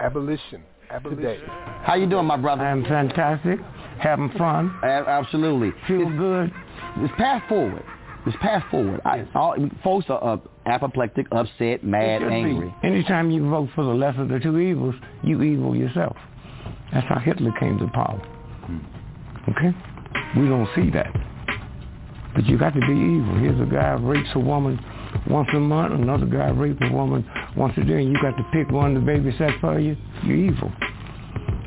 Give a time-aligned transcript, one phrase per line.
[0.00, 0.62] Abolition.
[1.04, 1.40] Today.
[1.84, 2.62] How you doing, my brother?
[2.64, 3.58] I'm fantastic.
[3.98, 4.74] Having fun.
[4.82, 5.70] A- absolutely.
[5.88, 6.52] Feel It's- good.
[6.98, 7.82] It's path forward.
[8.26, 9.00] It's path forward.
[9.06, 10.36] I, all, folks are uh,
[10.66, 12.34] apoplectic, upset, mad, Should be.
[12.34, 12.74] angry.
[12.82, 16.16] Anytime you vote for the lesser of the two evils, you evil yourself.
[16.92, 18.20] That's how Hitler came to power.
[19.48, 19.74] Okay?
[20.36, 21.10] We don't see that.
[22.34, 23.38] But you got to be evil.
[23.38, 24.78] Here's a guy rapes a woman
[25.28, 27.24] once a month, another guy rapes a woman
[27.56, 29.96] once a day, and you got to pick one to babysit for you.
[30.24, 30.72] You're evil.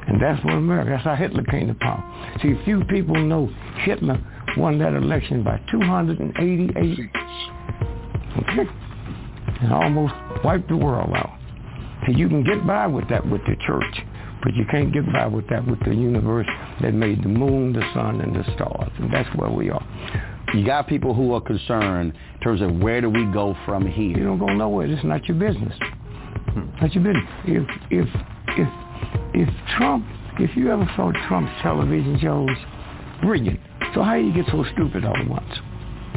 [0.07, 2.03] And that's what America, that's how Hitler came to power.
[2.41, 3.49] See, few people know
[3.83, 4.19] Hitler
[4.57, 6.99] won that election by 288.
[8.37, 8.69] Okay?
[9.61, 11.37] And almost wiped the world out.
[12.05, 14.05] So you can get by with that with the church,
[14.43, 16.47] but you can't get by with that with the universe
[16.81, 18.91] that made the moon, the sun, and the stars.
[18.99, 19.83] And that's where we are.
[20.55, 24.17] You got people who are concerned in terms of where do we go from here.
[24.17, 24.87] You don't go nowhere.
[24.87, 25.77] It's not your business.
[26.81, 27.25] Not your business.
[27.43, 28.07] If if
[28.57, 28.69] if
[29.33, 30.05] if Trump,
[30.39, 32.49] if you ever saw Trump's television shows,
[33.21, 33.59] brilliant.
[33.93, 35.43] So how you get so stupid all at once?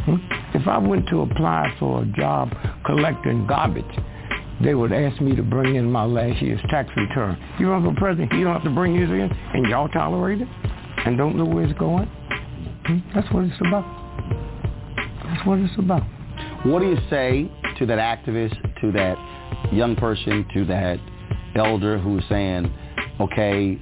[0.05, 0.16] Hmm?
[0.55, 2.55] If I went to apply for a job
[2.86, 3.84] collecting garbage,
[4.62, 7.36] they would ask me to bring in my last year's tax return.
[7.59, 10.48] You run for president, you don't have to bring yours in, and y'all tolerate it,
[11.05, 12.06] and don't know where it's going.
[12.86, 12.98] Hmm?
[13.16, 14.08] That's what it's about.
[15.29, 16.03] That's what it's about.
[16.65, 19.17] What do you say to that activist, to that
[19.73, 20.98] young person, to that
[21.55, 22.73] elder who's saying,
[23.21, 23.81] okay,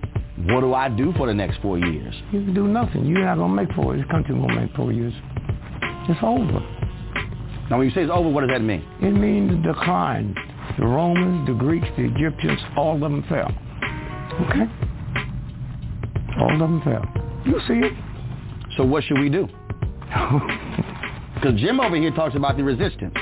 [0.48, 2.14] what do I do for the next four years?
[2.32, 3.06] You can do nothing.
[3.06, 3.94] You're not gonna make four.
[3.94, 4.04] years.
[4.04, 5.14] This country won't make four years.
[6.08, 6.60] It's over.
[7.70, 8.84] Now, when you say it's over, what does that mean?
[9.00, 10.34] It means decline.
[10.78, 13.50] The Romans, the Greeks, the Egyptians, all of them fell.
[14.48, 14.66] Okay?
[16.38, 17.04] All of them fell.
[17.44, 17.92] You see it.
[18.76, 19.48] So what should we do?
[21.46, 23.14] Because Jim over here talks about the resistance.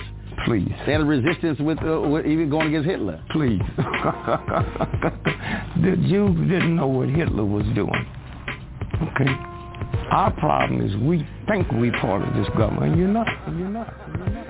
[0.47, 3.23] Please, They had a resistance with, uh, with even going against Hitler.
[3.31, 3.61] please.
[5.77, 8.07] the Jews didn't know what Hitler was doing.
[9.13, 9.31] Okay?
[10.11, 12.93] Our problem is we think we part of this government.
[12.93, 13.27] and You're not.
[13.59, 13.93] You're not.
[14.09, 14.47] You're not.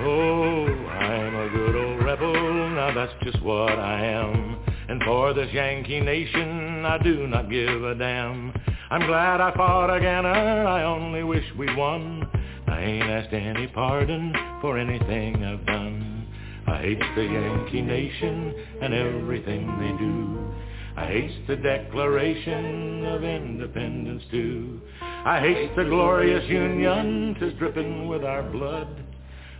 [0.00, 2.32] Oh, I'm a good old rebel,
[2.76, 4.57] now that's just what I am.
[4.88, 8.54] And for this Yankee nation, I do not give a damn.
[8.90, 12.26] I'm glad I fought again, uh, I only wish we'd won.
[12.66, 16.26] I ain't asked any pardon for anything I've done.
[16.66, 20.54] I hate the Yankee nation and everything they do.
[20.96, 24.80] I hate the Declaration of Independence too.
[25.02, 28.88] I hate the glorious Union, 'tis dripping with our blood.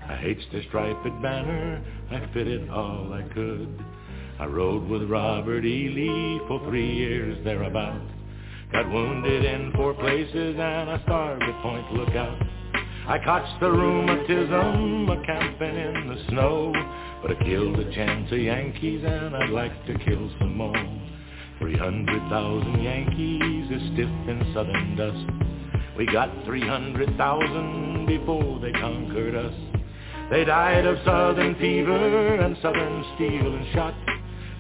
[0.08, 3.84] I hates the striped banner, I fitted all I could.
[4.40, 5.88] I rode with Robert E.
[5.88, 8.00] Lee for three years thereabout.
[8.70, 12.40] Got wounded in four places and I starved at Point Lookout.
[13.08, 16.72] I caught the rheumatism a camping in the snow,
[17.20, 21.00] but I killed a chance of Yankees and I'd like to kill some more.
[21.58, 25.26] 300,000 Yankees is stiff in southern dust.
[25.96, 29.54] We got 300,000 before they conquered us.
[30.30, 33.94] They died of southern fever and southern steel and shot.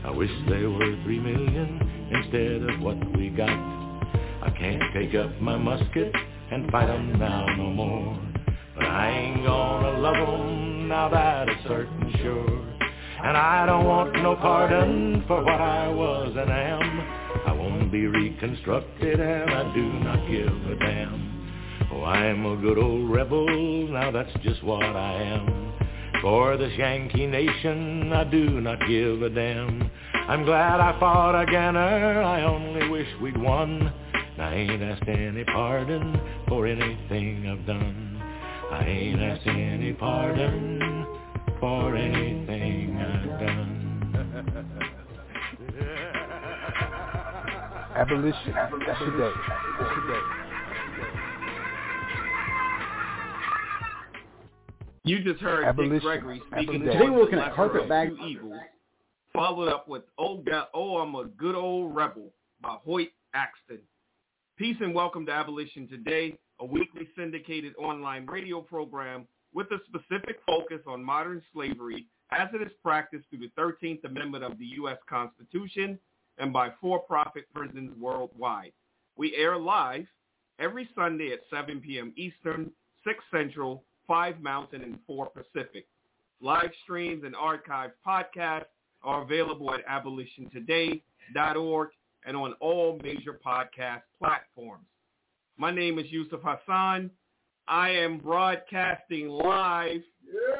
[0.08, 3.50] I wish they were three million instead of what we got.
[3.50, 6.14] I can't take up my musket
[6.50, 8.16] and fight 'em now no more.
[8.74, 12.58] But I ain't gonna love 'em now that is certain sure.
[13.22, 17.02] And I don't want no pardon for what I was and am.
[17.46, 21.20] I won't be reconstructed and I do not give a damn.
[21.92, 23.46] Oh, I'm a good old rebel,
[23.88, 25.67] now that's just what I am.
[26.22, 29.88] For this Yankee nation, I do not give a damn.
[30.28, 33.92] I'm glad I fought again, er, I only wish we'd won.
[34.36, 38.20] I ain't asked any pardon for anything I've done.
[38.70, 41.06] I ain't asked any pardon
[41.60, 43.78] for anything I've done.
[47.96, 48.54] Abolition.
[48.98, 49.32] Today.
[49.94, 50.47] Today.
[55.08, 55.94] You just heard Abolition.
[55.94, 56.86] Dick Gregory speaking Abolition.
[56.86, 58.60] to Today we're looking at Lesser Carpet Bag- Evils,
[59.32, 63.80] followed up with "Oh, God, oh, I'm a Good Old Rebel" by Hoyt Axton.
[64.58, 70.40] Peace and welcome to Abolition Today, a weekly syndicated online radio program with a specific
[70.46, 74.98] focus on modern slavery as it is practiced through the 13th Amendment of the U.S.
[75.08, 75.98] Constitution
[76.36, 78.72] and by for-profit prisons worldwide.
[79.16, 80.04] We air live
[80.58, 82.12] every Sunday at 7 p.m.
[82.14, 82.70] Eastern,
[83.06, 85.86] 6 Central, 5 Mountain, and 4 Pacific.
[86.40, 88.64] Live streams and archived podcasts
[89.02, 91.88] are available at abolitiontoday.org
[92.24, 94.86] and on all major podcast platforms.
[95.56, 97.10] My name is Yusuf Hassan.
[97.68, 100.00] I am broadcasting live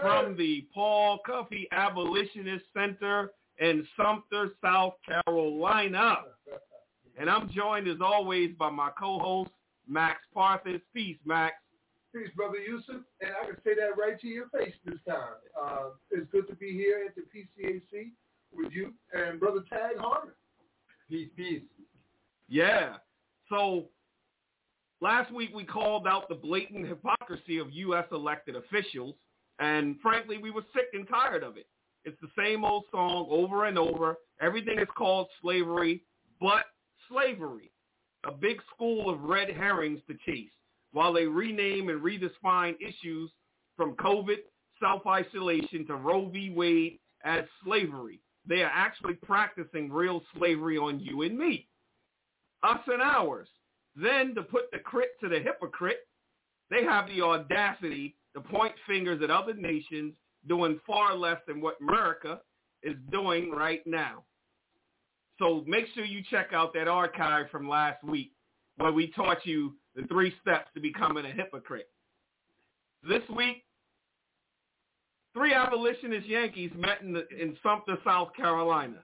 [0.01, 6.19] from the Paul Cuffee Abolitionist Center in Sumter, South Carolina.
[7.21, 9.51] And I'm joined as always by my co-host,
[9.89, 10.81] Max Parthas.
[10.95, 11.57] Peace, Max.
[12.15, 13.03] Peace, Brother Yusuf.
[13.21, 15.37] And I can say that right to your face this time.
[15.61, 18.13] Uh, it's good to be here at the PCAC
[18.53, 20.33] with you and Brother Tag Harmon.
[21.11, 21.63] Peace, peace.
[22.49, 22.97] Yeah.
[23.51, 23.87] So
[25.01, 28.07] last week we called out the blatant hypocrisy of U.S.
[28.13, 29.15] elected officials,
[29.59, 31.67] and frankly, we were sick and tired of it.
[32.05, 34.17] It's the same old song over and over.
[34.41, 36.05] Everything is called slavery,
[36.41, 36.65] but
[37.09, 37.71] slavery.
[38.27, 40.51] A big school of red herrings to chase
[40.93, 43.31] while they rename and redefine issues
[43.77, 44.39] from COVID,
[44.81, 46.51] self-isolation to Roe v.
[46.51, 48.21] Wade as slavery.
[48.47, 51.69] They are actually practicing real slavery on you and me,
[52.63, 53.49] us and ours.
[53.95, 56.07] Then to put the crit to the hypocrite,
[56.71, 60.15] they have the audacity to point fingers at other nations
[60.47, 62.41] doing far less than what America
[62.83, 64.25] is doing right now.
[65.39, 68.33] So make sure you check out that archive from last week
[68.77, 71.89] where we taught you the three steps to becoming a hypocrite.
[73.07, 73.65] This week,
[75.35, 79.03] three abolitionist Yankees met in, the, in Sumter, South Carolina.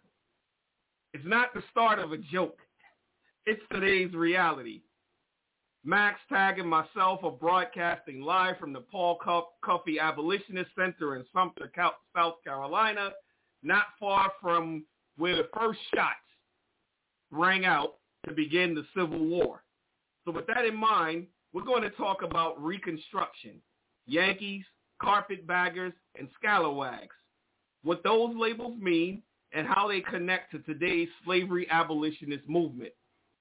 [1.13, 2.59] It's not the start of a joke.
[3.45, 4.83] It's today's reality.
[5.85, 9.19] Max Tag and myself are broadcasting live from the Paul
[9.65, 11.71] Cuffee Abolitionist Center in Sumter,
[12.17, 13.11] South Carolina,
[13.63, 14.85] not far from
[15.19, 16.15] where the first shots
[17.31, 17.95] rang out
[18.27, 19.64] to begin the Civil War.
[20.25, 23.61] So with that in mind, we're going to talk about Reconstruction,
[24.07, 24.65] Yankees,
[25.01, 27.15] carpetbaggers, and scalawags,
[27.83, 29.23] what those labels mean,
[29.53, 32.93] and how they connect to today's slavery abolitionist movement.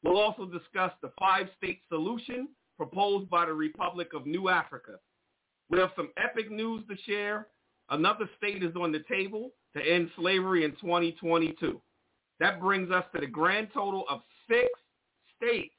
[0.03, 4.97] We'll also discuss the five-state solution proposed by the Republic of New Afrika.
[5.69, 7.47] We have some epic news to share.
[7.89, 11.81] Another state is on the table to end slavery in 2022.
[12.39, 14.68] That brings us to the grand total of six
[15.38, 15.74] states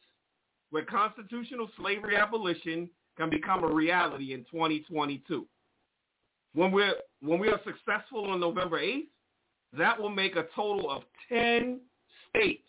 [0.75, 5.47] where constitutional slavery abolition can become a reality in 2022.
[6.53, 9.06] When we're when we are successful on November 8th,
[9.79, 11.79] that will make a total of 10
[12.29, 12.65] states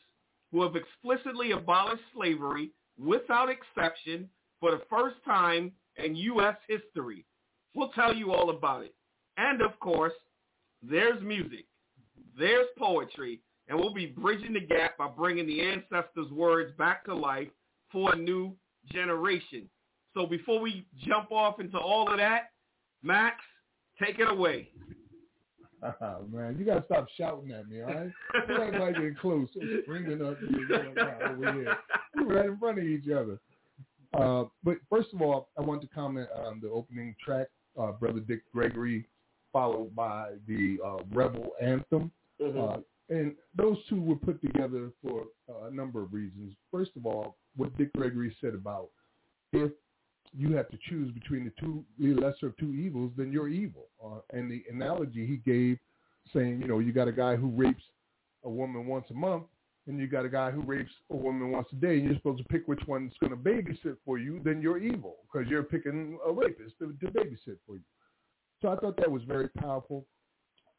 [0.52, 2.70] who have explicitly abolished slavery
[3.04, 4.30] without exception
[4.60, 6.58] for the first time in U.S.
[6.68, 7.26] history.
[7.74, 8.94] We'll tell you all about it.
[9.38, 10.14] And of course,
[10.84, 11.66] there's music,
[12.38, 17.16] there's poetry, and we'll be bridging the gap by bringing the ancestors' words back to
[17.16, 17.48] life
[17.96, 18.54] for a new
[18.92, 19.70] generation.
[20.14, 22.50] So before we jump off into all of that,
[23.02, 23.38] Max,
[24.04, 24.68] take it away.
[25.82, 28.12] Oh, man, you gotta stop shouting at me, all right?
[28.50, 29.48] You act like you're close,
[29.88, 30.38] bringing up
[31.30, 31.78] over here.
[32.16, 33.40] We're right in front of each other.
[34.14, 37.48] Uh, but first of all, I want to comment on the opening track,
[37.80, 39.08] uh, Brother Dick Gregory,
[39.54, 42.12] followed by the uh, Rebel Anthem.
[42.42, 42.82] Mm-hmm.
[43.10, 46.54] And those two were put together for uh, a number of reasons.
[46.72, 48.90] First of all, what Dick Gregory said about
[49.54, 49.72] if
[50.38, 53.88] you have to choose between the two the lesser of two evils, then you're evil.
[54.04, 55.78] Uh, and the analogy he gave,
[56.34, 57.84] saying, you know, you got a guy who rapes
[58.44, 59.44] a woman once a month,
[59.88, 62.40] and you got a guy who rapes a woman once a day, and you're supposed
[62.40, 66.18] to pick which one's going to babysit for you, then you're evil because you're picking
[66.28, 67.84] a rapist to, to babysit for you.
[68.62, 70.06] So I thought that was very powerful.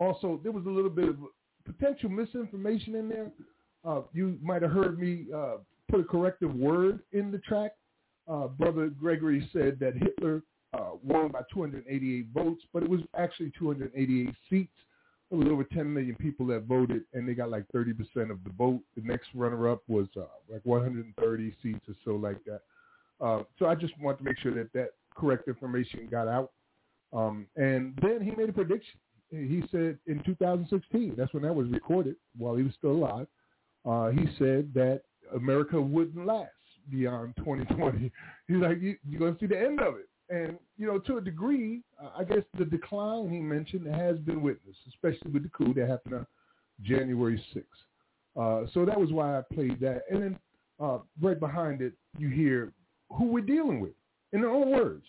[0.01, 1.17] Also, there was a little bit of
[1.73, 3.31] potential misinformation in there.
[3.85, 5.57] Uh, you might have heard me uh,
[5.91, 7.73] put a corrective word in the track
[8.29, 10.43] uh, Brother Gregory said that Hitler
[10.75, 14.73] uh, won by 288 votes, but it was actually 288 seats.
[15.31, 18.51] There was over 10 million people that voted, and they got like 30% of the
[18.57, 18.81] vote.
[18.97, 22.61] The next runner-up was uh, like 130 seats or so like that.
[23.21, 26.53] Uh, so I just want to make sure that that correct information got out.
[27.13, 28.99] Um, and then he made a prediction.
[29.31, 33.27] He said in 2016, that's when that was recorded while he was still alive,
[33.85, 35.03] uh, he said that
[35.35, 36.51] America wouldn't last
[36.91, 38.11] beyond 2020.
[38.49, 40.09] He's like, you, you're going to see the end of it.
[40.29, 41.83] And, you know, to a degree,
[42.17, 46.15] I guess the decline he mentioned has been witnessed, especially with the coup that happened
[46.15, 46.27] on
[46.83, 47.63] January 6th.
[48.37, 50.03] Uh, so that was why I played that.
[50.11, 50.39] And then
[50.81, 52.73] uh, right behind it, you hear
[53.11, 53.93] who we're dealing with.
[54.33, 55.05] In their own words,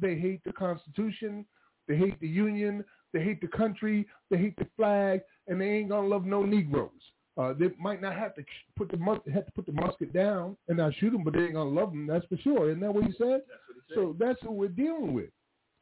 [0.00, 1.44] they hate the Constitution,
[1.88, 5.88] they hate the Union, they hate the country, they hate the flag, and they ain't
[5.88, 6.90] gonna love no Negroes.
[7.36, 8.44] Uh, they might not have to
[8.76, 11.40] put the mus- have to put the musket down and not shoot them, but they
[11.44, 12.06] ain't gonna love them.
[12.06, 12.68] That's for sure.
[12.68, 13.40] Isn't that what he said?
[13.48, 13.94] That's what he said.
[13.94, 15.30] So that's what we're dealing with,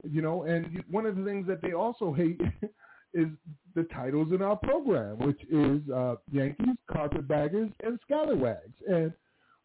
[0.09, 0.45] you know.
[0.45, 2.41] And one of the things that they also hate
[3.15, 3.29] is
[3.75, 8.75] the titles in our program, which is uh, Yankees, Carpetbaggers, and Scallywags.
[8.89, 9.13] And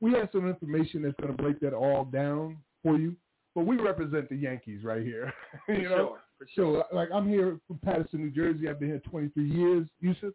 [0.01, 3.15] we have some information that's going to break that all down for you.
[3.55, 5.33] But we represent the Yankees right here.
[5.67, 5.97] you know?
[5.97, 6.86] Sure, for sure.
[6.89, 8.70] So, like, I'm here from Paterson, New Jersey.
[8.70, 9.88] I've been here 23 years.
[10.00, 10.34] Yusuf?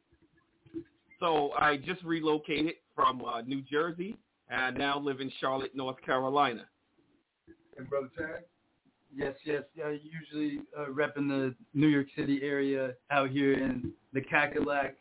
[1.20, 4.16] So I just relocated from uh, New Jersey
[4.50, 6.66] and now live in Charlotte, North Carolina.
[7.78, 8.42] And Brother Tag?
[9.14, 9.62] Yes, yes.
[9.84, 14.92] I usually uh, repping the New York City area out here in the Cackalack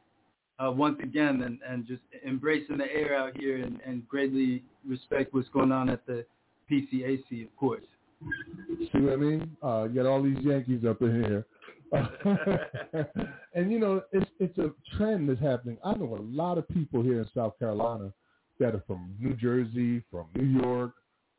[0.60, 5.34] uh, once again and, and just embracing the air out here and, and greatly respect
[5.34, 6.25] what's going on at the
[6.70, 7.84] PCAC, of course.
[8.80, 9.58] See what I mean?
[9.63, 11.46] Uh, you got all these Yankees up in here.
[13.54, 15.78] and you know, it's it's a trend that's happening.
[15.84, 18.13] I know a lot of people here in South Carolina
[18.60, 20.94] that are from New Jersey, from New York,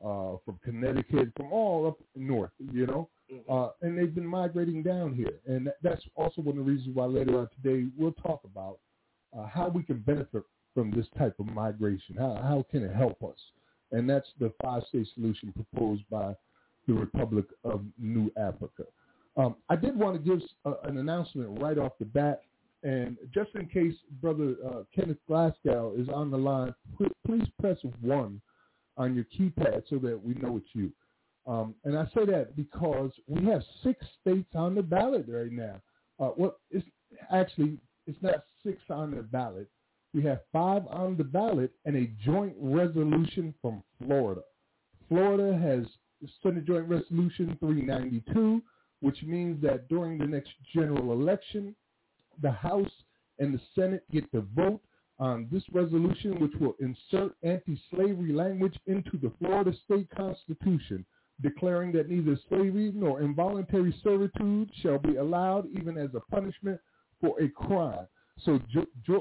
[0.05, 3.09] uh, from Connecticut, from all up north, you know,
[3.49, 5.39] uh, and they've been migrating down here.
[5.47, 8.79] And that's also one of the reasons why later on today we'll talk about
[9.37, 10.43] uh, how we can benefit
[10.75, 12.17] from this type of migration.
[12.17, 13.39] How, how can it help us?
[13.93, 16.35] And that's the five-state solution proposed by
[16.87, 18.87] the Republic of New Afrika.
[19.37, 22.43] Um, I did want to give uh, an announcement right off the bat,
[22.83, 26.75] and just in case Brother uh, Kenneth Glasgow is on the line,
[27.27, 28.41] please press one
[28.97, 30.93] on your keypad so that we know it's you.
[31.47, 35.81] Um, and I say that because we have six states on the ballot right now.
[36.21, 36.87] Uh, well, it's
[37.31, 39.69] actually it's not six on the ballot.
[40.15, 44.43] We have five on the ballot and a joint resolution from Florida.
[45.09, 45.87] Florida has
[46.43, 48.63] Senate Joint Resolution 392,
[49.01, 51.75] which means that during the next general election,
[52.41, 52.91] the House
[53.39, 54.81] and the Senate get to vote
[55.19, 61.05] on this resolution, which will insert anti-slavery language into the Florida state constitution,
[61.43, 66.81] declaring that neither slavery nor involuntary servitude shall be allowed even as a punishment
[67.21, 68.07] for a crime.
[68.45, 68.61] So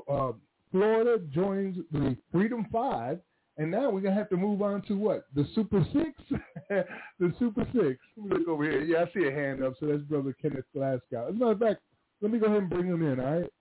[0.10, 0.34] uh,
[0.72, 3.20] Florida joins the Freedom Five,
[3.62, 5.28] and now we're gonna have to move on to what?
[5.36, 6.42] The Super Six?
[7.20, 8.00] the Super Six.
[8.18, 8.82] Let me look over here.
[8.82, 9.74] Yeah, I see a hand up.
[9.80, 11.28] So that's Brother Kenneth Glasgow.
[11.30, 11.82] As a matter of fact,
[12.22, 13.20] let me go ahead and bring him in.
[13.20, 13.44] All right.
[13.44, 13.52] It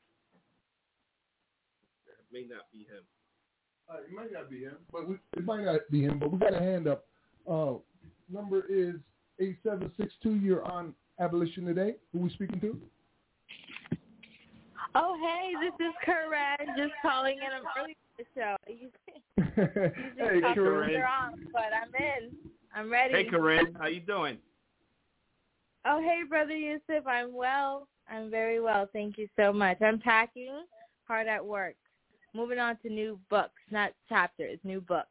[2.32, 3.04] may not be him.
[3.90, 6.18] Uh, it might not be him, but we, it might not be him.
[6.18, 7.04] But we got a hand up.
[7.46, 7.74] Uh,
[8.32, 8.94] number is
[9.38, 10.36] eight seven six two.
[10.36, 11.96] You're on Abolition today.
[12.14, 12.80] Who we speaking to?
[14.94, 17.44] Oh, hey, this is Corinne just calling in.
[17.44, 17.96] I'm early
[18.34, 18.56] for the show.
[20.18, 21.02] hey, Corinne.
[21.02, 22.30] On, but I'm in.
[22.74, 23.14] I'm ready.
[23.14, 23.74] Hey, Corinne.
[23.78, 24.38] How you doing?
[25.86, 27.06] Oh, hey, Brother Yusuf.
[27.06, 27.88] I'm well.
[28.08, 28.88] I'm very well.
[28.92, 29.80] Thank you so much.
[29.80, 30.64] I'm packing,
[31.06, 31.74] hard at work.
[32.34, 35.08] Moving on to new books, not chapters, new books.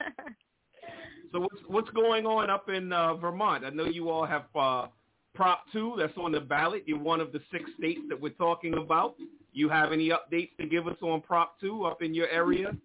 [1.32, 3.64] so what's what's going on up in uh, Vermont?
[3.64, 4.86] I know you all have uh,
[5.34, 6.84] Prop 2 that's on the ballot.
[6.86, 9.14] You're one of the six states that we're talking about.
[9.52, 12.76] You have any updates to give us on Prop 2 up in your area?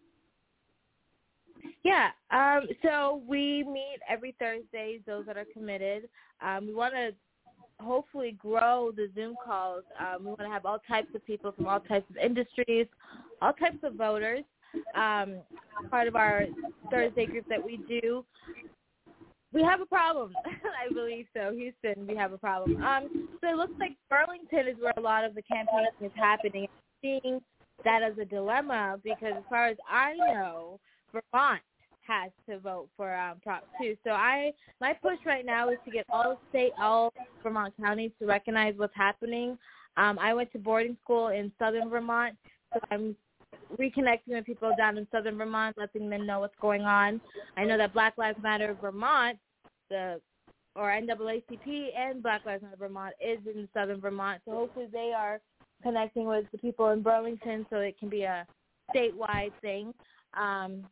[1.84, 6.10] Yeah, um, so we meet every Thursday, those that are committed.
[6.42, 7.14] Um, we want to
[7.80, 9.84] hopefully grow the Zoom calls.
[10.00, 12.88] Um, we want to have all types of people from all types of industries,
[13.42, 14.44] all types of voters.
[14.96, 15.38] Um,
[15.90, 16.46] part of our
[16.92, 18.26] Thursday group that we do
[19.54, 20.34] we have a problem.
[20.46, 21.54] I believe so.
[21.54, 22.84] Houston, we have a problem.
[22.84, 26.64] Um, so it looks like Burlington is where a lot of the campaigning is happening.
[26.64, 27.42] I'm seeing
[27.84, 30.80] that as a dilemma because as far as I know,
[31.12, 31.62] Vermont
[32.08, 33.96] has to vote for um, Prop 2.
[34.04, 37.14] So I, my push right now is to get all state, all
[37.44, 39.58] Vermont counties to recognize what's happening.
[39.98, 42.36] Um, I went to boarding school in southern Vermont,
[42.74, 43.16] so I'm
[43.80, 47.22] reconnecting with people down in southern Vermont, letting them know what's going on.
[47.56, 49.38] I know that Black Lives Matter Vermont,
[49.90, 50.22] the
[50.76, 54.42] or NAACP and Black Lives Matter Vermont is in southern Vermont.
[54.46, 55.42] So hopefully they are
[55.82, 58.46] connecting with the people in Burlington so it can be a
[58.96, 59.94] statewide thing.
[60.40, 60.84] Um,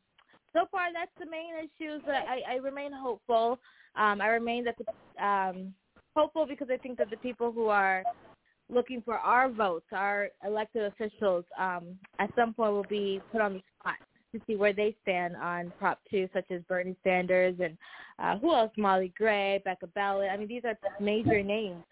[0.53, 2.01] so far, that's the main issues.
[2.07, 3.59] I, I remain hopeful.
[3.95, 5.73] Um, I remain that the, um,
[6.15, 8.03] hopeful because I think that the people who are
[8.69, 13.53] looking for our votes, our elected officials, um, at some point will be put on
[13.53, 13.95] the spot
[14.33, 17.77] to see where they stand on Prop 2, such as Bernie Sanders and
[18.19, 18.71] uh, who else?
[18.77, 20.31] Molly Gray, Becca Balint.
[20.31, 21.83] I mean, these are major names.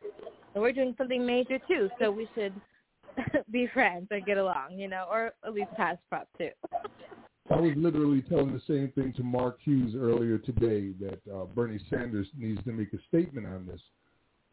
[0.53, 2.53] And we're doing something major, too, so we should
[3.51, 6.49] be friends and get along, you know, or at least pass Prop 2.
[7.51, 11.79] I was literally telling the same thing to Mark Hughes earlier today that uh, Bernie
[11.89, 13.81] Sanders needs to make a statement on this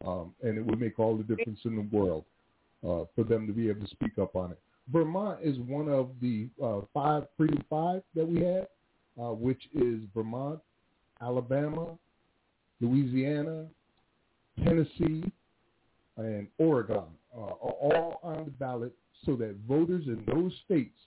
[0.05, 2.25] um, and it would make all the difference in the world
[2.83, 4.59] uh, for them to be able to speak up on it.
[4.91, 8.67] Vermont is one of the uh, five Freedom Five that we have,
[9.19, 10.59] uh, which is Vermont,
[11.21, 11.97] Alabama,
[12.79, 13.67] Louisiana,
[14.63, 15.23] Tennessee,
[16.17, 17.03] and Oregon,
[17.35, 18.93] uh, are all on the ballot
[19.25, 20.97] so that voters in those states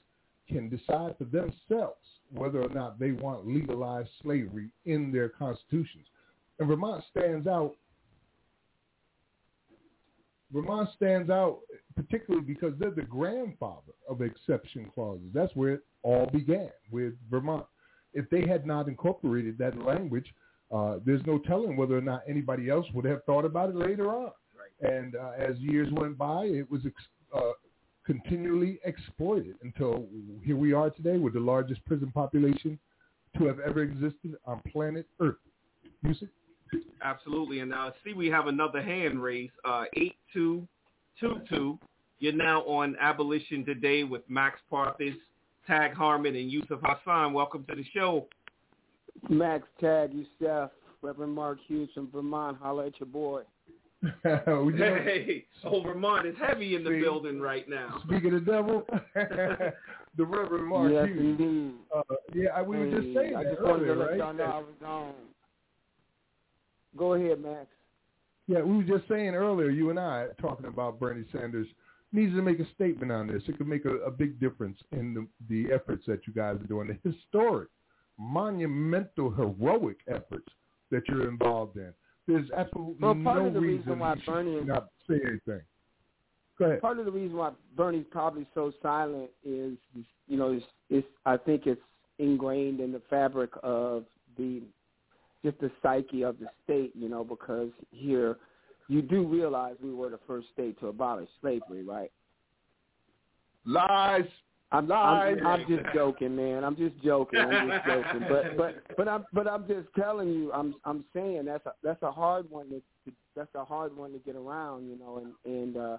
[0.48, 1.98] can decide for themselves
[2.32, 6.06] whether or not they want legalized slavery in their constitutions.
[6.58, 7.74] And Vermont stands out
[10.52, 11.60] Vermont stands out
[11.96, 15.26] particularly because they're the grandfather of exception clauses.
[15.32, 17.66] That's where it all began with Vermont.
[18.12, 20.26] If they had not incorporated that language,
[20.72, 24.10] uh, there's no telling whether or not anybody else would have thought about it later
[24.10, 24.30] on.
[24.56, 24.92] Right.
[24.92, 26.94] And uh, as years went by, it was ex-
[27.34, 27.52] uh,
[28.04, 30.06] continually exploited until
[30.42, 32.78] here we are today with the largest prison population
[33.38, 35.36] to have ever existed on planet Earth.
[36.02, 36.28] Music?
[37.02, 37.60] Absolutely.
[37.60, 41.78] And uh, see, we have another hand raised, uh, 8222.
[42.20, 45.16] You're now on Abolition Today with Max Parthas,
[45.66, 47.32] Tag Harmon, and Yusuf Hassan.
[47.32, 48.26] Welcome to the show.
[49.28, 50.70] Max, Tag, Yusuf,
[51.02, 52.58] Reverend Mark Hughes from Vermont.
[52.60, 53.42] Holla at your boy.
[54.22, 58.02] hey, oh, Vermont is heavy in the building right now.
[58.06, 61.72] Speaking of the devil, the Reverend Mark yes, Hughes.
[61.94, 62.02] Uh,
[62.34, 64.18] yeah, we were just saying I that just earlier, wanted to let right?
[64.18, 65.14] y'all know I was on.
[66.96, 67.66] Go ahead, Max.
[68.46, 71.66] Yeah, we were just saying earlier, you and I, talking about Bernie Sanders
[72.12, 73.42] needs to make a statement on this.
[73.48, 76.66] It could make a, a big difference in the, the efforts that you guys are
[76.66, 77.68] doing, the historic,
[78.18, 80.48] monumental, heroic efforts
[80.90, 81.92] that you're involved in.
[82.26, 85.60] There's absolutely well, part no of the reason, reason why Bernie not say anything.
[86.58, 86.80] Go ahead.
[86.80, 89.76] Part of the reason why Bernie's probably so silent is,
[90.28, 91.80] you know, it's, it's I think it's
[92.18, 94.04] ingrained in the fabric of
[94.38, 94.62] the
[95.44, 98.38] just the psyche of the state, you know, because here
[98.88, 102.10] you do realize we were the first state to abolish slavery, right?
[103.66, 104.24] Lies.
[104.72, 105.36] I'm, Lies.
[105.40, 106.64] I'm, I'm just joking, man.
[106.64, 107.38] I'm just joking.
[107.38, 108.26] I'm just joking.
[108.28, 110.52] But but but I'm but I'm just telling you.
[110.52, 114.12] I'm I'm saying that's a that's a hard one to, to that's a hard one
[114.12, 115.22] to get around, you know.
[115.44, 115.98] And and uh,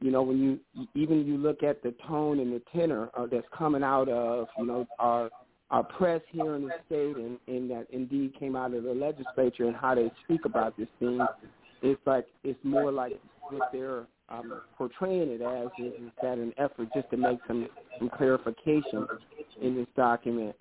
[0.00, 0.60] you know when you
[0.94, 4.66] even you look at the tone and the tenor uh, that's coming out of you
[4.66, 5.28] know our
[5.70, 9.66] our press here in the state and, and that indeed came out of the legislature
[9.66, 11.20] and how they speak about this thing,
[11.82, 13.20] it's like it's more like
[13.50, 17.68] what they're um, portraying it as is, is that an effort just to make some,
[17.98, 19.06] some clarification
[19.60, 20.54] in this document.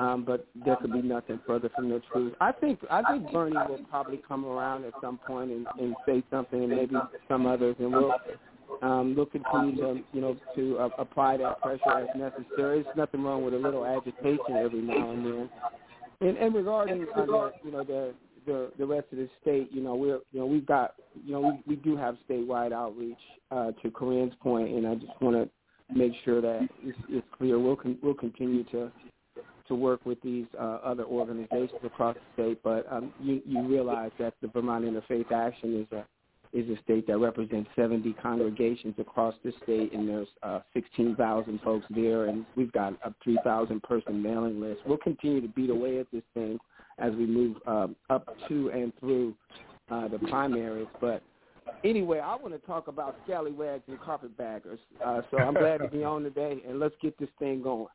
[0.00, 2.32] Um, but there could be nothing further from the truth.
[2.40, 6.22] I think I think Bernie will probably come around at some point and, and say
[6.30, 6.94] something, and maybe
[7.26, 8.14] some others, and we'll
[8.82, 12.82] um, we'll continue to you know to uh, apply that pressure as necessary.
[12.82, 15.50] There's nothing wrong with a little agitation every now and then.
[16.20, 18.14] And, and regarding uh, the, you know the
[18.46, 21.40] the the rest of the state, you know, we're you know we've got you know
[21.40, 23.18] we we do have statewide outreach
[23.50, 25.48] uh, to Corinne's point, and I just want to
[25.96, 27.58] make sure that it's, it's clear.
[27.58, 28.90] We'll con- we'll continue to
[29.68, 34.10] to work with these uh, other organizations across the state, but um, you you realize
[34.18, 36.04] that the Vermont Interfaith Action is a
[36.52, 41.86] is a state that represents 70 congregations across the state, and there's uh, 16,000 folks
[41.90, 44.80] there, and we've got a 3,000 person mailing list.
[44.86, 46.58] We'll continue to beat away at this thing
[46.98, 49.34] as we move um, up to and through
[49.90, 50.88] uh, the primaries.
[51.00, 51.22] But
[51.84, 54.80] anyway, I want to talk about scallywags and carpetbaggers.
[55.04, 57.88] Uh, so I'm glad to be on today, and let's get this thing going.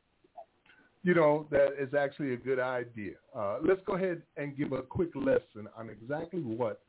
[1.06, 3.16] You know, that is actually a good idea.
[3.36, 6.82] Uh, let's go ahead and give a quick lesson on exactly what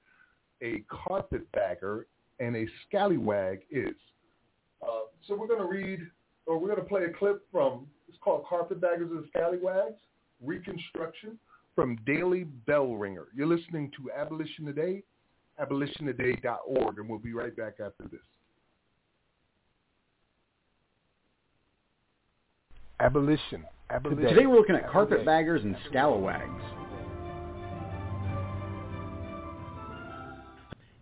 [0.63, 2.07] a carpetbagger
[2.41, 3.95] and a scallywag is.
[4.83, 6.01] Uh, so we're going to read,
[6.47, 10.01] or we're going to play a clip from, it's called Carpetbaggers and Scallywags,
[10.43, 11.39] Reconstruction
[11.75, 13.27] from Daily Bell Ringer.
[13.35, 15.03] You're listening to Abolition Today,
[15.61, 18.21] abolitiontoday.org, and we'll be right back after this.
[23.01, 23.65] Abolition.
[23.91, 24.35] Abolition.
[24.35, 26.84] Today we're looking at carpetbaggers and scalawags.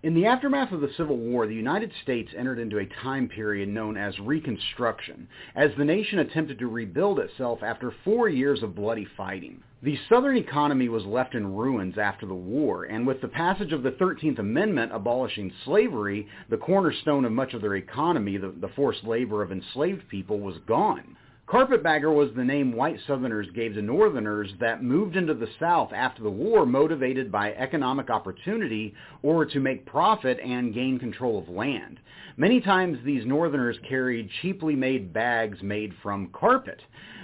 [0.03, 3.69] In the aftermath of the Civil War, the United States entered into a time period
[3.69, 9.05] known as Reconstruction, as the nation attempted to rebuild itself after four years of bloody
[9.17, 9.62] fighting.
[9.81, 13.85] The Southern economy was left in ruins after the war, and with the passage of
[13.85, 19.05] the 13th Amendment abolishing slavery, the cornerstone of much of their economy, the, the forced
[19.05, 21.17] labor of enslaved people, was gone.
[21.46, 26.22] Carpetbagger was the name white Southerners gave to Northerners that moved into the South after
[26.22, 31.98] the war motivated by economic opportunity or to make profit and gain control of land.
[32.38, 36.81] Many times these Northerners carried cheaply made bags made from carpet.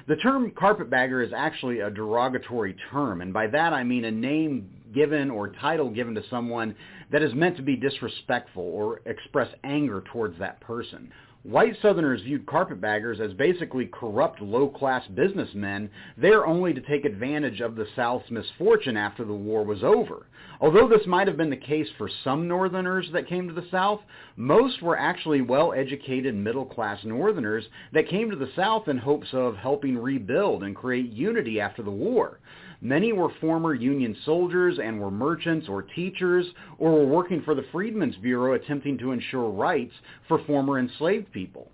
[0.08, 4.68] The term carpetbagger is actually a derogatory term, and by that I mean a name
[4.94, 6.74] given or title given to someone
[7.10, 11.10] that is meant to be disrespectful or express anger towards that person.
[11.44, 17.76] White Southerners viewed carpetbaggers as basically corrupt low-class businessmen there only to take advantage of
[17.76, 20.26] the South's misfortune after the war was over.
[20.60, 24.00] Although this might have been the case for some Northerners that came to the South,
[24.34, 29.96] most were actually well-educated middle-class Northerners that came to the South in hopes of helping
[29.96, 32.40] rebuild and create unity after the war.
[32.80, 36.46] Many were former Union soldiers and were merchants or teachers
[36.78, 39.94] or were working for the Freedmen's Bureau attempting to ensure rights
[40.28, 41.72] for former enslaved people.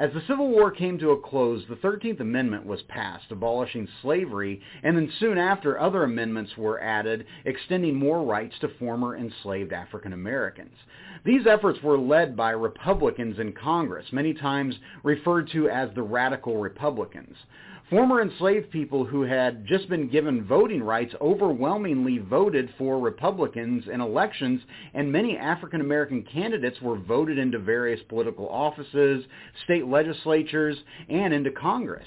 [0.00, 4.62] As the Civil War came to a close, the 13th Amendment was passed, abolishing slavery,
[4.82, 10.14] and then soon after other amendments were added, extending more rights to former enslaved African
[10.14, 10.74] Americans.
[11.24, 16.56] These efforts were led by Republicans in Congress, many times referred to as the Radical
[16.56, 17.36] Republicans.
[17.90, 24.00] Former enslaved people who had just been given voting rights overwhelmingly voted for Republicans in
[24.00, 24.60] elections,
[24.94, 29.24] and many African American candidates were voted into various political offices,
[29.64, 30.76] state legislatures,
[31.08, 32.06] and into Congress.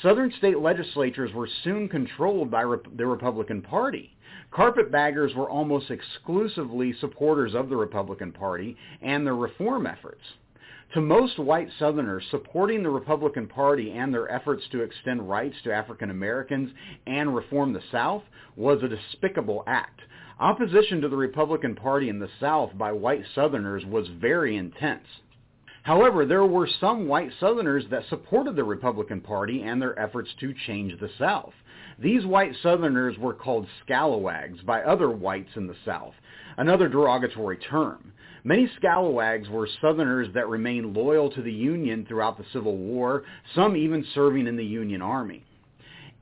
[0.00, 2.62] Southern state legislatures were soon controlled by
[2.96, 4.16] the Republican Party.
[4.50, 10.22] Carpetbaggers were almost exclusively supporters of the Republican Party and their reform efforts.
[10.94, 15.72] To most white Southerners, supporting the Republican Party and their efforts to extend rights to
[15.72, 16.70] African Americans
[17.06, 18.22] and reform the South
[18.56, 20.00] was a despicable act.
[20.40, 25.04] Opposition to the Republican Party in the South by white Southerners was very intense.
[25.82, 30.54] However, there were some white Southerners that supported the Republican Party and their efforts to
[30.66, 31.52] change the South.
[31.98, 36.14] These white Southerners were called scalawags by other whites in the South,
[36.56, 38.12] another derogatory term.
[38.48, 43.76] Many scalawags were Southerners that remained loyal to the Union throughout the Civil War, some
[43.76, 45.44] even serving in the Union Army.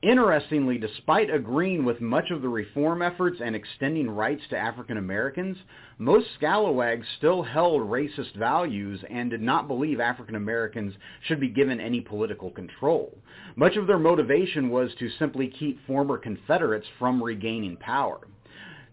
[0.01, 5.55] Interestingly, despite agreeing with much of the reform efforts and extending rights to African Americans,
[5.99, 10.93] most scalawags still held racist values and did not believe African Americans
[11.27, 13.17] should be given any political control.
[13.55, 18.19] Much of their motivation was to simply keep former Confederates from regaining power.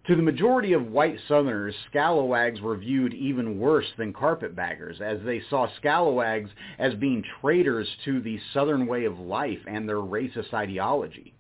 [0.07, 5.40] To the majority of white Southerners, scalawags were viewed even worse than carpetbaggers, as they
[5.49, 11.33] saw scalawags as being traitors to the Southern way of life and their racist ideology.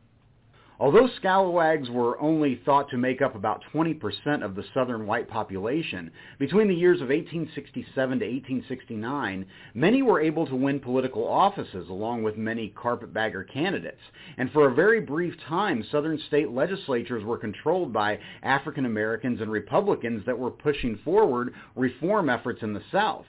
[0.80, 6.10] Although scalawags were only thought to make up about 20% of the southern white population,
[6.40, 12.24] between the years of 1867 to 1869, many were able to win political offices along
[12.24, 14.00] with many carpetbagger candidates.
[14.36, 19.52] And for a very brief time, southern state legislatures were controlled by African Americans and
[19.52, 23.26] Republicans that were pushing forward reform efforts in the South.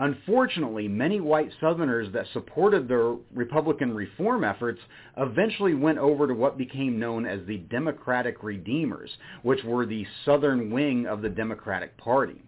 [0.00, 4.80] Unfortunately, many white Southerners that supported the Republican reform efforts
[5.16, 9.10] eventually went over to what became known as the Democratic Redeemers,
[9.42, 12.40] which were the Southern wing of the Democratic Party.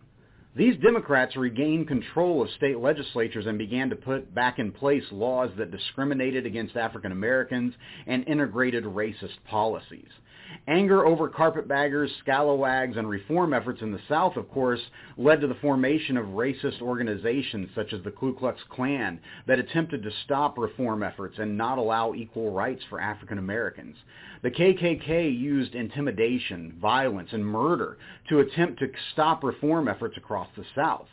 [0.55, 5.51] These Democrats regained control of state legislatures and began to put back in place laws
[5.59, 7.75] that discriminated against African Americans
[8.07, 10.09] and integrated racist policies.
[10.69, 14.81] Anger over carpetbaggers, scalawags, and reform efforts in the South, of course,
[15.17, 20.03] led to the formation of racist organizations such as the Ku Klux Klan that attempted
[20.03, 23.97] to stop reform efforts and not allow equal rights for African Americans.
[24.43, 30.65] The KKK used intimidation, violence, and murder to attempt to stop reform efforts across the
[30.75, 31.09] South.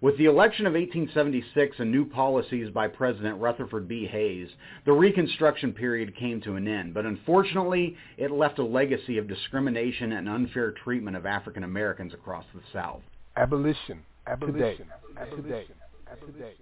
[0.00, 4.06] With the election of 1876 and new policies by President Rutherford B.
[4.06, 4.48] Hayes,
[4.86, 10.12] the Reconstruction period came to an end, but unfortunately it left a legacy of discrimination
[10.12, 13.00] and unfair treatment of African Americans across the South.
[13.36, 13.98] Abolition.
[14.28, 14.86] Abolition.
[15.16, 15.42] Abolition.
[15.42, 15.66] Today.
[16.08, 16.54] Abolition.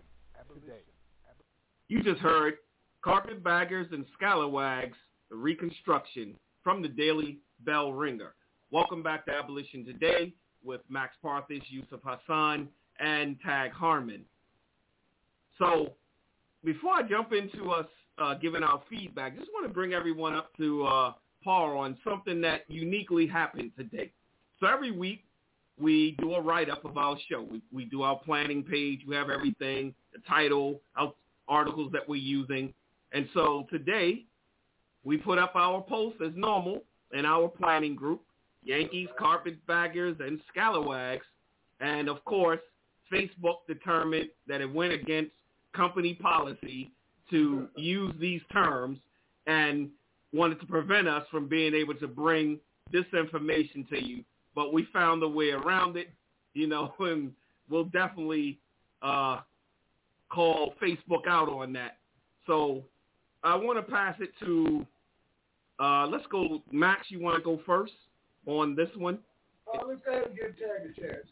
[1.88, 2.54] You just heard
[3.02, 4.96] Carpetbaggers and Scalawags,
[5.28, 8.34] the Reconstruction from the Daily Bell Ringer.
[8.70, 10.32] Welcome back to Abolition Today
[10.64, 12.68] with Max Parthas, Yusuf Hassan,
[13.00, 14.24] and Tag Harmon.
[15.58, 15.94] So
[16.64, 17.86] before I jump into us
[18.18, 22.40] uh, giving our feedback, just want to bring everyone up to uh, par on something
[22.42, 24.12] that uniquely happened today.
[24.60, 25.24] So every week
[25.78, 27.46] we do a write-up of our show.
[27.50, 29.02] We, we do our planning page.
[29.06, 31.12] We have everything, the title, our
[31.48, 32.72] articles that we're using.
[33.12, 34.24] And so today
[35.04, 36.82] we put up our post as normal
[37.12, 38.22] in our planning group,
[38.64, 41.24] Yankees, Carpetbaggers, and Scalawags.
[41.80, 42.60] And of course,
[43.12, 45.32] Facebook determined that it went against
[45.74, 46.90] company policy
[47.30, 48.98] to use these terms
[49.46, 49.90] and
[50.32, 52.58] wanted to prevent us from being able to bring
[52.92, 54.24] this information to you.
[54.54, 56.08] But we found a way around it,
[56.54, 57.32] you know, and
[57.68, 58.58] we'll definitely
[59.02, 59.40] uh,
[60.30, 61.98] call Facebook out on that.
[62.46, 62.84] So
[63.42, 64.86] I want to pass it to,
[65.78, 67.92] uh, let's go, Max, you want to go first
[68.46, 69.18] on this one?
[69.72, 71.26] Uh, let's give Tag a chance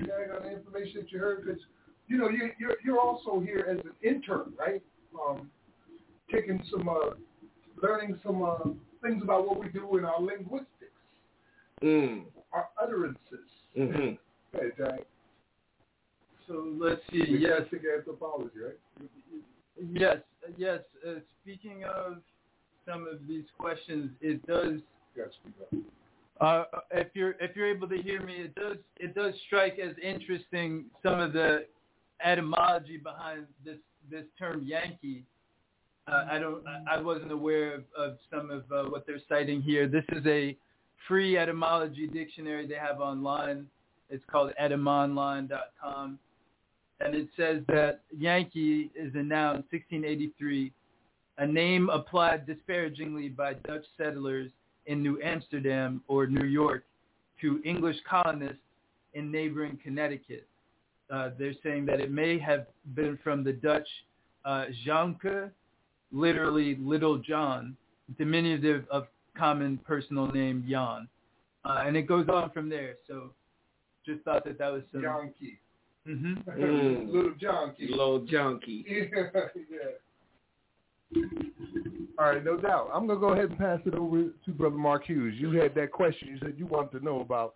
[0.00, 1.60] tag on the information that you heard because
[2.08, 4.82] you know you you're you're also here as an intern, right?
[5.14, 5.50] Um,
[6.30, 7.14] taking some uh,
[7.82, 8.58] learning some uh,
[9.02, 10.68] things about what we do in our linguistics,
[11.82, 12.22] mm.
[12.52, 13.18] our utterances.
[13.76, 14.14] Mm-hmm.
[14.52, 15.00] Hey, Jack.
[16.46, 17.22] So let's see.
[17.30, 17.62] We yes.
[17.96, 19.08] Anthropology, right?
[19.92, 20.18] Yes.
[20.56, 20.80] Yes.
[21.06, 22.18] Uh, speaking of
[22.86, 24.80] some of these questions, it does.
[25.16, 25.84] Yes, we go.
[26.40, 29.94] Uh, if you're if you're able to hear me, it does it does strike as
[30.02, 31.66] interesting some of the
[32.24, 33.78] etymology behind this
[34.10, 35.24] this term Yankee.
[36.08, 39.86] Uh, I don't I wasn't aware of, of some of uh, what they're citing here.
[39.86, 40.56] This is a
[41.06, 43.66] free etymology dictionary they have online.
[44.10, 46.18] It's called etymonline.com.
[47.00, 50.72] And it says that Yankee is a noun, 1683,
[51.38, 54.50] a name applied disparagingly by Dutch settlers
[54.86, 56.84] in New Amsterdam or New York
[57.40, 58.58] to English colonists
[59.14, 60.46] in neighboring Connecticut.
[61.10, 63.86] Uh, they're saying that it may have been from the Dutch
[64.44, 65.50] uh, Janke,
[66.10, 67.76] literally Little John,
[68.18, 71.08] diminutive of common personal name Jan.
[71.64, 72.94] Uh, and it goes on from there.
[73.06, 73.30] So
[74.04, 75.02] just thought that that was some...
[75.02, 75.58] Yankee.
[76.08, 76.50] Mm-hmm.
[76.50, 77.12] Mm.
[77.12, 77.88] Little junkie.
[77.88, 78.84] Little junkie.
[81.12, 81.22] yeah.
[82.18, 82.90] All right, no doubt.
[82.92, 85.34] I'm gonna go ahead and pass it over to Brother Mark Hughes.
[85.38, 86.28] You had that question.
[86.28, 87.54] You said you wanted to know about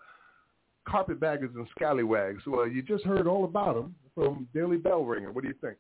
[0.89, 2.43] carpetbaggers and scallywags.
[2.47, 5.33] Well, you just heard all about them from Daily Bell Ringer.
[5.33, 5.77] What do you think?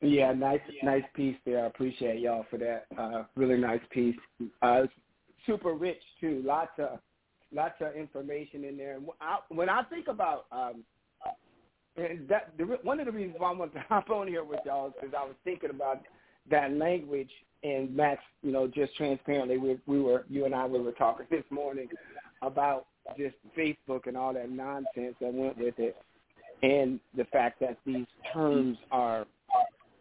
[0.00, 1.64] Yeah, nice, nice piece there.
[1.64, 2.86] I appreciate y'all for that.
[2.98, 4.16] Uh, really nice piece.
[4.60, 4.82] Uh,
[5.46, 6.42] super rich too.
[6.44, 6.98] Lots of,
[7.54, 8.96] lots of information in there.
[8.96, 10.82] And I, when I think about, um,
[11.96, 14.60] and that the, one of the reasons why I wanted to hop on here with
[14.66, 16.02] y'all is because I was thinking about
[16.50, 17.30] that language.
[17.64, 21.26] And Max, you know, just transparently, we, we were, you and I, we were talking
[21.30, 21.88] this morning
[22.42, 25.96] about just Facebook and all that nonsense that went with it,
[26.62, 29.26] and the fact that these terms are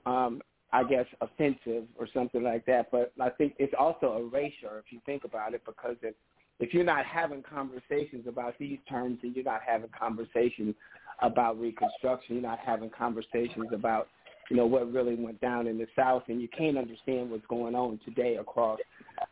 [0.06, 0.42] um,
[0.74, 2.92] I guess, offensive or something like that.
[2.92, 6.16] But I think it's also erasure if you think about it, because if
[6.60, 10.76] if you're not having conversations about these terms, and you're not having conversations
[11.22, 14.08] about Reconstruction, you're not having conversations about
[14.52, 17.74] you know what really went down in the South, and you can't understand what's going
[17.74, 18.80] on today across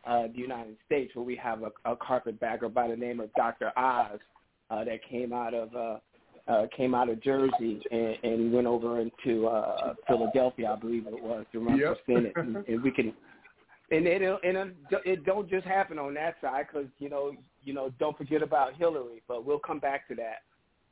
[0.06, 3.70] uh, the United States, where we have a, a carpetbagger by the name of Dr.
[3.76, 4.18] Oz
[4.70, 5.98] uh, that came out of uh,
[6.50, 11.22] uh, came out of Jersey and, and went over into uh, Philadelphia, I believe it
[11.22, 11.98] was, to run Yep.
[12.06, 12.32] for Senate.
[12.36, 13.12] And, and we can,
[13.90, 17.74] and it and it, it don't just happen on that side because you know you
[17.74, 20.38] know don't forget about Hillary, but we'll come back to that.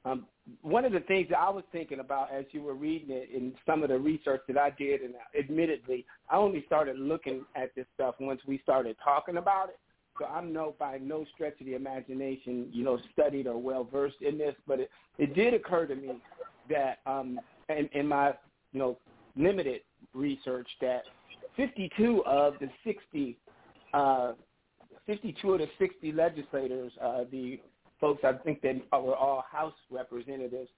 [0.05, 0.27] Um,
[0.63, 3.55] one of the things that I was thinking about as you were reading it in
[3.67, 7.87] some of the research that I did, and admittedly, I only started looking at this
[7.95, 9.79] stuff once we started talking about it.
[10.19, 14.21] So I'm no by no stretch of the imagination, you know, studied or well versed
[14.21, 16.21] in this, but it, it did occur to me
[16.69, 18.33] that um in, in my
[18.73, 18.99] you know
[19.37, 19.83] limited
[20.15, 21.03] research that
[21.57, 23.39] 52 of the 60
[23.95, 24.33] uh
[25.07, 27.61] 52 of the 60 legislators, uh the
[28.01, 30.71] folks I think that were all House representatives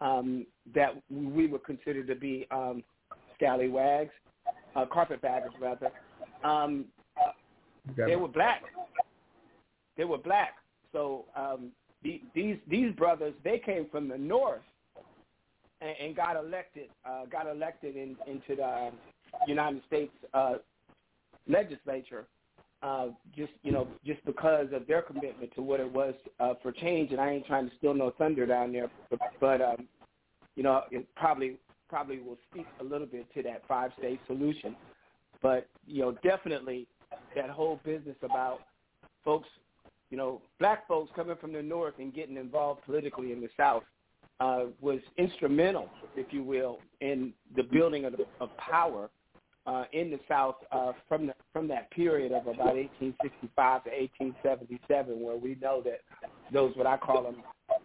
[0.00, 2.82] um that we would consider to be um
[3.34, 4.12] scallywags,
[4.74, 5.90] uh carpetbaggers rather.
[6.44, 6.86] Um
[7.96, 8.62] they were black.
[9.96, 10.54] They were black.
[10.92, 11.70] So um,
[12.02, 14.62] the, these these brothers they came from the north
[15.80, 18.90] and, and got elected uh, got elected in, into the
[19.46, 20.54] United States uh,
[21.46, 22.26] legislature.
[22.82, 26.72] Uh, just you know, just because of their commitment to what it was uh, for
[26.72, 29.88] change, and I ain't trying to steal no thunder down there, but, but um,
[30.56, 31.56] you know, it probably
[31.88, 34.76] probably will speak a little bit to that five state solution.
[35.42, 36.86] But you know, definitely
[37.34, 38.60] that whole business about
[39.24, 39.48] folks,
[40.10, 43.82] you know, black folks coming from the north and getting involved politically in the south
[44.40, 49.10] uh, was instrumental, if you will, in the building of, the, of power
[49.66, 55.20] uh, in the south uh, from the, from that period of about 1865 to 1877,
[55.20, 56.00] where we know that
[56.52, 57.36] those what I call them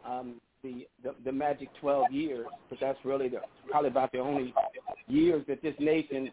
[0.06, 3.40] um, the, the the magic 12 years, but that's really the,
[3.70, 4.54] probably about the only
[5.08, 6.30] years that this nation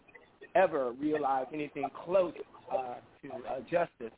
[0.54, 2.34] ever realized anything close
[2.72, 4.16] uh, to uh, justice.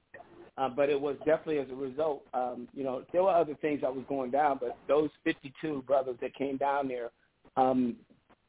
[0.59, 3.81] Uh, but it was definitely as a result, um, you know, there were other things
[3.81, 7.09] that was going down, but those 52 brothers that came down there,
[7.57, 7.97] um,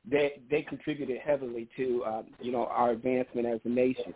[0.10, 4.14] they they contributed heavily to, um, you know, our advancement as a nation.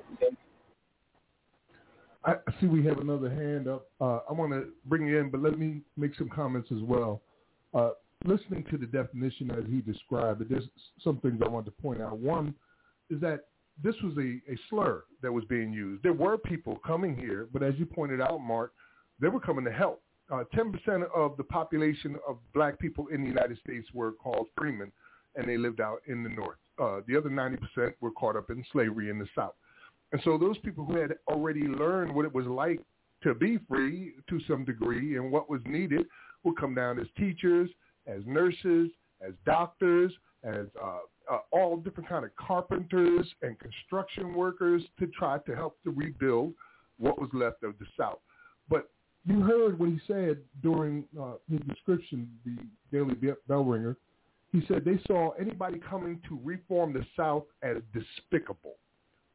[2.23, 3.87] I see we have another hand up.
[4.01, 7.21] Uh, I want to bring you in, but let me make some comments as well.
[7.73, 7.91] Uh,
[8.25, 10.67] listening to the definition as he described it, there's
[11.03, 12.17] some things I want to point out.
[12.17, 12.55] One
[13.11, 13.41] is that
[13.83, 16.01] this was a, a slur that was being used.
[16.01, 18.73] There were people coming here, but as you pointed out, Mark,
[19.19, 20.01] they were coming to help.
[20.31, 24.91] Uh, 10% of the population of black people in the United States were called freemen,
[25.35, 26.57] and they lived out in the north.
[26.79, 27.57] Uh, the other 90%
[28.01, 29.53] were caught up in slavery in the south.
[30.11, 32.79] And so those people who had already learned what it was like
[33.23, 36.05] to be free to some degree and what was needed
[36.43, 37.69] would come down as teachers,
[38.07, 38.89] as nurses,
[39.25, 40.11] as doctors,
[40.43, 40.99] as uh,
[41.31, 46.53] uh, all different kind of carpenters and construction workers to try to help to rebuild
[46.97, 48.19] what was left of the South.
[48.69, 48.89] But
[49.25, 52.57] you heard what he said during uh, his description, the
[52.91, 53.15] Daily
[53.47, 53.97] Bell Ringer.
[54.51, 58.75] He said they saw anybody coming to reform the South as despicable.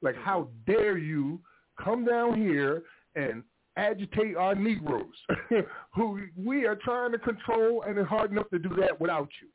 [0.03, 1.40] Like, how dare you
[1.83, 2.83] come down here
[3.16, 3.42] and
[3.77, 5.14] agitate our Negroes,
[5.94, 9.49] who we are trying to control, and it's hard enough to do that without you.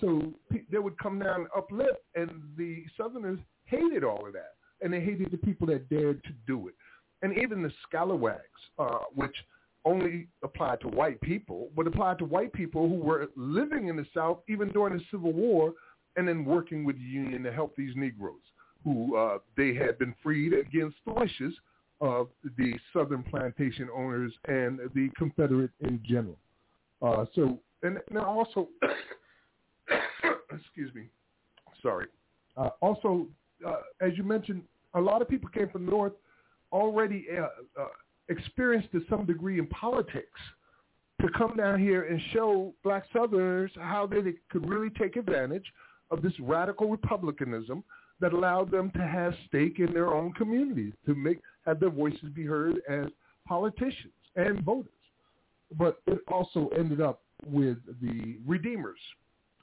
[0.00, 0.32] So
[0.70, 5.00] they would come down and uplift, and the Southerners hated all of that, and they
[5.00, 6.74] hated the people that dared to do it.
[7.22, 8.40] And even the scalawags,
[8.78, 9.36] uh, which
[9.84, 14.06] only applied to white people, but applied to white people who were living in the
[14.14, 15.72] South even during the Civil War,
[16.16, 18.40] and then working with the Union to help these Negroes
[18.84, 21.54] who uh, they had been freed against the wishes
[22.00, 26.36] of the Southern plantation owners and the Confederate in general.
[27.00, 28.68] Uh, so, and, and also,
[30.52, 31.04] excuse me,
[31.80, 32.06] sorry.
[32.56, 33.26] Uh, also,
[33.66, 34.62] uh, as you mentioned,
[34.94, 36.12] a lot of people came from the North
[36.72, 37.26] already
[38.28, 40.40] experienced to some degree in politics
[41.20, 45.72] to come down here and show black Southerners how they could really take advantage
[46.10, 47.84] of this radical republicanism
[48.20, 52.28] that allowed them to have stake in their own communities, to make have their voices
[52.34, 53.06] be heard as
[53.46, 54.92] politicians and voters.
[55.76, 58.98] But it also ended up with the Redeemers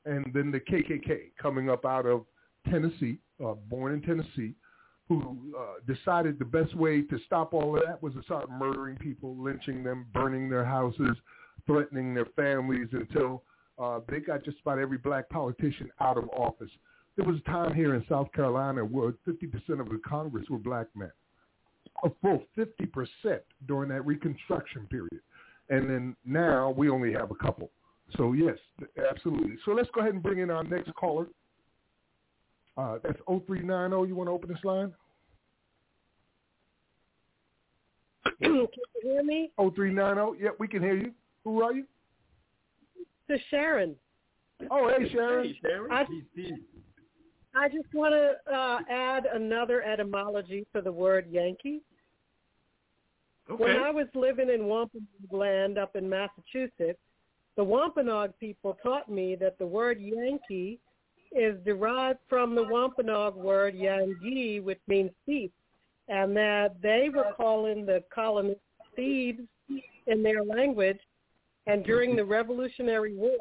[0.05, 2.25] and then the KKK coming up out of
[2.69, 4.53] Tennessee, uh, born in Tennessee,
[5.09, 8.95] who uh, decided the best way to stop all of that was to start murdering
[8.95, 11.17] people, lynching them, burning their houses,
[11.65, 13.43] threatening their families until
[13.79, 16.69] uh, they got just about every black politician out of office.
[17.17, 20.87] There was a time here in South Carolina where 50% of the Congress were black
[20.95, 21.11] men,
[22.03, 25.21] a full 50% during that Reconstruction period.
[25.69, 27.71] And then now we only have a couple.
[28.15, 28.57] So yes,
[29.09, 29.57] absolutely.
[29.65, 31.27] So let's go ahead and bring in our next caller.
[32.79, 34.07] Uh, that's 0390.
[34.07, 34.93] You want to open this line?
[38.41, 38.67] can you
[39.01, 39.51] hear me?
[39.57, 40.41] 0390.
[40.41, 41.11] Yep, we can hear you.
[41.43, 41.83] Who are you?
[43.27, 43.95] This is Sharon.
[44.71, 45.47] Oh, hey, Sharon.
[45.47, 45.91] Hey, Sharon.
[45.91, 46.05] I,
[47.53, 51.81] I just want to uh, add another etymology for the word Yankee.
[53.51, 53.61] Okay.
[53.61, 56.99] When I was living in Wampanoag land up in Massachusetts,
[57.57, 60.79] the Wampanoag people taught me that the word Yankee
[61.31, 65.51] is derived from the Wampanoag word Yangi, which means thief,
[66.07, 68.61] and that they were calling the colonists
[68.95, 69.41] thieves
[70.07, 70.99] in their language.
[71.67, 73.37] And during the Revolutionary War,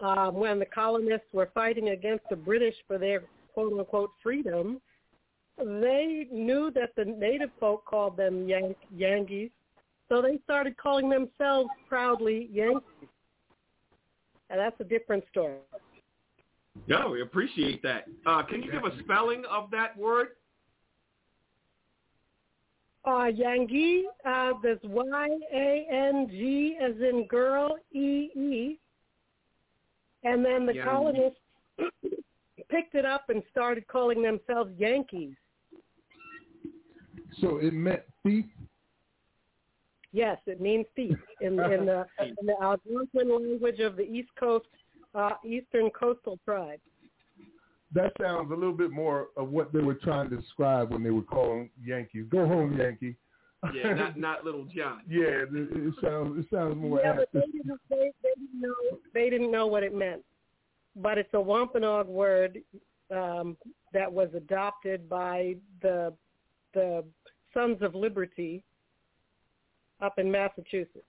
[0.00, 3.22] um, when the colonists were fighting against the British for their
[3.54, 4.80] quote unquote freedom,
[5.56, 9.50] they knew that the native folk called them Yan- Yankees,
[10.08, 12.82] so they started calling themselves proudly Yankees.
[14.50, 15.56] And that's a different story.
[16.86, 18.04] Yeah, we appreciate that.
[18.26, 20.28] Uh, can you give a spelling of that word?
[23.04, 28.78] Uh, Yangi, uh, there's Y-A-N-G as in girl, E-E.
[30.22, 30.84] And then the Yangi.
[30.84, 31.40] colonists
[32.70, 35.34] picked it up and started calling themselves Yankees.
[37.40, 38.46] So it meant thief.
[40.12, 44.66] Yes, it means thief in, in the in the Algonquin language of the East Coast,
[45.14, 46.80] uh, Eastern Coastal tribe.
[47.92, 51.10] That sounds a little bit more of what they were trying to describe when they
[51.10, 52.24] were calling Yankees.
[52.28, 53.16] Go home, Yankee.
[53.72, 55.02] Yeah, not not Little John.
[55.08, 58.98] Yeah, it, it sounds it sounds more Yeah, but they didn't, they, they didn't know
[59.14, 60.22] they didn't know what it meant.
[60.96, 62.58] But it's a Wampanoag word
[63.14, 63.56] um,
[63.92, 66.12] that was adopted by the
[66.74, 67.04] the
[67.54, 68.64] Sons of Liberty
[70.00, 71.06] up in Massachusetts.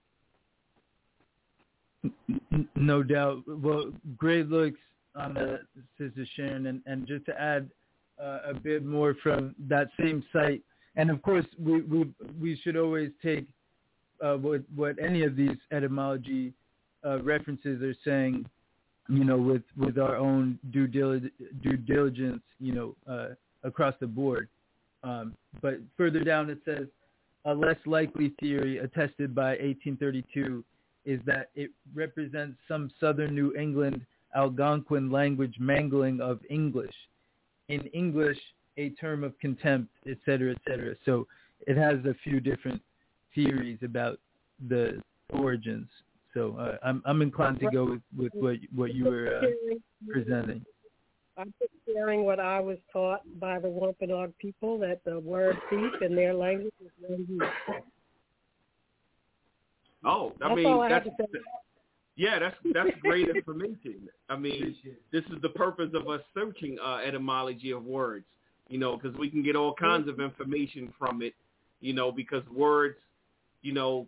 [2.74, 3.42] No doubt.
[3.46, 4.78] Well, great looks
[5.14, 5.60] on the
[5.98, 7.70] Sister Sharon, and, and just to add
[8.22, 10.62] uh, a bit more from that same site,
[10.96, 13.46] and of course we we we should always take
[14.22, 16.52] uh, what what any of these etymology
[17.04, 18.44] uh, references are saying,
[19.08, 23.28] you know, with with our own due diligence, due diligence, you know, uh,
[23.62, 24.48] across the board.
[25.02, 26.86] Um, but further down it says
[27.44, 30.64] a less likely theory attested by 1832
[31.06, 34.04] is that it represents some southern New England
[34.34, 36.94] Algonquin language mangling of English.
[37.68, 38.38] In English,
[38.76, 40.94] a term of contempt, et cetera, et cetera.
[41.04, 41.26] So
[41.66, 42.82] it has a few different
[43.34, 44.18] theories about
[44.68, 45.00] the
[45.30, 45.88] origins.
[46.34, 49.46] So uh, I'm I'm inclined to go with, with what what you were uh,
[50.10, 50.64] presenting.
[51.38, 55.92] I'm just sharing what I was taught by the Wampanoag people that the word thief
[56.02, 56.90] in their language is.
[60.04, 61.38] Oh, I That's mean I that's had to say.
[62.16, 64.08] Yeah, that's that's great information.
[64.28, 64.76] I mean,
[65.12, 68.24] this is the purpose of us searching uh, etymology of words,
[68.68, 71.34] you know, because we can get all kinds of information from it,
[71.80, 72.96] you know, because words,
[73.62, 74.06] you know,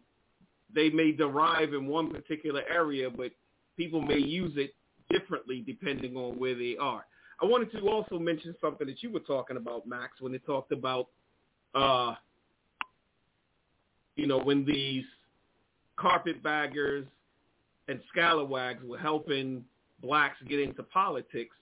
[0.75, 3.33] they may derive in one particular area, but
[3.77, 4.75] people may use it
[5.11, 7.05] differently depending on where they are.
[7.41, 10.73] I wanted to also mention something that you were talking about, Max, when it talked
[10.73, 11.07] about,
[11.75, 12.15] uh,
[14.17, 15.05] you know, when these
[15.99, 17.07] carpetbaggers
[17.89, 19.65] and scalawags were helping
[20.03, 21.57] blacks get into politics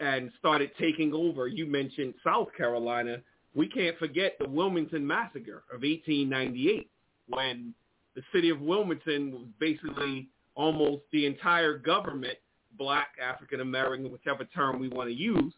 [0.00, 1.46] and started taking over.
[1.46, 3.18] You mentioned South Carolina.
[3.54, 6.90] We can't forget the Wilmington Massacre of 1898
[7.28, 7.74] when
[8.14, 12.38] the city of Wilmington was basically almost the entire government,
[12.76, 15.52] black, African American, whichever term we want to use,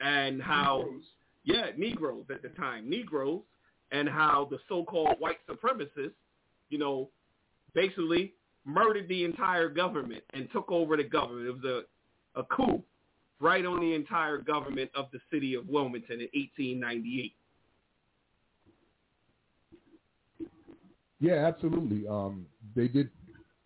[0.00, 1.04] and how, Negroes.
[1.44, 3.42] yeah, Negroes at the time, Negroes,
[3.92, 6.12] and how the so-called white supremacists,
[6.70, 7.08] you know,
[7.78, 8.32] basically
[8.64, 11.46] murdered the entire government and took over the government.
[11.46, 11.84] It was
[12.34, 12.82] a, a coup
[13.40, 17.34] right on the entire government of the city of Wilmington in 1898.
[21.20, 22.06] Yeah, absolutely.
[22.08, 23.10] Um, they did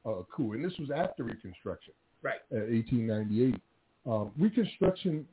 [0.05, 1.95] a coup, and this was after Reconstruction.
[2.23, 2.41] Right.
[2.53, 3.61] Uh, 1898.
[4.07, 5.27] Um, Reconstruction,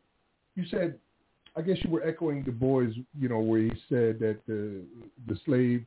[0.56, 0.96] you said,
[1.56, 4.84] I guess you were echoing Du Bois, you know, where he said that the
[5.28, 5.86] the slave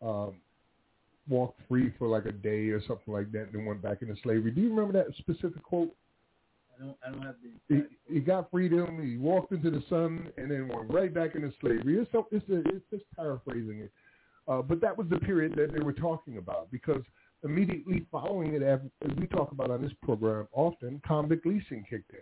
[0.00, 0.34] um,
[1.28, 4.14] walked free for like a day or something like that, and then went back into
[4.22, 4.50] slavery.
[4.50, 5.94] Do you remember that specific quote?
[6.76, 6.96] I don't.
[7.06, 7.36] I don't have
[7.68, 7.74] the.
[8.08, 9.00] He, he got freedom.
[9.02, 11.98] He walked into the sun, and then went right back into slavery.
[11.98, 13.92] It's so, it's, a, it's just paraphrasing it,
[14.48, 17.02] uh, but that was the period that they were talking about because
[17.44, 18.80] immediately following it, as
[19.18, 22.18] we talk about on this program often, convict leasing kicked in,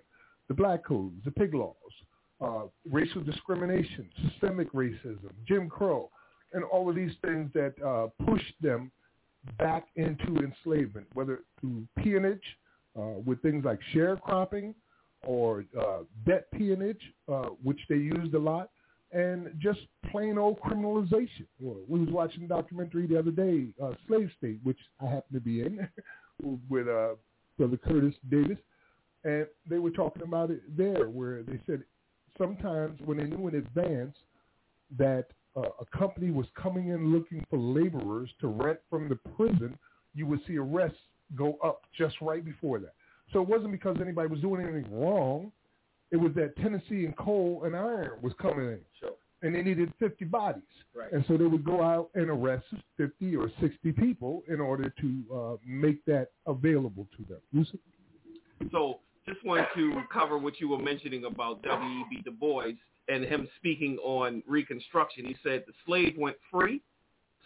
[0.48, 1.74] the black codes, the pig laws,
[2.40, 6.10] uh, racial discrimination, systemic racism, Jim Crow
[6.52, 8.90] and all of these things that uh, pushed them
[9.58, 12.42] back into enslavement, whether through peonage
[12.98, 14.74] uh, with things like sharecropping
[15.26, 18.70] or uh, debt peonage, uh, which they used a lot,
[19.12, 19.80] and just
[20.10, 21.46] plain old criminalization.
[21.60, 25.40] We was watching a documentary the other day, uh, Slave State, which I happen to
[25.40, 25.88] be in,
[26.68, 27.14] with uh,
[27.58, 28.58] Brother Curtis Davis,
[29.24, 31.82] and they were talking about it there, where they said
[32.38, 34.16] sometimes when they knew in advance
[34.98, 35.26] that
[35.56, 39.76] uh, a company was coming in looking for laborers to rent from the prison,
[40.14, 40.98] you would see arrests
[41.36, 42.94] go up just right before that.
[43.32, 45.52] So it wasn't because anybody was doing anything wrong.
[46.10, 48.80] It was that Tennessee and coal and iron was coming in.
[48.98, 49.12] Sure.
[49.42, 50.62] And they needed 50 bodies.
[50.94, 51.12] Right.
[51.12, 55.22] And so they would go out and arrest 50 or 60 people in order to
[55.34, 57.40] uh, make that available to them.
[57.52, 57.78] Lucy?
[58.72, 62.22] So just wanted to cover what you were mentioning about W.E.B.
[62.24, 62.72] Du Bois
[63.10, 65.24] and him speaking on Reconstruction.
[65.24, 66.80] He said the slave went free,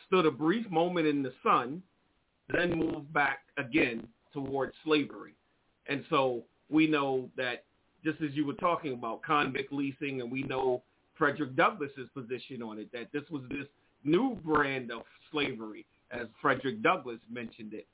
[0.06, 1.82] stood a brief moment in the sun,
[2.52, 5.34] then moved back again towards slavery.
[5.86, 7.64] And so we know that
[8.04, 10.82] just as you were talking about convict leasing, and we know
[11.16, 13.66] Frederick Douglass's position on it, that this was this
[14.04, 15.02] new brand of
[15.32, 17.86] slavery, as Frederick Douglass mentioned it.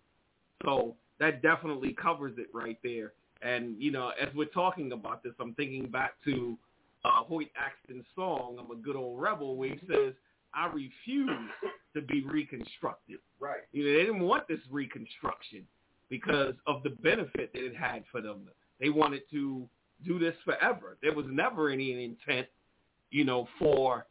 [0.64, 3.12] So that definitely covers it right there.
[3.42, 6.58] And, you know, as we're talking about this, I'm thinking back to
[7.04, 10.14] uh, Hoyt Axton's song, I'm a Good Old Rebel, where he says,
[10.54, 11.30] I refuse
[11.94, 13.18] to be reconstructed.
[13.38, 13.62] Right.
[13.72, 15.64] You know, they didn't want this reconstruction
[16.08, 18.48] because of the benefit that it had for them.
[18.80, 19.68] They wanted to
[20.04, 20.96] do this forever.
[21.02, 22.48] There was never any intent,
[23.10, 24.06] you know, for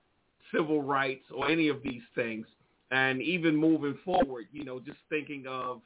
[0.53, 2.45] civil rights or any of these things.
[2.91, 5.81] And even moving forward, you know, just thinking of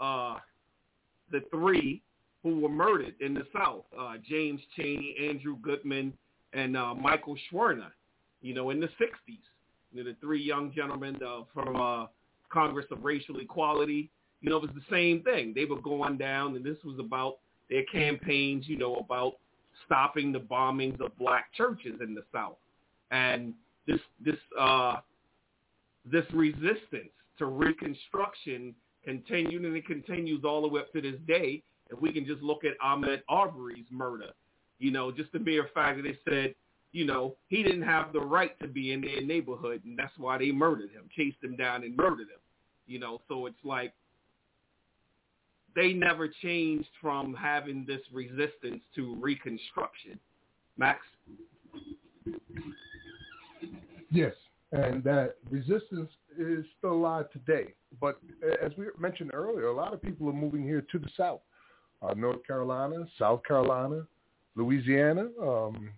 [0.00, 0.36] uh,
[1.30, 2.02] the three
[2.42, 6.12] who were murdered in the South, uh, James Chaney, Andrew Goodman,
[6.52, 7.90] and uh, Michael Schwerner,
[8.42, 9.38] you know, in the 60s.
[9.92, 12.06] You know, the three young gentlemen uh, from uh,
[12.50, 14.10] Congress of Racial Equality.
[14.40, 15.52] You know, it was the same thing.
[15.54, 17.38] They were going down, and this was about
[17.68, 19.34] their campaigns, you know, about
[19.86, 22.56] stopping the bombings of black churches in the South.
[23.10, 23.54] And
[23.86, 24.96] this this uh,
[26.10, 28.74] this resistance to Reconstruction
[29.04, 31.62] continued, and it continues all the way up to this day.
[31.90, 34.30] If we can just look at Ahmaud Arbery's murder,
[34.80, 36.54] you know, just the mere fact that they said,
[36.92, 40.38] you know, he didn't have the right to be in their neighborhood, and that's why
[40.38, 42.40] they murdered him, chased him down and murdered him.
[42.86, 43.92] You know, so it's like
[45.76, 50.18] they never changed from having this resistance to Reconstruction.
[50.76, 50.98] Max?
[54.10, 54.32] Yes,
[54.72, 57.74] and that resistance is still alive today.
[58.00, 58.18] But
[58.62, 61.40] as we mentioned earlier, a lot of people are moving here to the South,
[62.02, 64.06] uh, North Carolina, South Carolina,
[64.56, 65.90] Louisiana, um,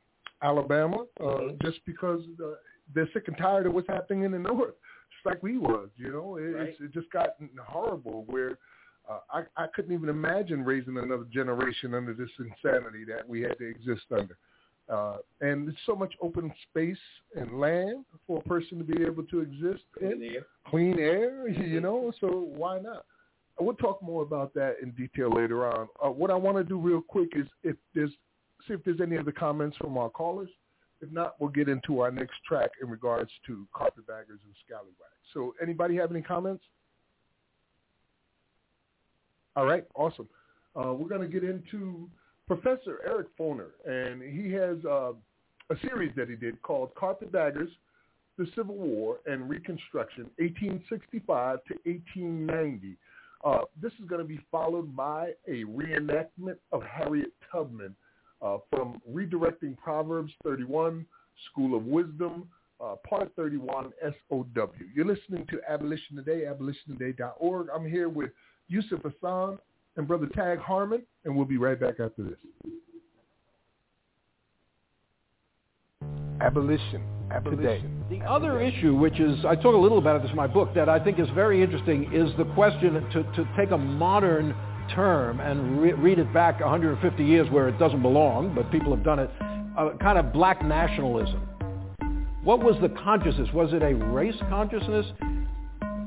[0.42, 1.66] Alabama, uh, mm-hmm.
[1.66, 2.52] just because uh,
[2.94, 4.74] they're sick and tired of what's happening in the North,
[5.12, 5.88] just like we was.
[5.96, 6.68] You know, it, right.
[6.68, 8.58] it's, it just got horrible where
[9.08, 13.58] Uh, I, I couldn't even imagine raising another generation under this insanity that we had
[13.58, 14.36] to exist under.
[14.88, 19.24] Uh, and there's so much open space and land for a person to be able
[19.24, 20.18] to exist in.
[20.18, 20.46] Clean air.
[20.68, 23.04] Clean air, you know, so why not?
[23.60, 25.88] We'll talk more about that in detail later on.
[26.04, 28.12] Uh, what I want to do real quick is if there's
[28.66, 30.48] see if there's any other comments from our callers.
[31.00, 35.22] If not, we'll get into our next track in regards to carpetbaggers and scallywags.
[35.34, 36.62] So anybody have any comments?
[39.56, 40.28] All right, awesome.
[40.74, 42.08] Uh, we're going to get into
[42.46, 45.12] Professor Eric Foner, and he has uh,
[45.70, 47.70] a series that he did called Carpetbaggers,
[48.38, 52.96] the Civil War and Reconstruction, 1865 to 1890.
[53.44, 57.94] Uh, this is going to be followed by a reenactment of Harriet Tubman
[58.42, 61.06] uh, from Redirecting Proverbs 31,
[61.50, 62.48] School of Wisdom,
[62.82, 63.92] uh, Part 31,
[64.28, 64.70] SOW.
[64.94, 67.68] You're listening to Abolition Today, abolitiontoday.org.
[67.74, 68.30] I'm here with
[68.68, 69.58] Yusuf Hassan
[69.96, 72.38] and Brother Tag Harmon, and we'll be right back after this.
[76.40, 77.02] Abolition.
[77.78, 77.82] Today.
[78.10, 80.86] The other issue, which is, I talk a little about this in my book, that
[80.86, 84.54] I think is very interesting, is the question to, to take a modern
[84.94, 89.04] term and re- read it back 150 years where it doesn't belong, but people have
[89.04, 89.30] done it,
[89.78, 91.48] uh, kind of black nationalism.
[92.44, 93.48] What was the consciousness?
[93.54, 95.06] Was it a race consciousness?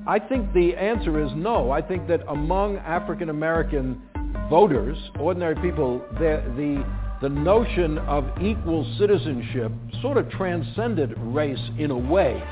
[0.07, 1.71] I think the answer is no.
[1.71, 4.01] I think that among African American
[4.49, 6.85] voters, ordinary people, the, the,
[7.21, 9.71] the notion of equal citizenship
[10.01, 12.43] sort of transcended race in a way.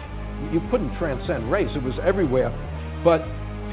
[0.52, 2.50] You couldn't transcend race, it was everywhere.
[3.04, 3.22] But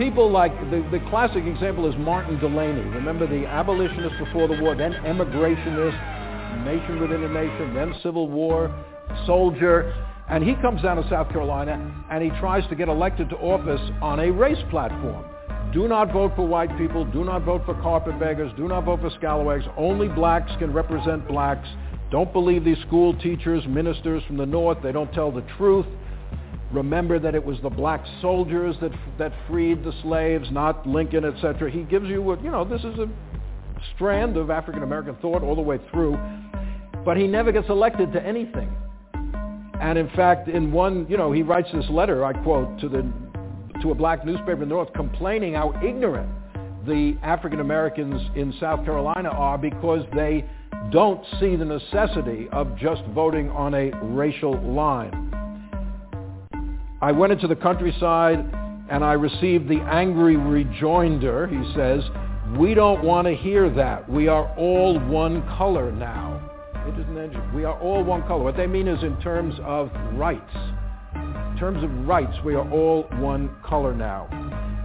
[0.01, 2.81] people like, the, the classic example is Martin Delany.
[2.81, 8.75] Remember the abolitionist before the war, then emigrationist, nation within a nation, then Civil War,
[9.27, 9.93] soldier.
[10.31, 13.81] And he comes down to South Carolina and he tries to get elected to office
[14.01, 15.27] on a race platform.
[15.75, 17.05] Do not vote for white people.
[17.05, 18.53] Do not vote for carpetbaggers.
[18.57, 19.65] Do not vote for scalawags.
[19.77, 21.69] Only blacks can represent blacks.
[22.11, 24.79] Don't believe these school teachers, ministers from the north.
[24.83, 25.87] They don't tell the truth.
[26.73, 31.71] Remember that it was the black soldiers that that freed the slaves, not Lincoln, etc.
[31.71, 33.09] He gives you, a, you know, this is a
[33.95, 36.17] strand of African American thought all the way through,
[37.05, 38.73] but he never gets elected to anything.
[39.81, 43.11] And in fact, in one, you know, he writes this letter, I quote, to the
[43.83, 46.29] to a black newspaper in the North complaining how ignorant
[46.87, 50.45] the African Americans in South Carolina are because they
[50.91, 55.31] don't see the necessity of just voting on a racial line.
[57.03, 58.39] I went into the countryside
[58.91, 62.03] and I received the angry rejoinder, he says,
[62.59, 64.11] we don't want to hear that.
[64.11, 66.47] We are all one color now.
[67.55, 68.43] We are all one color.
[68.43, 70.55] What they mean is in terms of rights.
[71.15, 74.29] In terms of rights, we are all one color now.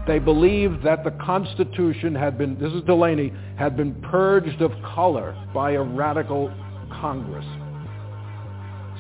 [0.08, 5.36] They believed that the Constitution had been, this is Delany, had been purged of color
[5.54, 6.54] by a radical
[6.92, 7.46] Congress.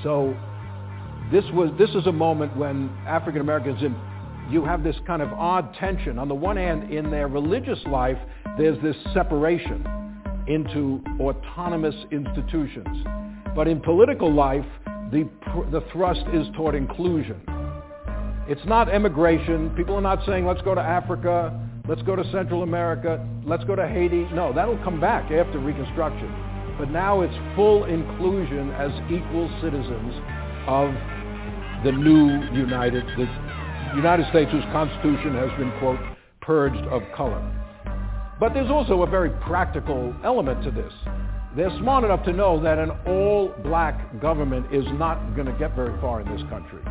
[0.03, 0.35] So
[1.31, 3.95] this was this is a moment when African Americans in
[4.49, 6.19] you have this kind of odd tension.
[6.19, 8.17] On the one hand, in their religious life,
[8.57, 9.85] there's this separation
[10.47, 13.05] into autonomous institutions.
[13.55, 14.65] But in political life,
[15.11, 15.27] the,
[15.71, 17.41] the thrust is toward inclusion.
[18.47, 19.71] It's not emigration.
[19.71, 23.75] People are not saying, let's go to Africa, let's go to Central America, let's go
[23.75, 24.27] to Haiti.
[24.33, 26.31] No, that'll come back after Reconstruction.
[26.77, 30.13] But now it's full inclusion as equal citizens
[30.67, 30.93] of
[31.83, 33.27] the new United, the
[33.95, 35.99] United States whose Constitution has been, quote,
[36.41, 37.41] purged of color.
[38.39, 40.91] But there's also a very practical element to this.
[41.55, 45.99] They're smart enough to know that an all-black government is not going to get very
[46.01, 46.81] far in this country.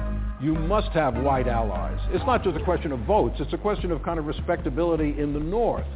[0.41, 1.99] You must have white allies.
[2.13, 3.37] It's not just a question of votes.
[3.41, 5.87] It's a question of kind of respectability in the North.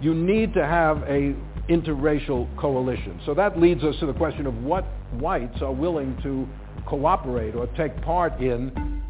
[0.00, 1.36] You need to have a
[1.68, 3.20] interracial coalition.
[3.24, 6.48] So that leads us to the question of what whites are willing to
[6.86, 9.02] cooperate or take part in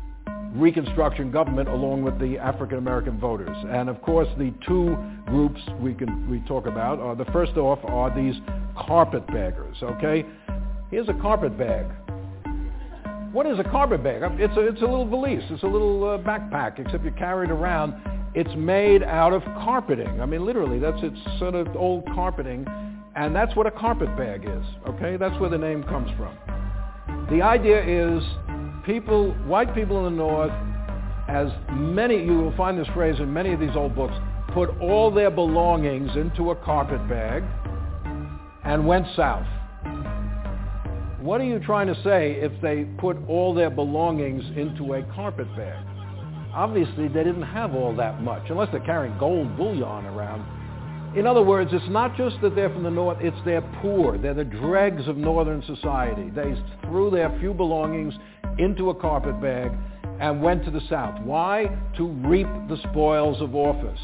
[0.54, 3.56] Reconstruction government along with the African American voters.
[3.70, 7.78] And of course, the two groups we can we talk about are the first off
[7.84, 8.34] are these
[8.76, 9.82] carpetbaggers.
[9.82, 10.26] Okay,
[10.90, 11.86] here's a carpet bag.
[13.32, 14.20] What is a carpet bag?
[14.38, 15.42] It's a it's a little valise.
[15.48, 17.94] It's a little uh, backpack, except you carry it around.
[18.34, 20.20] It's made out of carpeting.
[20.20, 22.66] I mean, literally, that's its sort of old carpeting,
[23.16, 24.64] and that's what a carpet bag is.
[24.86, 26.36] Okay, that's where the name comes from.
[27.30, 28.22] The idea is
[28.84, 30.52] people, white people in the North,
[31.28, 34.14] as many, you will find this phrase in many of these old books,
[34.52, 37.42] put all their belongings into a carpet bag
[38.64, 39.46] and went south.
[41.20, 45.46] What are you trying to say if they put all their belongings into a carpet
[45.56, 45.86] bag?
[46.54, 50.44] obviously they didn't have all that much, unless they're carrying gold bullion around.
[51.14, 54.16] In other words, it's not just that they're from the north, it's they're poor.
[54.16, 56.30] They're the dregs of northern society.
[56.30, 56.54] They
[56.84, 58.14] threw their few belongings
[58.58, 59.72] into a carpet bag
[60.20, 61.20] and went to the south.
[61.22, 61.66] Why?
[61.98, 64.00] To reap the spoils of office,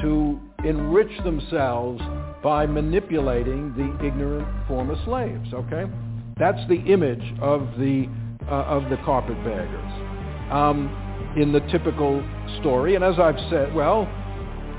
[0.00, 2.02] to enrich themselves
[2.42, 5.84] by manipulating the ignorant former slaves, okay?
[6.38, 8.08] That's the image of the,
[8.48, 12.20] uh, of the carpetbaggers um, in the typical
[12.60, 12.96] story.
[12.96, 14.08] And as I've said, well,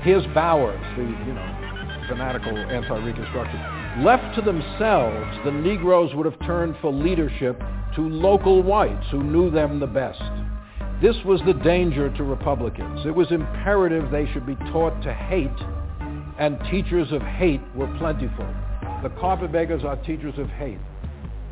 [0.02, 4.04] Here's Bowers, the you know fanatical anti-Reconstruction.
[4.04, 7.60] Left to themselves, the Negroes would have turned for leadership
[7.96, 10.22] to local whites who knew them the best.
[11.02, 13.06] This was the danger to Republicans.
[13.06, 15.50] It was imperative they should be taught to hate,
[16.38, 18.46] and teachers of hate were plentiful.
[19.02, 20.78] The carpetbaggers are teachers of hate.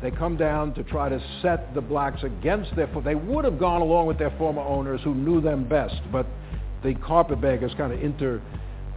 [0.01, 2.87] They come down to try to set the blacks against their...
[3.03, 6.25] They would have gone along with their former owners who knew them best, but
[6.87, 8.41] the carpetbaggers kind of inter,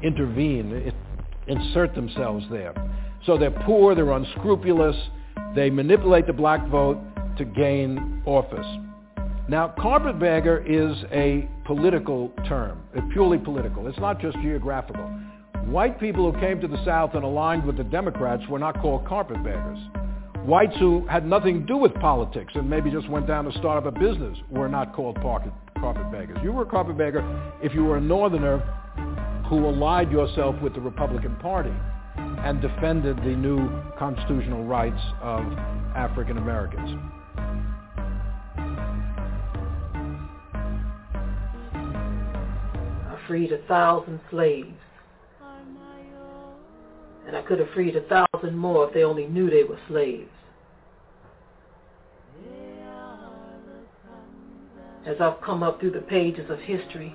[0.02, 0.92] intervene,
[1.48, 2.72] insert themselves there.
[3.26, 4.96] So they're poor, they're unscrupulous,
[5.56, 7.00] they manipulate the black vote
[7.36, 8.66] to gain office.
[9.48, 12.80] Now, carpetbagger is a political term,
[13.12, 13.88] purely political.
[13.88, 15.06] It's not just geographical.
[15.64, 19.04] White people who came to the South and aligned with the Democrats were not called
[19.04, 19.78] carpetbaggers.
[20.44, 23.84] Whites who had nothing to do with politics and maybe just went down to start
[23.84, 25.16] up a business were not called
[25.80, 26.38] carpetbaggers.
[26.42, 27.22] You were a carpetbagger
[27.62, 28.58] if you were a northerner
[29.48, 31.72] who allied yourself with the Republican Party
[32.16, 33.68] and defended the new
[33.98, 35.44] constitutional rights of
[35.96, 36.98] African Americans.
[43.08, 44.74] I freed a thousand slaves.
[47.26, 50.30] And I could have freed a thousand more if they only knew they were slaves.
[55.06, 57.14] As I've come up through the pages of history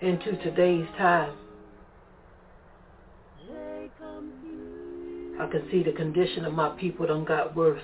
[0.00, 1.32] into today's time.
[5.38, 7.82] I can see the condition of my people done got worse.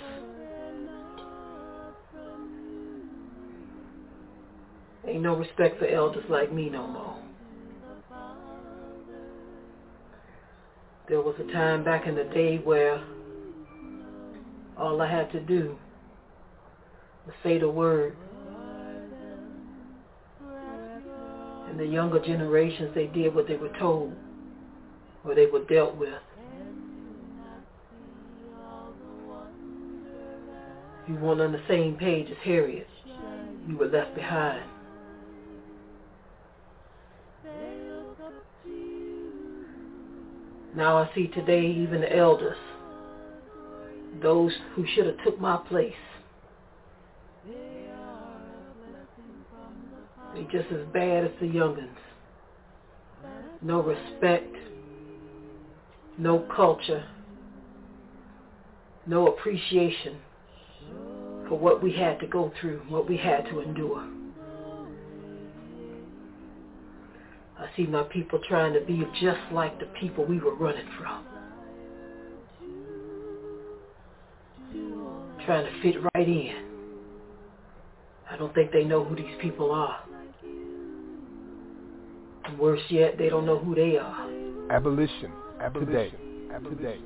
[5.07, 7.16] Ain't no respect for elders like me no more.
[11.09, 13.03] There was a time back in the day where
[14.78, 15.76] all I had to do
[17.43, 18.16] say the word.
[21.68, 24.12] And the younger generations, they did what they were told
[25.25, 26.20] or they were dealt with.
[31.09, 32.87] You weren't on the same page as Harriet.
[33.66, 34.62] You were left behind.
[40.75, 42.57] Now I see today even the elders,
[44.23, 45.93] those who should have took my place,
[50.35, 51.89] They just as bad as the youngins.
[53.61, 54.57] No respect,
[56.18, 57.07] no culture,
[59.07, 60.18] no appreciation
[61.49, 64.09] for what we had to go through, what we had to endure.
[67.59, 71.24] I see my people trying to be just like the people we were running from.
[75.45, 76.57] Trying to fit right in.
[78.30, 80.01] I don't think they know who these people are.
[82.59, 84.28] Worse yet, they don't know who they are.
[84.70, 85.32] Abolition.
[85.61, 85.93] Abolition.
[85.93, 86.12] Today.
[86.55, 86.78] Abolition.
[86.78, 86.99] Today.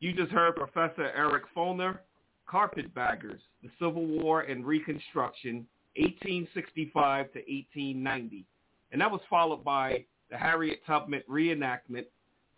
[0.00, 1.98] You just heard Professor Eric Foner,
[2.46, 5.66] Carpetbaggers, the Civil War and Reconstruction,
[5.96, 8.44] 1865 to 1890.
[8.92, 12.04] And that was followed by the Harriet Tubman reenactment,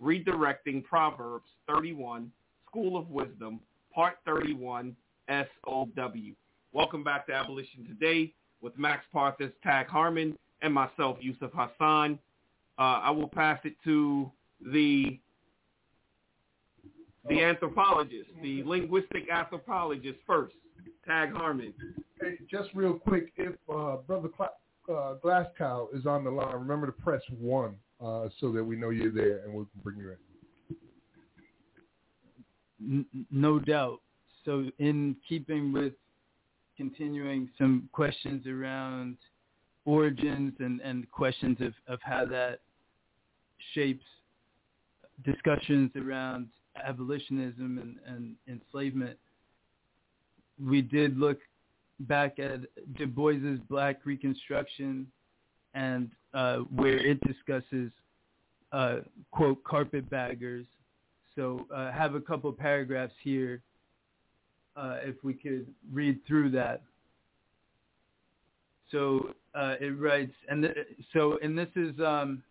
[0.03, 2.31] Redirecting Proverbs 31,
[2.69, 3.61] School of Wisdom,
[3.95, 4.97] Part 31,
[5.29, 6.13] SOW.
[6.73, 12.19] Welcome back to Abolition Today with Max Parthas, Tag Harmon, and myself, Yusuf Hassan.
[12.79, 14.31] Uh, I will pass it to
[14.73, 15.19] the
[17.29, 20.55] the anthropologist, the linguistic anthropologist first,
[21.07, 21.75] Tag Harmon.
[22.21, 26.87] Hey, just real quick, if uh, Brother Cl- uh, Glasgow is on the line, remember
[26.87, 30.17] to press one uh, so that we know you're there and we can bring you
[32.81, 33.07] in.
[33.31, 34.01] no doubt.
[34.45, 35.93] So in keeping with
[36.79, 39.17] continuing some questions around
[39.85, 42.61] origins and, and questions of, of how that
[43.75, 44.05] shapes
[45.25, 46.47] discussions around
[46.87, 49.19] abolitionism and, and enslavement.
[50.65, 51.39] We did look
[52.01, 52.61] back at
[52.97, 55.09] Du Bois's Black Reconstruction
[55.75, 57.91] and uh, where it discusses,
[58.73, 58.99] uh,
[59.33, 60.67] quote, carpetbaggers.
[61.35, 63.63] So I uh, have a couple paragraphs here
[64.79, 66.83] uh, if we could read through that.
[68.91, 70.73] So uh, it writes, and the,
[71.13, 72.43] so and this is um,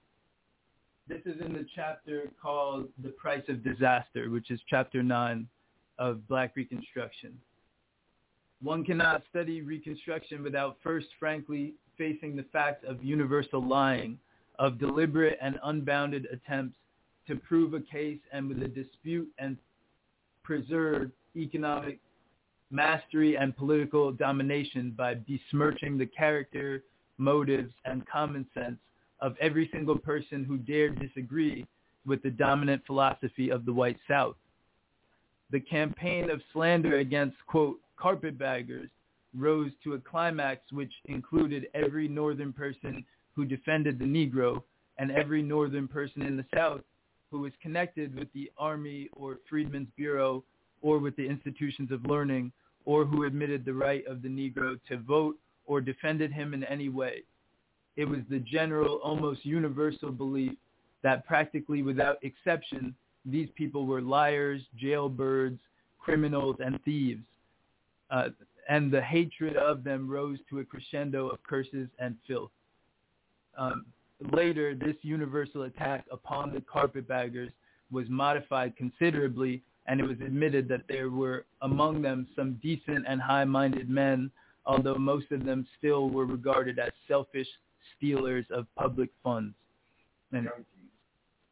[1.07, 5.47] this is in the chapter called "The Price of Disaster," which is chapter nine
[5.97, 7.34] of Black Reconstruction.
[8.61, 14.19] One cannot study Reconstruction without first, frankly, facing the fact of universal lying,
[14.59, 16.75] of deliberate and unbounded attempts
[17.28, 19.57] to prove a case and with a dispute and
[20.43, 21.99] preserve economic
[22.70, 26.84] mastery and political domination by besmirching the character,
[27.18, 28.80] motives, and common sense
[29.22, 31.65] of every single person who dared disagree
[32.05, 34.36] with the dominant philosophy of the white South.
[35.51, 38.89] The campaign of slander against, quote, carpetbaggers
[39.36, 43.03] rose to a climax which included every northern person
[43.36, 44.61] who defended the Negro
[44.97, 46.82] and every northern person in the South
[47.32, 50.43] who was connected with the Army or Freedmen's Bureau
[50.82, 52.51] or with the institutions of learning
[52.86, 56.89] or who admitted the right of the Negro to vote or defended him in any
[56.89, 57.23] way.
[57.97, 60.53] It was the general, almost universal belief
[61.03, 65.59] that practically without exception, these people were liars, jailbirds,
[65.99, 67.23] criminals, and thieves.
[68.09, 68.30] Uh,
[68.69, 72.51] and the hatred of them rose to a crescendo of curses and filth.
[73.57, 73.86] Um,
[74.32, 77.51] later, this universal attack upon the carpetbaggers
[77.91, 83.21] was modified considerably, and it was admitted that there were among them some decent and
[83.21, 84.29] high-minded men,
[84.65, 87.47] although most of them still were regarded as selfish
[87.95, 89.55] stealers of public funds.
[90.31, 90.49] And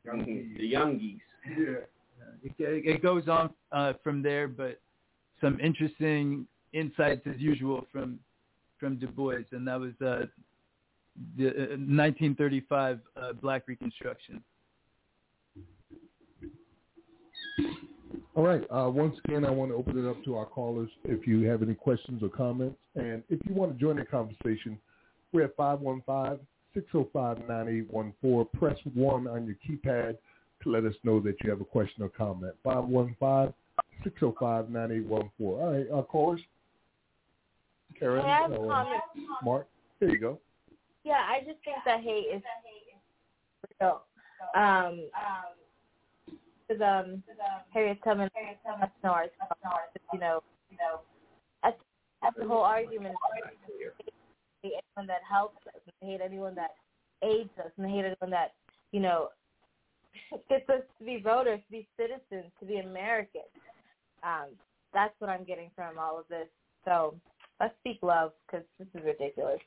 [0.06, 0.58] Youngies.
[0.58, 1.20] The youngies.
[1.48, 1.76] Yeah.
[2.44, 4.80] It, it goes on uh, from there, but
[5.42, 8.20] some interesting insights as usual from
[8.80, 10.26] from Du Bois, and that was uh,
[11.38, 14.44] the uh, 1935 uh, Black Reconstruction.
[18.36, 18.64] All right.
[18.70, 21.64] Uh, once again, I want to open it up to our callers if you have
[21.64, 22.76] any questions or comments.
[22.96, 24.78] And if you want to join the conversation,
[25.32, 28.52] we're at 515-605-9814.
[28.52, 30.18] Press 1 on your keypad
[30.64, 32.54] to let us know that you have a question or comment.
[32.66, 33.54] 515-605-9814.
[35.40, 36.42] All right, our callers.
[37.98, 39.02] Karen I have or comment.
[39.44, 39.68] Mark.
[40.02, 40.40] There you go.
[41.06, 42.42] Yeah, I just think that hate is
[43.80, 44.02] real.
[44.56, 45.08] Um,
[46.68, 47.24] because um,
[47.74, 48.30] Harriet Tubman,
[49.02, 49.30] snores,
[50.14, 51.02] you know, you know,
[51.64, 51.78] that's,
[52.22, 53.16] that's the whole argument.
[54.62, 56.72] Hate anyone that helps us, and hate anyone that
[57.24, 58.54] aids us, and hate anyone that,
[58.92, 59.30] you know,
[60.50, 63.44] gets us to be voters, to be citizens, to be Americans.
[64.24, 64.50] Um,
[64.94, 66.48] that's what I'm getting from all of this.
[66.86, 67.16] So
[67.60, 69.60] let's speak love because this is ridiculous.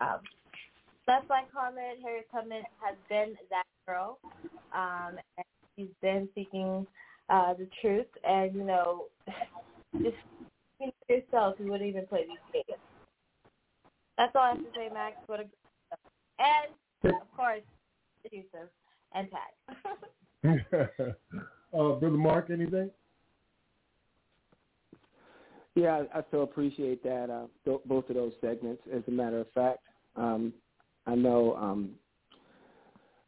[0.00, 0.20] Um,
[1.06, 1.98] that's my comment.
[2.02, 4.18] Harriet Tubman has been that girl,
[4.74, 5.46] um, and
[5.78, 6.86] she's been seeking
[7.30, 8.06] uh, the truth.
[8.26, 9.04] And you know,
[10.02, 10.16] just
[10.78, 12.80] think for yourself, you wouldn't even play these games.
[14.16, 15.16] That's all I have to say, Max.
[15.26, 15.44] What a
[16.40, 17.62] and of course,
[18.30, 18.68] Yusuf
[19.14, 20.56] and Tag.
[21.74, 22.90] uh, Brother Mark, anything?
[25.74, 27.30] Yeah, I so appreciate that.
[27.30, 28.82] Uh, th- both of those segments.
[28.92, 29.80] As a matter of fact,
[30.16, 30.52] um,
[31.06, 31.90] I know um,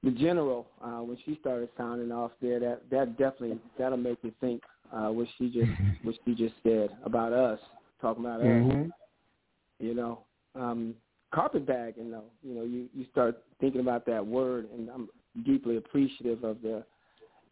[0.03, 2.59] the general uh, when she started sounding off there.
[2.61, 5.70] That that definitely that'll make you think uh, what she just
[6.03, 7.59] what she just said about us,
[8.01, 8.46] talking about us.
[8.46, 8.90] Mhm.
[9.78, 10.20] You know,
[10.55, 10.94] um,
[11.32, 12.30] carpetbagging though.
[12.42, 15.09] You know, you you start thinking about that word, and I'm
[15.44, 16.84] deeply appreciative of the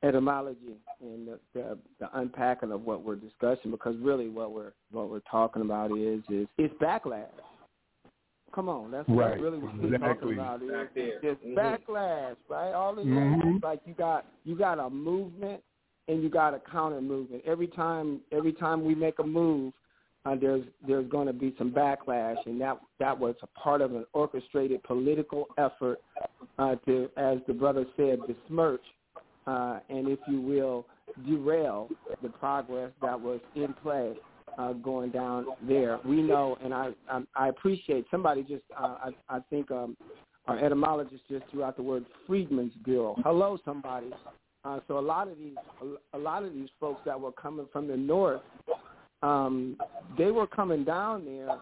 [0.03, 5.11] etymology and the, the, the unpacking of what we're discussing because really what we're what
[5.11, 7.26] we're talking about is is it's backlash.
[8.59, 9.29] Come on, that's Right.
[9.31, 10.09] that's really what we're Exactly.
[10.17, 10.63] talking about.
[10.63, 11.19] Is Back there.
[11.23, 11.55] it's Mhm.
[11.55, 12.73] backlash, right?
[12.73, 13.41] All of Mhm.
[13.41, 15.63] that, it's like you got you got a movement
[16.09, 17.45] and you got a counter movement.
[17.45, 19.75] Every time every time we make a move,
[20.25, 23.95] uh, there's there's going to be some backlash, and that that was a part of
[23.95, 26.01] an orchestrated political effort
[26.59, 28.83] uh, to, as the brother said, besmirch
[29.47, 30.85] uh, and, if you will,
[31.25, 31.89] derail
[32.23, 34.19] the progress that was in play
[34.59, 35.99] uh, going down there.
[36.05, 39.97] We know, and I I, I appreciate somebody just uh, I I think um,
[40.47, 43.17] our etymologist just threw out the word Freedmen's Bureau.
[43.25, 44.11] Hello, somebody.
[44.65, 45.57] Uh, so a lot of these
[46.13, 48.43] a lot of these folks that were coming from the north,
[49.23, 49.77] um,
[50.19, 51.57] they were coming down there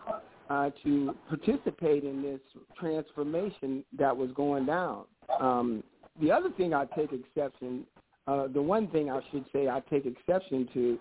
[0.48, 2.40] uh, to participate in this
[2.78, 5.04] transformation that was going down.
[5.40, 5.84] Um,
[6.20, 7.84] the other thing I take exception,
[8.26, 10.98] uh, the one thing I should say I take exception to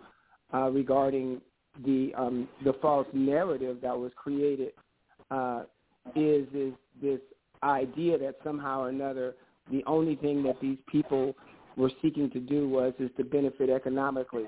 [0.54, 1.40] uh, regarding
[1.84, 4.72] the um, the false narrative that was created
[5.32, 5.64] uh,
[6.16, 7.20] is is this
[7.64, 9.36] idea that somehow or another
[9.72, 11.36] the only thing that these people
[11.76, 14.46] were seeking to do was is to benefit economically.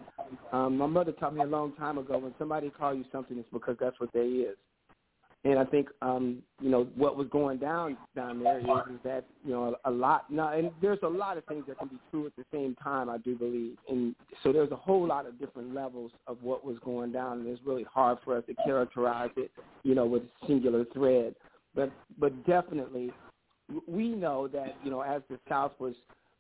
[0.54, 3.50] Um, my mother taught me a long time ago when somebody call you something, it's
[3.52, 4.56] because that's what they is.
[5.44, 9.24] And I think um, you know what was going down down there is, is that
[9.46, 10.30] you know a, a lot.
[10.32, 13.10] Now, and there's a lot of things that can be true at the same time.
[13.10, 16.78] I do believe, and so there's a whole lot of different levels of what was
[16.84, 19.52] going down, and it's really hard for us to characterize it,
[19.84, 21.36] you know, with a singular thread.
[21.76, 23.12] But but definitely,
[23.88, 25.94] we know that you know as the South was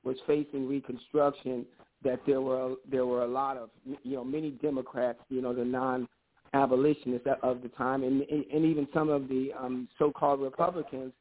[0.03, 1.65] was facing Reconstruction,
[2.03, 5.65] that there were there were a lot of you know many Democrats, you know, the
[5.65, 6.07] non
[6.53, 11.13] abolitionists of the time, and and even some of the um, so-called Republicans,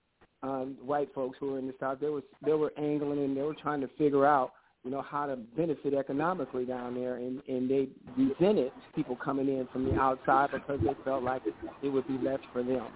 [0.42, 3.42] um, white folks who were in the South, they were they were angling and they
[3.42, 4.52] were trying to figure out,
[4.84, 9.68] you know, how to benefit economically down there, and and they resented people coming in
[9.72, 11.42] from the outside because they felt like
[11.82, 12.86] it would be less for them.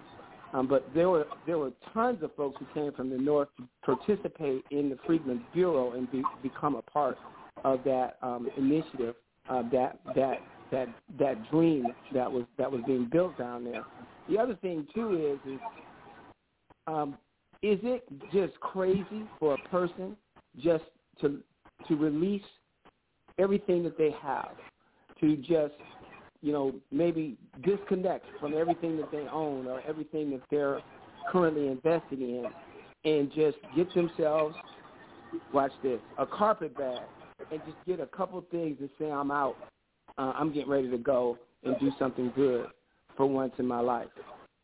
[0.52, 3.68] Um, but there were there were tons of folks who came from the north to
[3.84, 7.16] participate in the Freedmen's Bureau and be, become a part
[7.64, 9.14] of that um, initiative
[9.48, 10.38] uh, that that
[10.70, 13.84] that that dream that was that was being built down there.
[14.28, 15.60] The other thing too is is
[16.86, 17.16] um,
[17.62, 20.16] is it just crazy for a person
[20.58, 20.84] just
[21.20, 21.40] to
[21.88, 22.42] to release
[23.38, 24.52] everything that they have
[25.20, 25.74] to just
[26.42, 30.80] you know maybe disconnect from everything that they own or everything that they're
[31.30, 32.46] currently invested in
[33.04, 34.54] and just get themselves
[35.52, 37.00] watch this a carpet bag
[37.50, 39.56] and just get a couple things and say I'm out
[40.20, 42.66] uh, I'm getting ready to go and do something good
[43.16, 44.08] for once in my life.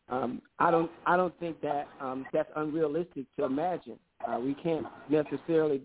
[0.09, 3.97] Um, I don't I don't think that um, that's unrealistic to imagine.
[4.25, 5.81] Uh, we can't necessarily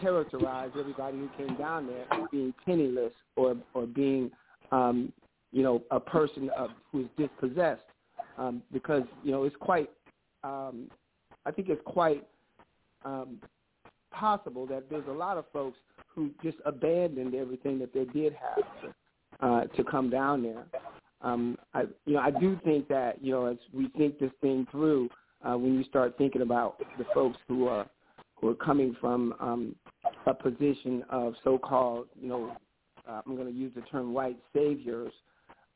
[0.00, 4.30] characterize everybody who came down there as being penniless or or being
[4.70, 5.12] um,
[5.52, 7.82] you know a person of, who's dispossessed
[8.38, 9.90] um, because you know it's quite
[10.44, 10.88] um,
[11.44, 12.24] I think it's quite
[13.04, 13.40] um,
[14.12, 15.76] possible that there's a lot of folks
[16.14, 18.92] who just abandoned everything that they did have
[19.40, 20.64] uh, to come down there.
[21.20, 24.66] Um, I, you know, I do think that you know as we think this thing
[24.70, 25.08] through,
[25.44, 27.86] uh, when you start thinking about the folks who are
[28.40, 29.74] who are coming from um,
[30.26, 32.56] a position of so-called, you know,
[33.08, 35.12] uh, I'm going to use the term white saviors.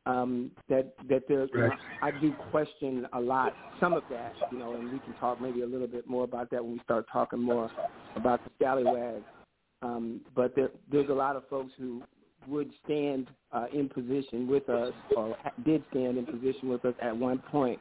[0.04, 1.70] Um, that that there, you know,
[2.02, 5.62] I do question a lot some of that, you know, and we can talk maybe
[5.62, 7.70] a little bit more about that when we start talking more
[8.16, 9.22] about the scallywags.
[9.80, 12.02] Um, but there, there's a lot of folks who
[12.48, 17.16] would stand uh, in position with us, or did stand in position with us at
[17.16, 17.78] one point,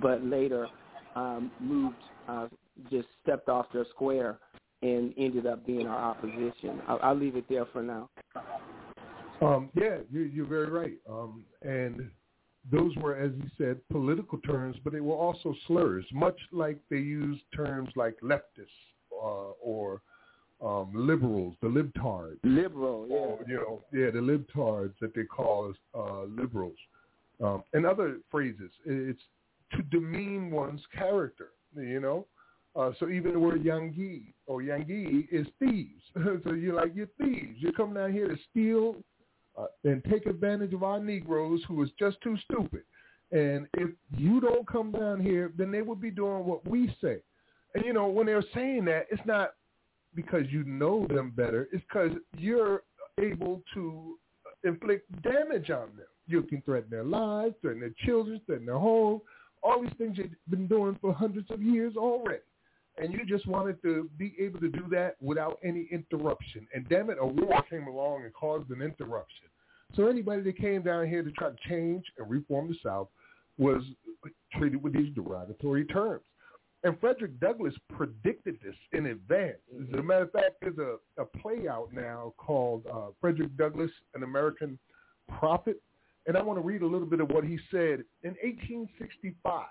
[0.00, 0.68] but later
[1.14, 1.96] um, moved,
[2.28, 2.48] uh,
[2.90, 4.38] just stepped off their square
[4.82, 6.80] and ended up being our opposition.
[6.88, 8.08] I'll, I'll leave it there for now.
[9.40, 10.98] Um, yeah, you're, you're very right.
[11.08, 12.10] Um, and
[12.70, 16.98] those were, as you said, political terms, but they were also slurs, much like they
[16.98, 18.40] used terms like leftist
[19.12, 20.00] uh, or
[20.64, 22.38] um, liberals, the libtards.
[22.44, 23.16] Liberal, yeah.
[23.16, 26.76] Or, you know, yeah, the libtards that they call as uh, liberals,
[27.42, 28.70] um, and other phrases.
[28.84, 29.20] It's
[29.72, 31.48] to demean one's character.
[31.76, 32.26] You know,
[32.76, 36.02] uh, so even the word yangi or yangi is thieves.
[36.44, 37.56] so you're like you're thieves.
[37.58, 38.96] You're coming down here to steal
[39.58, 42.82] uh, and take advantage of our Negroes who is just too stupid.
[43.32, 47.18] And if you don't come down here, then they would be doing what we say.
[47.74, 49.54] And you know, when they're saying that, it's not
[50.14, 51.68] because you know them better.
[51.72, 52.82] It's because you're
[53.20, 54.18] able to
[54.64, 56.06] inflict damage on them.
[56.26, 59.20] You can threaten their lives, threaten their children, threaten their home,
[59.62, 62.42] all these things you've been doing for hundreds of years already.
[62.98, 66.66] And you just wanted to be able to do that without any interruption.
[66.74, 69.46] And damn it, a war came along and caused an interruption.
[69.96, 73.08] So anybody that came down here to try to change and reform the South
[73.58, 73.82] was
[74.52, 76.22] treated with these derogatory terms.
[76.84, 79.58] And Frederick Douglass predicted this in advance.
[79.80, 83.90] As a matter of fact, there's a, a play out now called uh, Frederick Douglass,
[84.14, 84.78] An American
[85.38, 85.80] Prophet.
[86.26, 89.64] And I want to read a little bit of what he said in 1865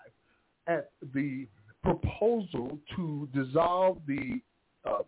[0.68, 1.48] at the
[1.84, 4.40] proposal to dissolve the
[4.86, 5.00] uh,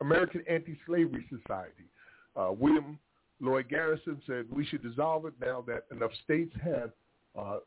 [0.00, 1.88] American Anti-Slavery Society.
[2.36, 2.98] Uh, William
[3.40, 6.90] Lloyd Garrison said we should dissolve it now that enough states have
[7.38, 7.58] uh,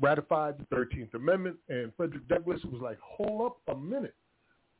[0.00, 4.14] ratified the 13th Amendment, and Frederick Douglass was like, hold up a minute.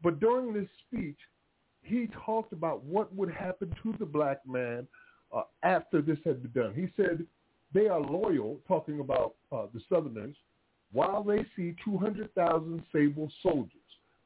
[0.03, 1.19] But during this speech,
[1.83, 4.87] he talked about what would happen to the black man
[5.35, 6.75] uh, after this had been done.
[6.75, 7.25] He said
[7.73, 10.37] they are loyal, talking about uh, the Southerners,
[10.93, 13.71] while they see 200,000 sable soldiers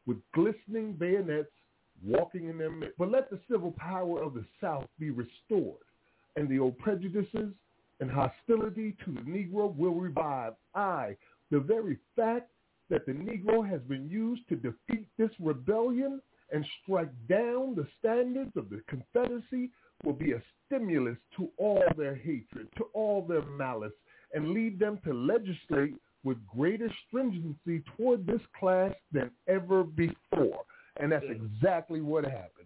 [0.07, 1.51] with glistening bayonets
[2.05, 2.99] walking in their midst.
[2.99, 5.84] But let the civil power of the South be restored,
[6.36, 7.53] and the old prejudices
[8.01, 10.55] and hostility to the Negro will revive.
[10.75, 11.17] I,
[11.51, 12.51] the very fact
[12.89, 16.21] that the Negro has been used to defeat this rebellion
[16.53, 19.71] and strike down the standards of the Confederacy
[20.05, 23.93] will be a stimulus to all their hatred, to all their malice,
[24.35, 25.95] and lead them to legislate
[26.25, 30.65] with greater stringency toward this class than ever before.
[30.99, 32.60] And that's exactly what happened.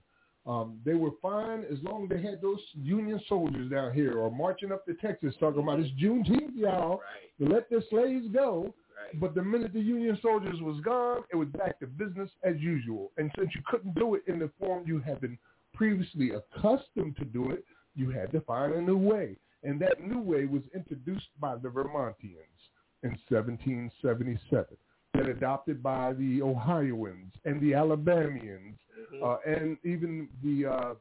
[0.47, 4.31] Um, they were fine as long as they had those Union soldiers down here or
[4.31, 7.01] marching up to Texas talking about it's Juneteenth, y'all,
[7.39, 8.75] to let the slaves go.
[9.15, 13.11] But the minute the Union soldiers was gone, it was back to business as usual.
[13.17, 15.39] And since you couldn't do it in the form you had been
[15.73, 17.65] previously accustomed to do it,
[17.95, 19.37] you had to find a new way.
[19.63, 22.55] And that new way was introduced by the Vermontians
[23.03, 24.67] in 1777,
[25.15, 28.79] then adopted by the Ohioans and the Alabamians,
[29.23, 30.95] uh, and even the uh,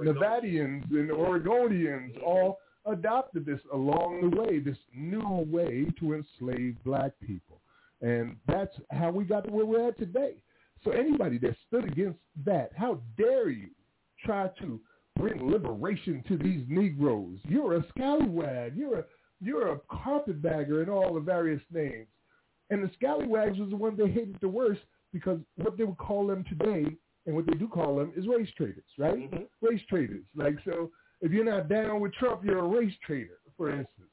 [0.00, 7.12] Nevadians and Oregonians all adopted this along the way, this new way to enslave black
[7.20, 7.60] people.
[8.02, 10.34] And that's how we got to where we're at today.
[10.82, 13.68] So anybody that stood against that, how dare you
[14.24, 14.80] try to
[15.18, 17.38] bring liberation to these Negroes?
[17.48, 18.76] You're a scallywag.
[18.76, 19.04] You're a
[19.40, 22.06] you're a carpetbagger and all the various names.
[22.70, 24.80] And the scallywags was the one they hated the worst
[25.12, 26.96] because what they would call them today
[27.26, 29.30] and what they do call them is race traders, right?
[29.30, 29.66] Mm-hmm.
[29.66, 30.24] Race traders.
[30.36, 34.10] Like so if you're not down with Trump, you're a race trader, for instance.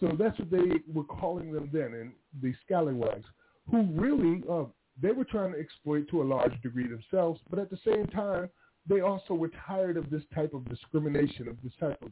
[0.00, 3.26] So that's what they were calling them then, and the scallywags,
[3.70, 4.64] who really uh,
[5.00, 8.48] they were trying to exploit to a large degree themselves, but at the same time,
[8.88, 12.10] they also were tired of this type of discrimination, of this type of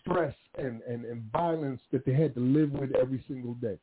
[0.00, 3.78] stress and, and, and violence that they had to live with every single day.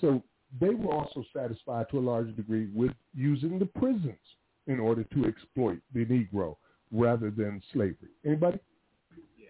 [0.00, 0.22] So
[0.60, 4.18] they were also satisfied to a large degree with using the prisons
[4.66, 6.56] in order to exploit the Negro
[6.92, 8.10] rather than slavery.
[8.24, 8.58] Anybody?
[9.36, 9.46] Yeah.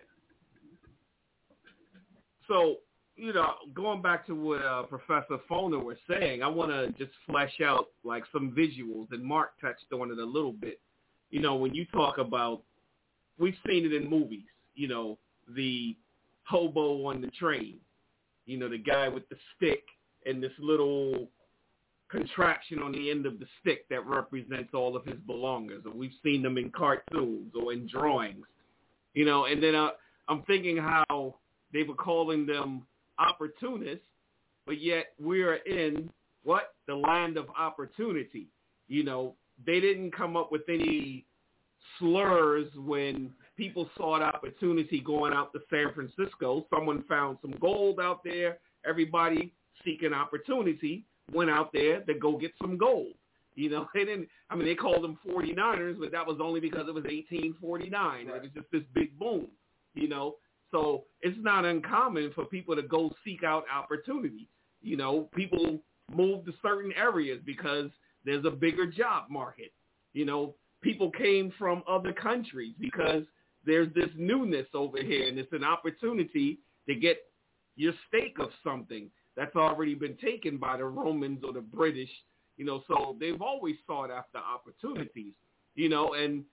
[2.48, 2.76] So,
[3.16, 7.16] you know, going back to what uh, Professor Foner was saying, I want to just
[7.26, 10.80] flesh out like some visuals, and Mark touched on it a little bit.
[11.30, 12.62] You know, when you talk about,
[13.38, 14.44] we've seen it in movies.
[14.74, 15.18] You know,
[15.54, 15.96] the
[16.44, 17.78] hobo on the train.
[18.46, 19.84] You know, the guy with the stick
[20.26, 21.28] and this little
[22.14, 25.82] contraption on the end of the stick that represents all of his belongings.
[25.84, 28.44] And we've seen them in cartoons or in drawings.
[29.14, 29.90] You know, and then uh,
[30.28, 31.36] I'm thinking how
[31.72, 32.82] they were calling them
[33.18, 34.06] opportunists,
[34.66, 36.10] but yet we're in
[36.42, 36.74] what?
[36.86, 38.48] The land of opportunity.
[38.88, 39.34] You know,
[39.66, 41.24] they didn't come up with any
[41.98, 46.66] slurs when people sought opportunity going out to San Francisco.
[46.74, 48.58] Someone found some gold out there.
[48.86, 49.52] Everybody
[49.84, 53.14] seeking opportunity went out there to go get some gold.
[53.54, 56.88] You know, they didn't, I mean, they called them 49ers, but that was only because
[56.88, 58.28] it was 1849.
[58.28, 59.48] It was just this big boom,
[59.94, 60.36] you know.
[60.70, 64.48] So it's not uncommon for people to go seek out opportunity.
[64.82, 65.78] You know, people
[66.12, 67.90] move to certain areas because
[68.24, 69.72] there's a bigger job market.
[70.14, 73.22] You know, people came from other countries because
[73.64, 76.58] there's this newness over here and it's an opportunity
[76.88, 77.18] to get
[77.76, 82.10] your stake of something that's already been taken by the Romans or the British,
[82.56, 85.32] you know, so they've always sought after opportunities,
[85.74, 86.44] you know, and,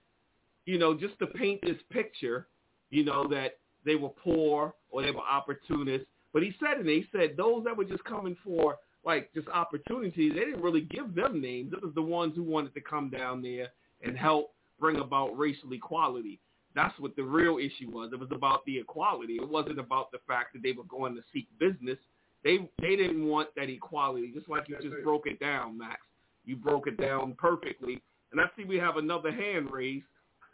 [0.66, 2.48] you know, just to paint this picture,
[2.90, 6.08] you know, that they were poor or they were opportunists.
[6.34, 10.34] But he said it, he said those that were just coming for like just opportunities,
[10.34, 11.74] they didn't really give them names.
[11.74, 13.68] It was the ones who wanted to come down there
[14.04, 16.40] and help bring about racial equality.
[16.76, 18.12] That's what the real issue was.
[18.14, 19.34] It was about the equality.
[19.34, 21.98] It wasn't about the fact that they were going to seek business.
[22.44, 24.32] They they didn't want that equality.
[24.34, 26.02] Just like you just broke it down, Max.
[26.46, 28.02] You broke it down perfectly.
[28.32, 30.06] And I see we have another hand raised.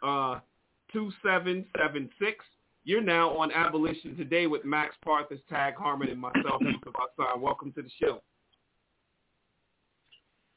[0.02, 0.40] Uh,
[0.92, 2.44] two seven seven six.
[2.84, 7.40] You're now on Abolition Today with Max Parthas, Tag Harmon, and myself, Yusuf Hassan.
[7.40, 8.22] Welcome to the show.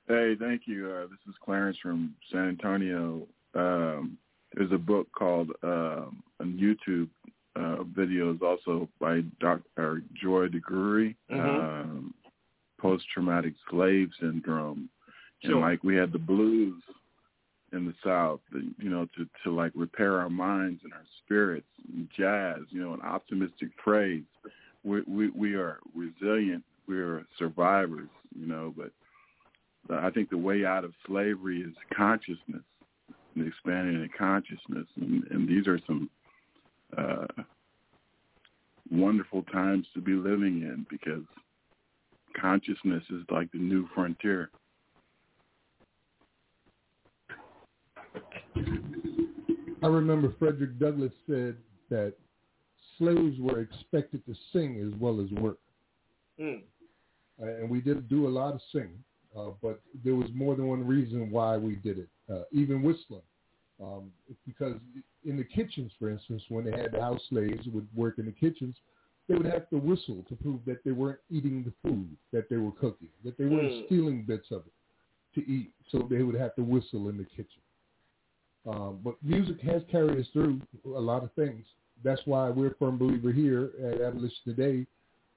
[0.07, 0.89] Hey, thank you.
[0.89, 3.27] Uh, this is Clarence from San Antonio.
[3.53, 4.17] Um,
[4.53, 7.09] there's a book called um, on YouTube
[7.55, 10.03] uh, videos also by Dr.
[10.21, 11.39] Joy DeGruy, Mm-hmm.
[11.39, 12.13] um,
[12.79, 14.89] post-traumatic slave syndrome,
[15.43, 16.81] and like we had the blues
[17.73, 18.39] in the South,
[18.79, 22.93] you know, to to like repair our minds and our spirits, and jazz, you know,
[22.93, 24.23] an optimistic phrase.
[24.83, 26.63] We we we are resilient.
[26.87, 28.91] We are survivors, you know, but
[29.91, 32.63] I think the way out of slavery is consciousness,
[33.35, 36.09] the expanding of consciousness, and, and these are some
[36.97, 37.43] uh,
[38.91, 41.23] wonderful times to be living in because
[42.39, 44.49] consciousness is like the new frontier.
[49.83, 51.55] I remember Frederick Douglass said
[51.89, 52.13] that
[52.97, 55.57] slaves were expected to sing as well as work.
[56.39, 56.61] Mm.
[57.41, 59.03] Uh, and we did do a lot of singing,
[59.35, 62.09] uh, but there was more than one reason why we did it.
[62.31, 63.21] uh, even whistling.
[63.81, 64.11] Um,
[64.45, 64.75] because
[65.25, 68.25] in the kitchens, for instance, when they had the house slaves who would work in
[68.25, 68.75] the kitchens,
[69.27, 72.57] they would have to whistle to prove that they weren't eating the food that they
[72.57, 73.85] were cooking, that they weren't Mm.
[73.85, 74.73] stealing bits of it
[75.35, 75.71] to eat.
[75.89, 77.61] So they would have to whistle in the kitchen.
[78.67, 81.65] Um, but music has carried us through a lot of things.
[82.03, 84.85] That's why we're a firm believer here at Abolition Today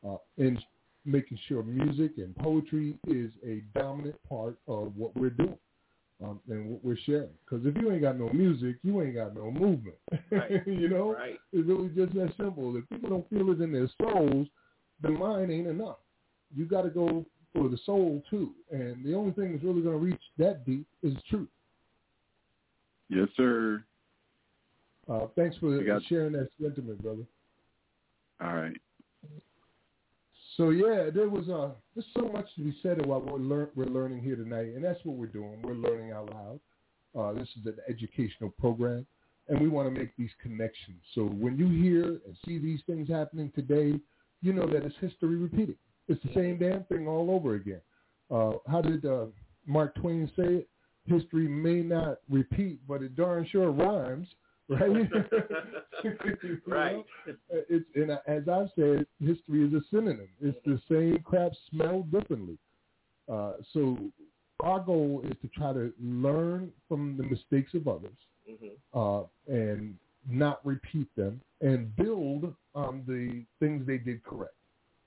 [0.06, 0.58] uh, in
[1.06, 5.58] making sure music and poetry is a dominant part of what we're doing
[6.22, 7.28] um, and what we're sharing.
[7.44, 9.96] Because if you ain't got no music, you ain't got no movement.
[10.30, 10.62] Right.
[10.66, 11.38] you know, Right.
[11.52, 12.76] it's really just that simple.
[12.76, 14.46] If people don't feel it in their souls,
[15.02, 15.96] the mind ain't enough.
[16.56, 18.52] You got to go for the soul too.
[18.70, 21.48] And the only thing that's really going to reach that deep is truth.
[23.08, 23.84] Yes, sir.
[25.08, 27.24] Uh, thanks for You got- sharing that sentiment, brother.
[28.40, 28.76] All right.
[30.56, 33.70] So yeah, there was uh, there's so much to be said about what we're, lear-
[33.74, 35.60] we're learning here tonight, and that's what we're doing.
[35.62, 36.60] We're learning out loud.
[37.18, 39.06] Uh, this is an educational program,
[39.48, 41.00] and we want to make these connections.
[41.14, 43.98] So when you hear and see these things happening today,
[44.42, 45.76] you know that it's history repeating.
[46.08, 47.80] It's the same damn thing all over again.
[48.30, 49.26] Uh, how did uh,
[49.66, 50.68] Mark Twain say it?
[51.06, 54.26] History may not repeat, but it darn sure rhymes,
[54.68, 55.10] right?
[56.66, 56.92] Right.
[56.92, 57.04] know?
[57.50, 60.28] It's and as I've said, history is a synonym.
[60.40, 62.58] It's the same crap smelled differently.
[63.30, 63.98] Uh, so
[64.60, 68.16] our goal is to try to learn from the mistakes of others
[68.48, 68.76] Mhm.
[68.94, 69.98] uh, and
[70.28, 74.54] not repeat them and build on the things they did correct.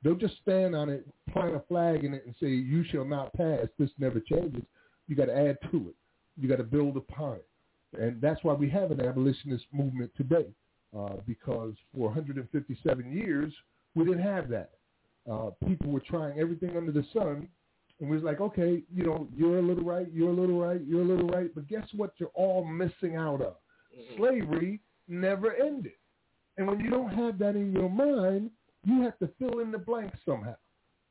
[0.03, 3.33] Don't just stand on it, plant a flag in it, and say, "You shall not
[3.33, 3.67] pass.
[3.77, 4.63] This never changes."
[5.07, 5.95] You got to add to it.
[6.37, 7.47] You got to build upon it,
[7.99, 10.47] and that's why we have an abolitionist movement today.
[10.97, 13.53] Uh, because for 157 years
[13.95, 14.71] we didn't have that.
[15.29, 17.47] Uh, people were trying everything under the sun,
[17.99, 20.81] and we was like, okay, you know, you're a little right, you're a little right,
[20.87, 22.13] you're a little right, but guess what?
[22.17, 23.55] You're all missing out of
[24.15, 25.93] slavery never ended.
[26.57, 28.51] And when you don't have that in your mind,
[28.83, 30.55] you have to fill in the blanks somehow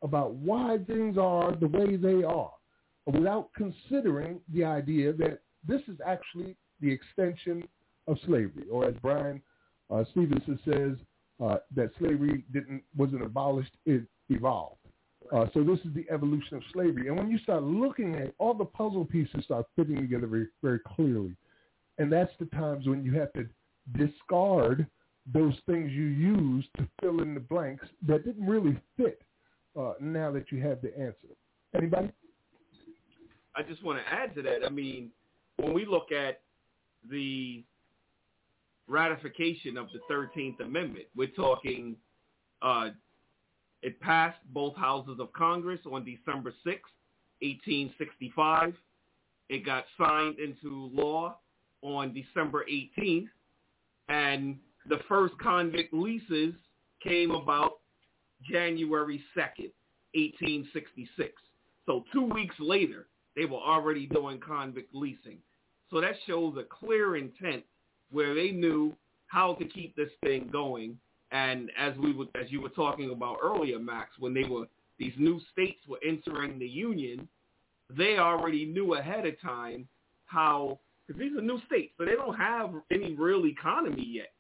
[0.02, 2.52] about why things are the way they are
[3.06, 7.66] without considering the idea that this is actually the extension
[8.06, 8.64] of slavery.
[8.70, 9.40] Or as Bryan
[9.90, 10.96] uh, Stevenson says,
[11.42, 14.78] uh, that slavery didn't wasn't abolished, it evolved.
[15.32, 17.08] Uh, so this is the evolution of slavery.
[17.08, 20.80] And when you start looking at all the puzzle pieces start fitting together very, very
[20.94, 21.36] clearly.
[21.98, 23.46] And that's the times when you have to
[23.96, 24.86] discard
[25.32, 29.20] those things you used to fill in the blanks that didn't really fit
[29.78, 31.34] uh, now that you have the answer.
[31.74, 32.10] Anybody?
[33.56, 34.64] I just want to add to that.
[34.64, 35.10] I mean,
[35.56, 36.42] when we look at
[37.10, 37.64] the
[38.88, 41.96] ratification of the 13th Amendment, we're talking
[42.62, 42.88] uh,
[43.82, 46.80] it passed both houses of Congress on December 6,
[47.40, 48.74] 1865.
[49.48, 51.38] It got signed into law
[51.82, 53.28] on December 18th,
[54.08, 54.56] and
[54.88, 56.54] the first convict leases
[57.02, 57.78] came about
[58.50, 59.70] January 2nd,
[60.14, 61.32] 1866.
[61.84, 65.38] So two weeks later, they were already doing convict leasing.
[65.90, 67.62] So that shows a clear intent
[68.10, 68.94] where they knew
[69.28, 70.98] how to keep this thing going.
[71.32, 74.66] And as we would, as you were talking about earlier, Max, when they were
[74.98, 77.28] these new states were entering the union,
[77.90, 79.86] they already knew ahead of time
[80.26, 84.32] how because these are new states, so they don't have any real economy yet,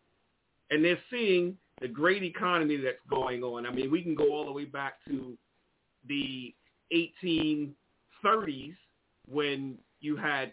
[0.70, 3.66] and they're seeing the great economy that's going on.
[3.66, 5.36] I mean, we can go all the way back to
[6.08, 6.52] the
[6.92, 8.74] 1830s
[9.28, 10.52] when you had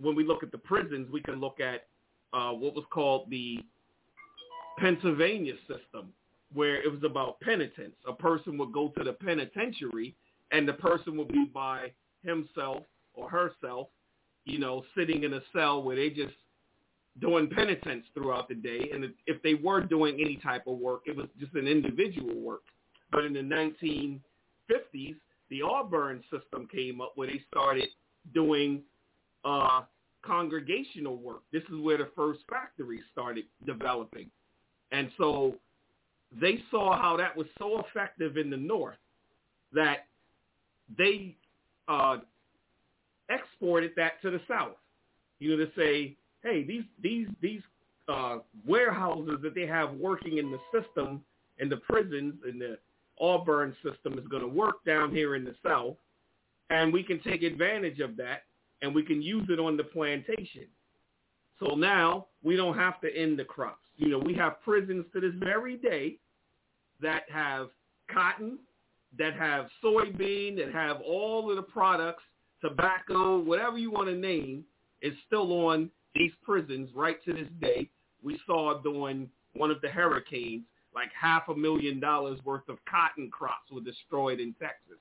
[0.00, 1.86] when we look at the prisons, we can look at
[2.32, 3.58] uh, what was called the
[4.78, 6.12] Pennsylvania system,
[6.52, 7.94] where it was about penitence.
[8.06, 10.14] A person would go to the penitentiary,
[10.50, 11.92] and the person would be by
[12.24, 12.82] himself
[13.14, 13.88] or herself,
[14.44, 16.34] you know, sitting in a cell where they just
[17.20, 18.90] doing penitence throughout the day.
[18.92, 22.62] And if, they were doing any type of work, it was just an individual work.
[23.10, 25.16] But in the 1950s,
[25.50, 27.88] the Auburn system came up where they started
[28.32, 28.82] doing
[29.44, 29.82] uh,
[30.22, 31.42] congregational work.
[31.52, 34.30] This is where the first factories started developing.
[34.92, 35.56] And so
[36.40, 38.96] they saw how that was so effective in the North
[39.72, 40.06] that
[40.96, 41.36] they
[41.88, 42.18] uh,
[43.28, 44.76] exported that to the South.
[45.38, 47.60] You know, to say, hey, these these these
[48.08, 51.22] uh, warehouses that they have working in the system,
[51.58, 52.78] in the prisons, in the
[53.20, 55.96] Auburn system is going to work down here in the South,
[56.70, 58.44] and we can take advantage of that,
[58.82, 60.66] and we can use it on the plantation.
[61.60, 63.78] So now we don't have to end the crops.
[63.96, 66.18] You know, we have prisons to this very day
[67.00, 67.68] that have
[68.12, 68.58] cotton,
[69.18, 72.24] that have soybean, that have all of the products,
[72.60, 74.64] tobacco, whatever you want to name,
[75.00, 77.88] is still on these prisons right to this day.
[78.22, 80.64] We saw during one of the hurricanes,
[80.94, 84.98] like half a million dollars worth of cotton crops were destroyed in Texas.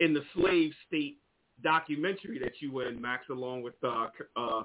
[0.00, 1.18] In the slave state
[1.62, 4.62] documentary that you were in, Max, along with uh, uh,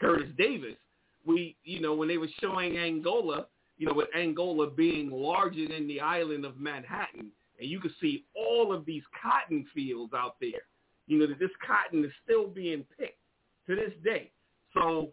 [0.00, 0.76] Curtis Davis,
[1.24, 3.46] we, you know, when they were showing Angola,
[3.76, 8.24] you know, with Angola being larger than the island of Manhattan, and you could see
[8.34, 10.62] all of these cotton fields out there.
[11.06, 13.18] You know, that this cotton is still being picked
[13.66, 14.30] to this day.
[14.74, 15.12] So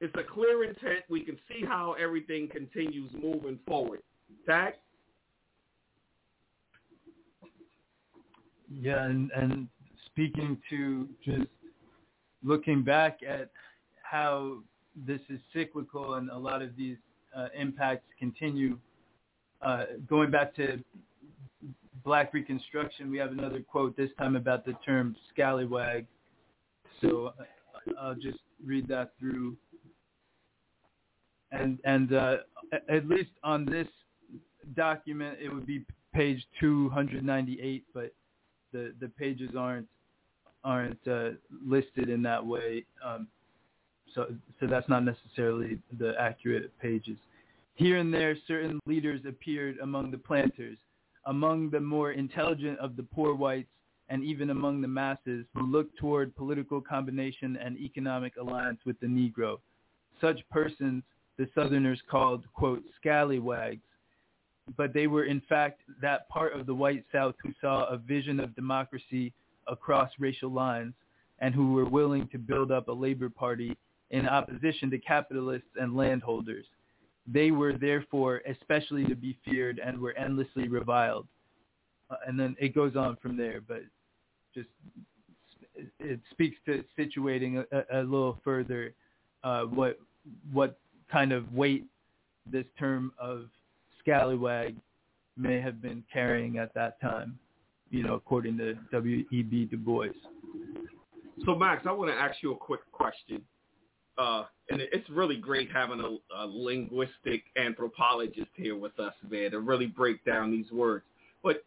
[0.00, 1.04] it's a clear intent.
[1.08, 4.00] We can see how everything continues moving forward.
[4.46, 4.74] Tag?
[8.72, 9.68] Yeah, and, and
[10.20, 11.48] speaking to just
[12.44, 13.50] looking back at
[14.02, 14.58] how
[15.06, 16.98] this is cyclical and a lot of these
[17.34, 18.76] uh, impacts continue.
[19.62, 20.78] Uh, going back to
[22.04, 26.06] Black Reconstruction, we have another quote this time about the term scallywag.
[27.00, 29.56] So uh, I'll just read that through.
[31.50, 32.36] And and uh,
[32.90, 33.88] at least on this
[34.76, 38.12] document, it would be page 298, but
[38.74, 39.88] the the pages aren't
[40.64, 41.30] aren't uh,
[41.66, 42.84] listed in that way.
[43.04, 43.28] Um,
[44.14, 44.26] so
[44.58, 47.16] so that's not necessarily the accurate pages.
[47.74, 50.76] Here and there, certain leaders appeared among the planters,
[51.26, 53.70] among the more intelligent of the poor whites,
[54.08, 59.06] and even among the masses who looked toward political combination and economic alliance with the
[59.06, 59.58] Negro.
[60.20, 61.02] Such persons
[61.38, 63.80] the Southerners called, quote, scallywags,
[64.76, 68.40] but they were in fact that part of the white South who saw a vision
[68.40, 69.32] of democracy
[69.66, 70.94] across racial lines
[71.40, 73.76] and who were willing to build up a labor party
[74.10, 76.66] in opposition to capitalists and landholders.
[77.26, 81.26] They were therefore especially to be feared and were endlessly reviled.
[82.10, 83.82] Uh, and then it goes on from there, but
[84.54, 84.68] just
[85.98, 88.94] it speaks to situating a, a little further
[89.44, 89.98] uh, what
[90.52, 90.78] what
[91.10, 91.84] kind of weight
[92.50, 93.46] this term of
[94.00, 94.76] scallywag
[95.36, 97.38] may have been carrying at that time,
[97.90, 99.66] you know, according to W.E.B.
[99.66, 100.08] Du Bois.
[101.44, 103.42] So, Max, I want to ask you a quick question
[104.20, 109.60] uh, and it's really great having a, a linguistic anthropologist here with us, man, to
[109.60, 111.04] really break down these words.
[111.42, 111.64] But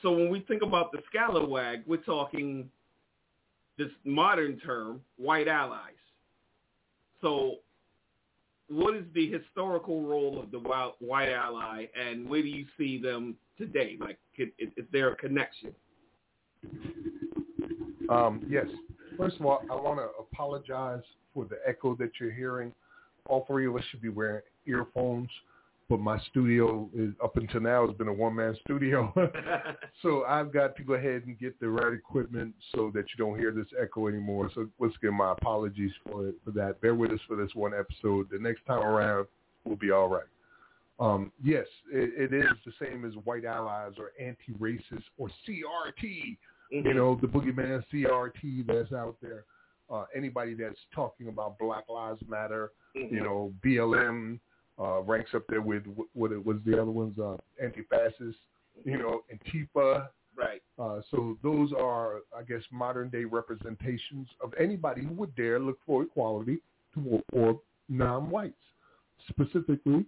[0.00, 2.70] so when we think about the scalawag, we're talking
[3.78, 5.92] this modern term, white allies.
[7.20, 7.56] So
[8.68, 13.36] what is the historical role of the white ally, and where do you see them
[13.56, 13.96] today?
[14.00, 15.72] Like, is, there a connection?
[18.10, 18.66] Um, yes,
[19.18, 21.02] First of all, I want to apologize
[21.34, 22.72] for the echo that you're hearing.
[23.26, 25.28] All three of us should be wearing earphones,
[25.88, 29.12] but my studio is up until now has been a one-man studio.
[30.02, 33.38] so I've got to go ahead and get the right equipment so that you don't
[33.38, 34.50] hear this echo anymore.
[34.54, 36.80] So once again, my apologies for it, for that.
[36.80, 38.28] Bear with us for this one episode.
[38.30, 39.26] The next time around,
[39.64, 40.24] we'll be all right.
[41.00, 46.36] Um, yes, it, it is the same as white allies or anti-racist or CRT
[46.72, 46.86] Mm-hmm.
[46.86, 49.44] You know, the boogeyman CRT that's out there.
[49.90, 53.14] Uh, anybody that's talking about Black Lives Matter, mm-hmm.
[53.14, 54.38] you know, BLM
[54.80, 55.84] uh, ranks up there with
[56.14, 58.38] what it was the other ones, uh, anti-fascist,
[58.84, 60.08] you know, Antifa.
[60.36, 60.62] Right.
[60.78, 65.78] Uh, so those are, I guess, modern day representations of anybody who would dare look
[65.84, 66.58] for equality
[66.94, 68.54] to, for non-whites,
[69.28, 70.06] specifically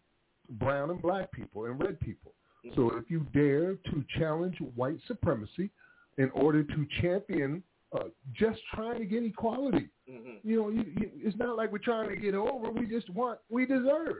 [0.50, 2.32] brown and black people and red people.
[2.64, 2.76] Mm-hmm.
[2.76, 5.70] So if you dare to challenge white supremacy,
[6.18, 9.88] in order to champion uh, just trying to get equality.
[10.08, 10.48] Mm-hmm.
[10.48, 12.70] You know, you, you, it's not like we're trying to get over.
[12.70, 14.16] We just want, we deserve.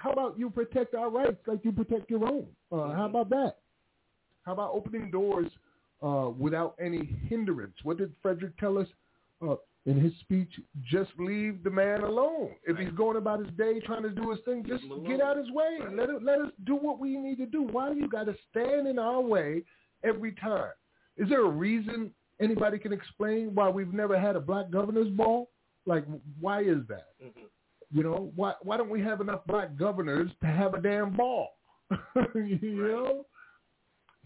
[0.00, 2.46] How about you protect our rights like you protect your own?
[2.72, 2.96] Uh, mm-hmm.
[2.96, 3.56] How about that?
[4.44, 5.50] How about opening doors
[6.02, 7.74] uh, without any hindrance?
[7.82, 8.86] What did Frederick tell us
[9.46, 10.48] uh, in his speech?
[10.90, 12.52] Just leave the man alone.
[12.66, 12.86] If right.
[12.86, 15.80] he's going about his day trying to do his thing, just get out his way.
[15.80, 15.94] Right.
[15.94, 17.62] Let it, let us do what we need to do.
[17.62, 19.64] Why do you got to stand in our way
[20.02, 20.72] every time?
[21.18, 22.10] Is there a reason
[22.40, 25.50] anybody can explain why we've never had a black governor's ball?
[25.84, 26.04] Like,
[26.40, 27.08] why is that?
[27.22, 27.44] Mm-hmm.
[27.92, 31.48] You know, why why don't we have enough black governors to have a damn ball?
[32.34, 33.26] you know.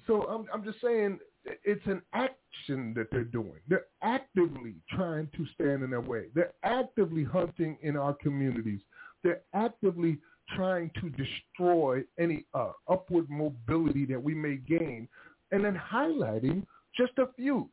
[0.07, 1.19] So I'm I'm just saying
[1.65, 3.61] it's an action that they're doing.
[3.69, 6.27] They're actively trying to stand in their way.
[6.35, 8.81] They're actively hunting in our communities.
[9.23, 10.19] They're actively
[10.55, 15.09] trying to destroy any uh, upward mobility that we may gain,
[15.53, 16.66] and then highlighting
[16.97, 17.70] just a few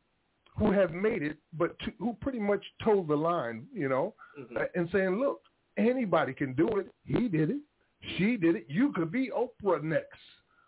[0.56, 4.56] who have made it, but to, who pretty much told the line, you know, mm-hmm.
[4.56, 5.40] uh, and saying, look,
[5.76, 6.86] anybody can do it.
[7.04, 7.60] He did it.
[8.16, 8.66] She did it.
[8.68, 10.18] You could be Oprah next,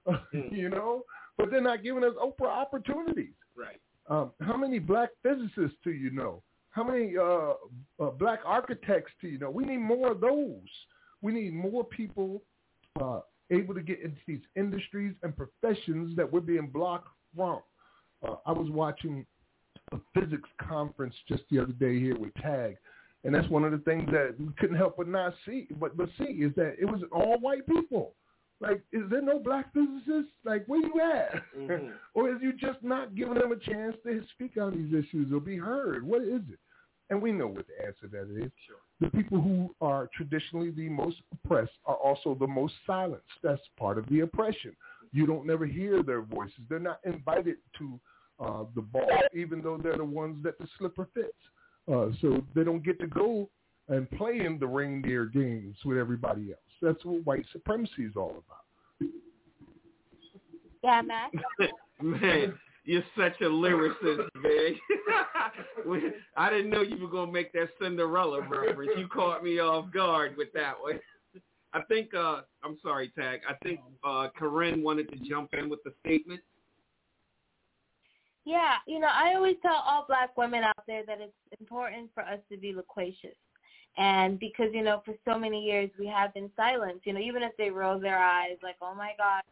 [0.06, 0.54] mm-hmm.
[0.54, 1.02] you know,
[1.36, 3.34] but they're not giving us Oprah opportunities.
[3.56, 3.80] Right.
[4.08, 6.42] Um, how many black physicists do you know?
[6.70, 7.54] How many uh,
[8.04, 9.50] uh, black architects do you know?
[9.50, 10.68] We need more of those.
[11.22, 12.42] We need more people
[13.00, 13.20] uh,
[13.50, 17.60] able to get into these industries and professions that we're being blocked from.
[18.26, 19.24] Uh, I was watching
[19.92, 22.76] a physics conference just the other day here with Tag,
[23.24, 26.08] and that's one of the things that we couldn't help but not see, but but
[26.18, 28.14] see is that it was all white people.
[28.60, 30.32] Like, is there no black physicists?
[30.44, 31.42] Like, where you at?
[31.58, 31.88] Mm-hmm.
[32.14, 35.40] or is you just not giving them a chance to speak on these issues or
[35.40, 36.06] be heard?
[36.06, 36.58] What is it?
[37.10, 38.50] And we know what the answer to that is.
[38.66, 38.76] Sure.
[39.00, 43.26] The people who are traditionally the most oppressed are also the most silenced.
[43.42, 44.74] That's part of the oppression.
[45.12, 46.60] You don't never hear their voices.
[46.68, 48.00] They're not invited to
[48.40, 51.32] uh, the ball, even though they're the ones that the slipper fits.
[51.90, 53.48] Uh, so they don't get to go
[53.88, 56.60] and play in the reindeer games with everybody else.
[56.80, 59.10] That's what white supremacy is all about.
[60.82, 61.30] Yeah, Matt.
[62.02, 62.54] Man,
[62.84, 64.74] you're such a lyricist, man.
[66.36, 68.90] I didn't know you were gonna make that Cinderella reference.
[68.98, 71.00] You caught me off guard with that one.
[71.72, 73.40] I think uh I'm sorry, Tag.
[73.48, 76.40] I think uh Corinne wanted to jump in with the statement.
[78.44, 82.22] Yeah, you know, I always tell all black women out there that it's important for
[82.22, 83.36] us to be loquacious.
[83.96, 87.42] And because, you know, for so many years we have been silenced, you know, even
[87.42, 89.42] if they roll their eyes like, oh my God,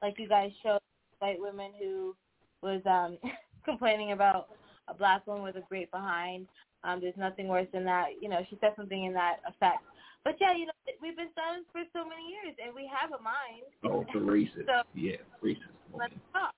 [0.00, 0.80] like you guys showed
[1.18, 2.16] white women who
[2.62, 3.18] was um
[3.64, 4.48] complaining about
[4.88, 6.46] a black woman with a great behind.
[6.84, 8.06] Um, there's nothing worse than that.
[8.20, 9.84] You know, she said something in that effect.
[10.24, 13.22] But yeah, you know, we've been silenced for so many years, and we have a
[13.22, 13.70] mind.
[13.84, 14.66] Oh, for racist.
[14.66, 15.70] So, yeah, racist.
[15.94, 16.54] Let's talk.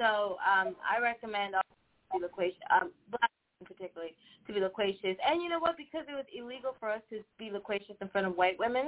[0.00, 3.30] So um, I recommend all to be loquacious, um, black
[3.62, 4.14] particularly,
[4.46, 5.16] to be loquacious.
[5.28, 5.76] And you know what?
[5.76, 8.86] Because it was illegal for us to be loquacious in front of white women,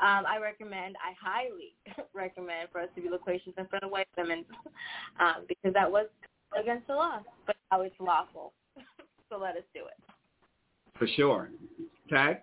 [0.00, 1.74] um, I recommend, I highly
[2.14, 4.44] recommend for us to be loquacious in front of white women
[5.20, 6.08] um, because that was
[6.60, 8.52] against the law, but now it's lawful.
[9.30, 10.14] so let us do it.
[10.98, 11.48] For sure.
[12.10, 12.42] Tag?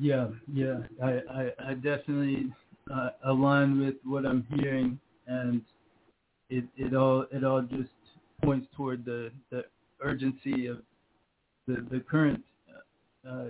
[0.00, 0.78] Yeah, yeah.
[1.02, 2.50] I, I, I definitely
[2.92, 4.98] uh, align with what I'm hearing,
[5.32, 5.62] and
[6.50, 7.90] it, it all it all just
[8.42, 9.64] points toward the, the
[10.00, 10.78] urgency of
[11.66, 12.42] the the current,
[13.28, 13.46] uh,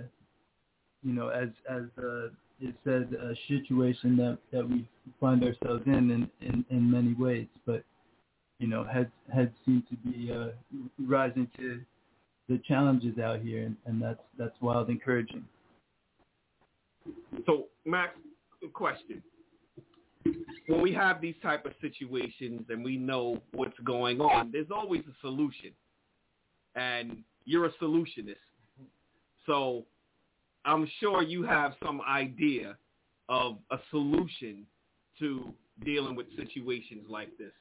[1.03, 2.27] you know, as as uh,
[2.61, 4.87] it said, a situation that that we
[5.19, 7.47] find ourselves in in, in, in many ways.
[7.65, 7.83] But
[8.59, 10.49] you know, heads heads seem to be uh,
[10.99, 11.81] rising to
[12.47, 15.43] the challenges out here, and, and that's that's wild encouraging.
[17.45, 18.11] So, Max,
[18.73, 19.21] question:
[20.67, 25.01] When we have these type of situations and we know what's going on, there's always
[25.01, 25.71] a solution,
[26.75, 28.35] and you're a solutionist.
[29.45, 29.85] So,
[30.65, 32.77] I'm sure you have some idea
[33.27, 34.65] of a solution
[35.19, 37.51] to dealing with situations like this.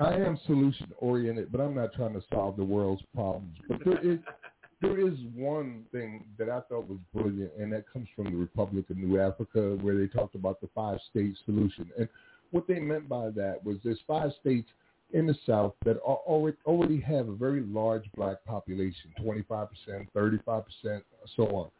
[0.00, 3.56] I am solution oriented, but I'm not trying to solve the world's problems.
[3.68, 4.18] But there is
[4.84, 8.88] there is one thing that I thought was brilliant, and that comes from the Republic
[8.90, 11.90] of New Afrika, where they talked about the five state solution.
[11.98, 12.08] And
[12.50, 14.68] what they meant by that was there's five states
[15.12, 19.68] in the South that are already already have a very large black population, 25%,
[20.14, 21.02] 35%,
[21.36, 21.70] so on.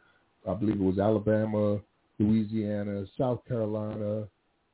[0.47, 1.79] I believe it was Alabama,
[2.19, 4.27] Louisiana, South Carolina,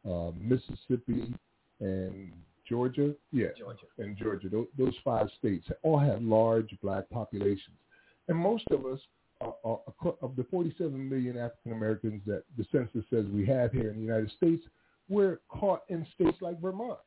[0.10, 1.34] uh, Mississippi,
[1.80, 2.32] and
[2.68, 3.86] Georgia, yeah, Georgia.
[3.98, 4.50] and Georgia.
[4.50, 7.78] Those, those five states all have large black populations,
[8.28, 9.00] and most of us,
[9.42, 9.80] are, are,
[10.22, 14.02] of the 47 million African Americans that the census says we have here in the
[14.02, 14.64] United States,
[15.10, 17.00] we're caught in states like Vermont,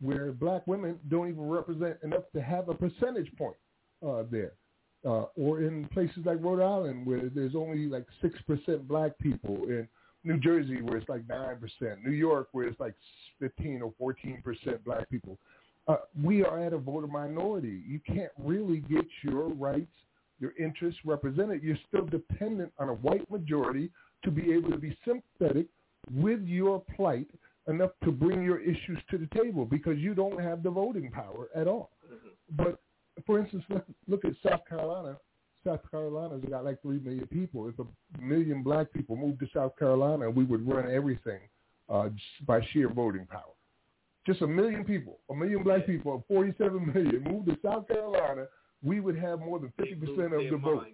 [0.00, 3.56] where black women don't even represent enough to have a percentage point
[4.06, 4.52] uh, there.
[5.04, 9.56] Uh, or in places like Rhode Island, where there's only like six percent black people,
[9.68, 9.86] in
[10.24, 12.94] New Jersey, where it's like nine percent, New York, where it's like
[13.38, 15.38] fifteen or fourteen percent black people.
[15.86, 17.80] Uh, we are at a voter minority.
[17.86, 19.86] You can't really get your rights,
[20.40, 21.62] your interests represented.
[21.62, 23.90] You're still dependent on a white majority
[24.24, 25.66] to be able to be sympathetic
[26.12, 27.28] with your plight
[27.68, 31.48] enough to bring your issues to the table because you don't have the voting power
[31.54, 31.90] at all.
[32.56, 32.80] But
[33.26, 35.16] for instance, look, look at South Carolina.
[35.66, 37.68] South Carolina's got like three million people.
[37.68, 41.40] If a million black people moved to South Carolina, we would run everything
[41.88, 42.08] uh,
[42.46, 43.42] by sheer voting power.
[44.26, 48.46] Just a million people, a million black people, 47 million moved to South Carolina,
[48.82, 49.92] we would have more than 50%
[50.26, 50.86] of the vote.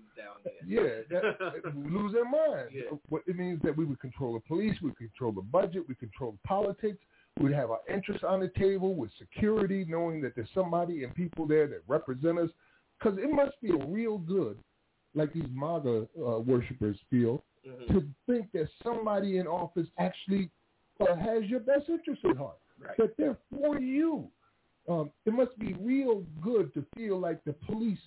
[0.66, 0.81] Yeah,
[1.11, 2.70] that, lose their mind.
[2.73, 2.97] Yeah.
[3.09, 5.94] What it means that we would control the police, we would control the budget, we
[5.94, 6.98] control politics,
[7.40, 11.47] We'd have our interests on the table with security, knowing that there's somebody and people
[11.48, 12.48] there that represent us.
[12.97, 14.56] Because it must feel real good,
[15.16, 17.94] like these MAGA uh, worshippers feel, Mm-hmm.
[17.94, 20.51] to think that somebody in office actually
[21.01, 22.59] uh, has your best interest at heart.
[22.78, 22.94] Right.
[22.98, 24.28] That they're for you.
[24.89, 27.98] Um, it must be real good to feel like the police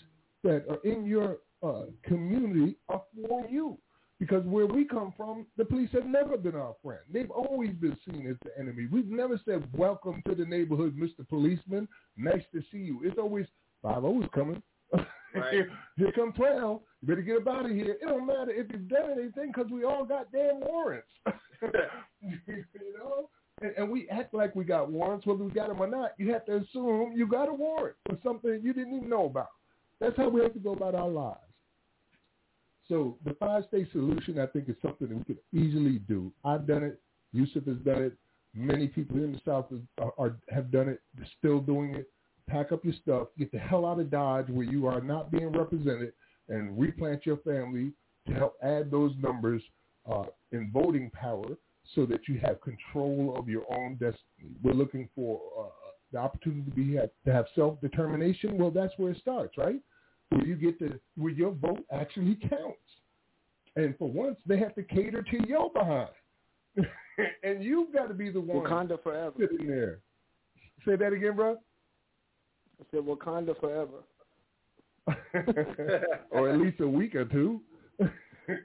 [0.44, 3.78] that are in your uh, community are for you.
[4.20, 7.02] Because where we come from, the police have never been our friend.
[7.12, 8.88] They've always been seen as the enemy.
[8.92, 11.28] We've never said, welcome to the neighborhood, Mr.
[11.28, 11.88] Policeman.
[12.16, 13.02] Nice to see you.
[13.04, 13.46] It's always,
[13.84, 14.62] 5 is coming.
[14.92, 15.54] Right.
[15.54, 16.82] here, here come 12.
[17.02, 17.92] You better get up out of here.
[17.92, 21.08] It don't matter if you've done anything because we all got damn warrants.
[22.22, 22.64] you
[22.98, 23.30] know?
[23.62, 26.12] And, and we act like we got warrants, whether we got them or not.
[26.18, 29.50] You have to assume you got a warrant for something you didn't even know about.
[30.00, 31.40] That's how we have to go about our lives.
[32.88, 36.32] So the five-state solution, I think, is something that we could easily do.
[36.46, 37.02] I've done it.
[37.34, 38.14] Yusuf has done it.
[38.54, 39.66] Many people in the South
[40.00, 41.02] are, are, have done it.
[41.16, 42.10] They're still doing it.
[42.48, 43.28] Pack up your stuff.
[43.38, 46.14] Get the hell out of Dodge where you are not being represented
[46.48, 47.92] and replant your family
[48.28, 49.62] to help add those numbers
[50.10, 51.58] uh, in voting power
[51.96, 54.56] so that you have control of your own destiny.
[54.64, 55.70] We're looking for uh,
[56.12, 58.58] the opportunity to be to have self-determination.
[58.58, 59.82] Well, that's where it starts, right?
[60.30, 62.78] where you get to where your vote actually counts.
[63.76, 66.10] And for once, they have to cater to your behind,
[67.44, 70.00] and you've got to be the one Wakanda forever sitting there.
[70.86, 71.58] Say that again, bro.
[72.80, 74.04] I said Wakanda forever,
[76.32, 77.62] or at least a week or two.
[78.02, 78.10] I,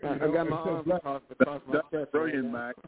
[0.03, 2.13] I got my arms across, across my That's chest.
[2.13, 2.79] brilliant, Max.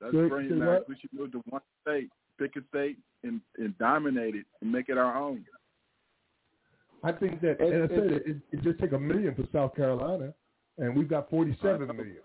[0.00, 0.68] That's Say- brilliant, say Max.
[0.80, 0.88] what?
[0.88, 4.88] We should move to one state, pick a state, and, and dominate it and make
[4.88, 5.44] it our own.
[7.02, 9.74] I think that, and I said it, it, it just take a million for South
[9.76, 10.32] Carolina,
[10.78, 12.16] and we've got forty-seven million.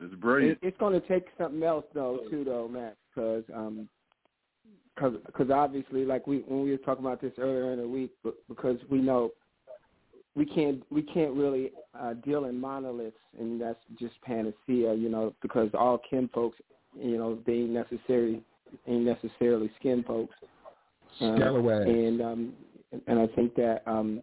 [0.00, 0.58] It's It, brilliant.
[0.62, 3.88] it's going to take something else though, too, though, Matt, because um,
[4.98, 8.12] cause, cause obviously, like we when we were talking about this earlier in the week,
[8.48, 9.30] because we know
[10.36, 15.34] we can't we can't really uh, deal in monoliths, and that's just panacea, you know,
[15.42, 16.58] because all kin folks,
[16.96, 18.42] you know, they ain't necessarily
[18.86, 20.34] ain't necessarily skin folks.
[21.20, 21.34] Uh,
[21.88, 22.52] and um,
[23.06, 24.22] and I think that um,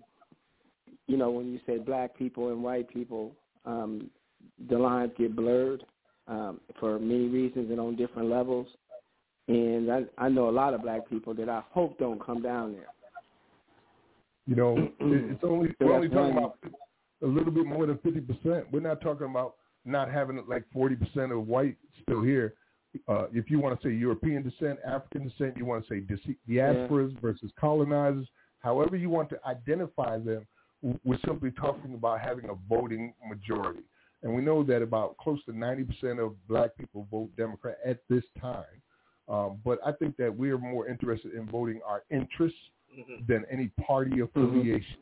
[1.07, 3.33] you know when you say black people and white people,
[3.65, 4.09] um,
[4.69, 5.83] the lines get blurred
[6.27, 8.67] um, for many reasons and on different levels.
[9.49, 12.73] And I, I know a lot of black people that I hope don't come down
[12.73, 12.87] there.
[14.47, 16.57] You know, it's only we're only talking about
[17.21, 18.65] a little bit more than fifty percent.
[18.71, 19.55] We're not talking about
[19.85, 22.53] not having like forty percent of white still here.
[23.07, 27.19] Uh, if you want to say European descent, African descent, you want to say diasporas
[27.21, 28.27] versus colonizers,
[28.59, 30.47] however you want to identify them,
[31.03, 33.81] we're simply talking about having a voting majority.
[34.23, 38.23] And we know that about close to 90% of black people vote Democrat at this
[38.41, 38.63] time.
[39.27, 42.57] Um, but I think that we're more interested in voting our interests
[43.27, 44.97] than any party affiliation.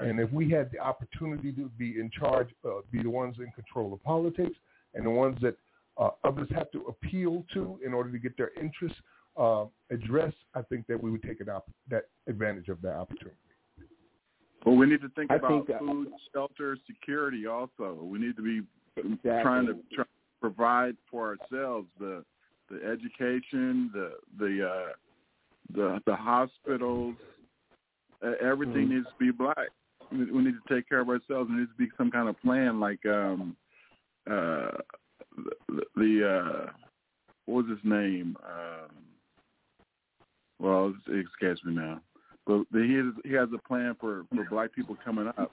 [0.00, 3.50] And if we had the opportunity to be in charge, uh, be the ones in
[3.52, 4.56] control of politics,
[4.94, 5.56] and the ones that
[5.96, 8.98] uh, others have to appeal to in order to get their interests
[9.38, 13.36] uh, addressed, I think that we would take an op- that advantage of that opportunity.
[14.66, 17.46] Well, we need to think I about think that- food, shelter, security.
[17.46, 18.62] Also, we need to be
[18.98, 19.42] Exactly.
[19.42, 20.10] trying to try to
[20.40, 22.24] provide for ourselves the
[22.70, 24.92] the education, the the uh,
[25.74, 27.14] the the hospitals.
[28.24, 28.90] Uh, everything Mm.
[28.90, 29.68] needs to be black.
[30.10, 31.48] We, we need to take care of ourselves.
[31.48, 33.56] There needs to be some kind of plan, like um,
[34.30, 34.70] uh,
[35.68, 36.70] the, the uh,
[37.46, 38.36] what was his name?
[38.44, 38.90] Um,
[40.58, 42.00] well, it escapes me now.
[42.46, 45.50] But he has, he has a plan for for black people coming up,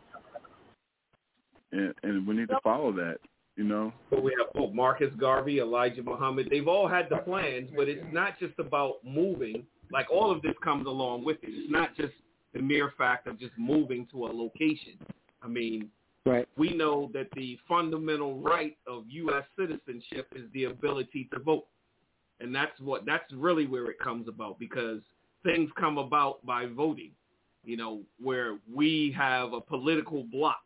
[1.71, 3.17] and and we need to follow that.
[3.55, 3.93] You know.
[4.09, 6.47] But we have oh, Marcus Garvey, Elijah Muhammad.
[6.49, 9.65] They've all had the plans, but it's not just about moving.
[9.91, 11.49] Like all of this comes along with it.
[11.49, 12.13] It's not just
[12.53, 14.93] the mere fact of just moving to a location.
[15.41, 15.89] I mean,
[16.25, 16.47] Right.
[16.57, 19.43] we know that the fundamental right of U.S.
[19.59, 21.65] citizenship is the ability to vote,
[22.39, 25.01] and that's what that's really where it comes about because
[25.43, 27.11] things come about by voting.
[27.65, 30.61] You know, where we have a political block.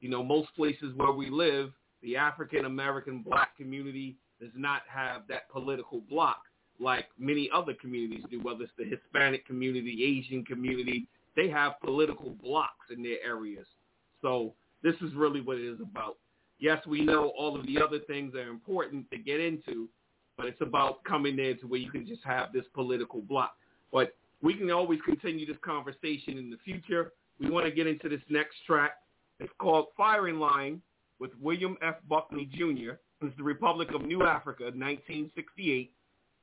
[0.00, 5.22] You know, most places where we live, the African American black community does not have
[5.28, 6.42] that political block
[6.80, 11.06] like many other communities do, whether it's the Hispanic community, Asian community.
[11.36, 13.66] They have political blocks in their areas.
[14.20, 16.16] So this is really what it is about.
[16.58, 19.88] Yes, we know all of the other things are important to get into,
[20.36, 23.56] but it's about coming there to where you can just have this political block.
[23.92, 27.12] But we can always continue this conversation in the future.
[27.40, 28.92] We want to get into this next track.
[29.40, 30.80] It's called Firing Line
[31.18, 31.96] with William F.
[32.08, 32.92] Buckley Jr.
[33.20, 35.92] It's the Republic of New Afrika, 1968,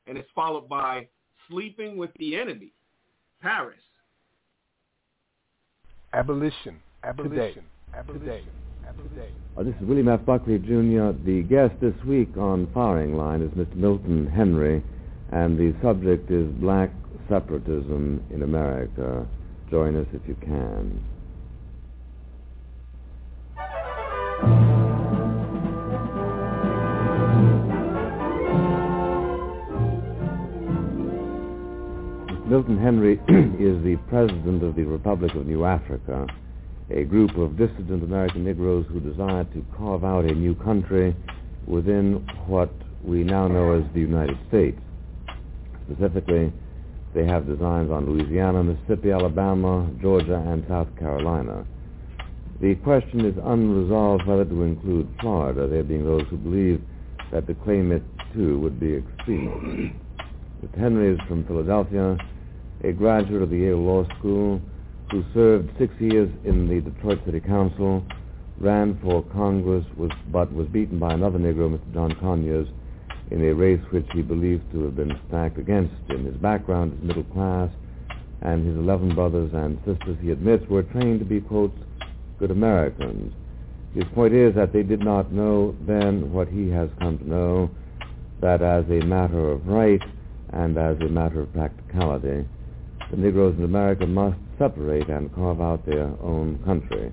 [0.07, 1.07] and it's followed by
[1.49, 2.73] Sleeping with the Enemy,
[3.41, 3.79] Paris.
[6.13, 6.79] Abolition.
[7.03, 7.63] Abolition.
[8.07, 8.43] Today.
[9.09, 9.29] Today.
[9.55, 10.25] Uh, this is William F.
[10.25, 11.11] Buckley, Jr.
[11.23, 13.75] The guest this week on Firing Line is Mr.
[13.75, 14.83] Milton Henry,
[15.31, 16.89] and the subject is black
[17.29, 19.27] separatism in America.
[19.69, 21.03] Join us if you can.
[32.49, 33.13] Milton Henry
[33.59, 36.27] is the president of the Republic of New Afrika,
[36.89, 41.15] a group of dissident American Negroes who desire to carve out a new country
[41.67, 42.71] within what
[43.03, 44.81] we now know as the United States.
[45.85, 46.51] Specifically,
[47.13, 51.63] they have designs on Louisiana, Mississippi, Alabama, Georgia, and South Carolina.
[52.61, 56.81] The question is unresolved whether to include Florida, there being those who believe
[57.31, 58.01] that to claim it
[58.33, 60.01] too would be extreme.
[60.75, 62.17] Henry is from Philadelphia,
[62.83, 64.61] a graduate of the Yale Law School,
[65.11, 68.05] who served six years in the Detroit City Council,
[68.59, 71.93] ran for Congress, was, but was beaten by another Negro, Mr.
[71.93, 72.67] John Conyers,
[73.31, 76.25] in a race which he believed to have been stacked against him.
[76.25, 77.69] His background is middle class,
[78.41, 81.73] and his 11 brothers and sisters, he admits, were trained to be, quote,
[82.37, 83.33] good Americans.
[83.93, 87.69] His point is that they did not know then what he has come to know,
[88.41, 90.01] that as a matter of right
[90.53, 92.45] and as a matter of practicality,
[93.11, 97.11] the Negroes in America must separate and carve out their own country.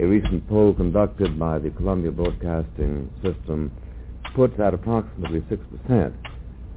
[0.00, 3.72] A recent poll conducted by the Columbia Broadcasting System
[4.34, 6.12] puts at approximately 6%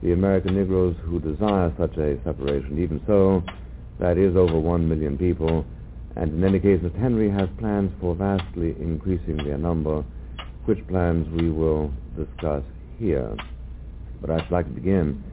[0.01, 2.77] the American Negroes who desire such a separation.
[2.81, 3.41] Even so,
[3.99, 5.65] that is over 1 million people,
[6.15, 6.99] and in any case, Mr.
[6.99, 10.03] Henry has plans for vastly increasing their number,
[10.65, 12.63] which plans we will discuss
[12.99, 13.35] here.
[14.21, 15.23] But I'd like to begin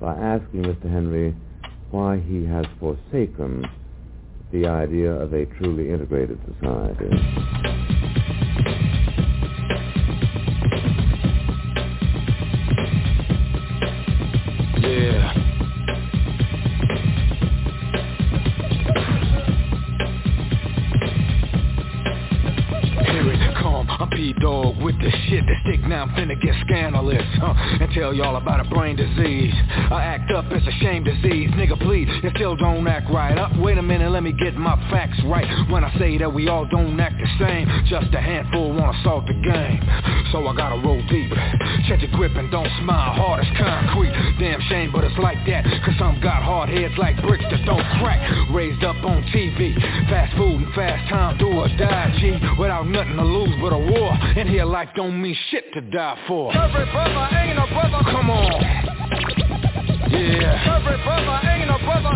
[0.00, 0.90] by asking Mr.
[0.90, 1.34] Henry
[1.90, 3.64] why he has forsaken
[4.52, 7.99] the idea of a truly integrated society.
[25.90, 27.52] Now I'm finna get scandalous huh,
[27.82, 29.52] And tell y'all about a brain disease.
[29.90, 31.50] I act up, it's a shame disease.
[31.58, 33.36] Nigga please, you still don't act right.
[33.36, 35.50] Up, wait a minute, let me get my facts right.
[35.68, 39.26] When I say that we all don't act the same Just a handful wanna assault
[39.26, 39.82] the game.
[40.30, 41.30] So I gotta roll deep
[41.88, 43.44] Check your grip and don't smile hard.
[43.44, 47.44] As concrete Damn shame, but it's like that Cause some got hard heads like bricks
[47.50, 48.22] that don't crack.
[48.54, 49.74] Raised up on TV
[50.08, 53.78] Fast food and fast time, do or die G Without nothing to lose but a
[53.78, 54.12] war.
[54.12, 58.00] And here life don't mean shit to die for Every brother ain't a brother.
[58.10, 58.60] Come on
[60.10, 62.14] Yeah Every brother ain't a brother.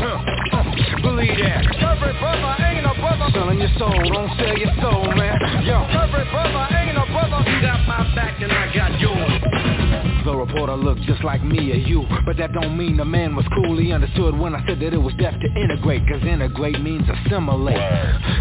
[0.00, 0.18] uh,
[0.52, 0.64] uh,
[1.02, 3.30] Believe that Every brother ain't a brother.
[3.32, 7.40] Selling your soul, don't sell your soul, man Yo Every brother ain't a brother.
[7.50, 11.76] You got my back and I got yours the reporter looked just like me or
[11.76, 12.04] you.
[12.24, 14.98] But that don't mean the man was cool He understood when I said that it
[14.98, 17.76] was death to integrate Cause integrate means assimilate.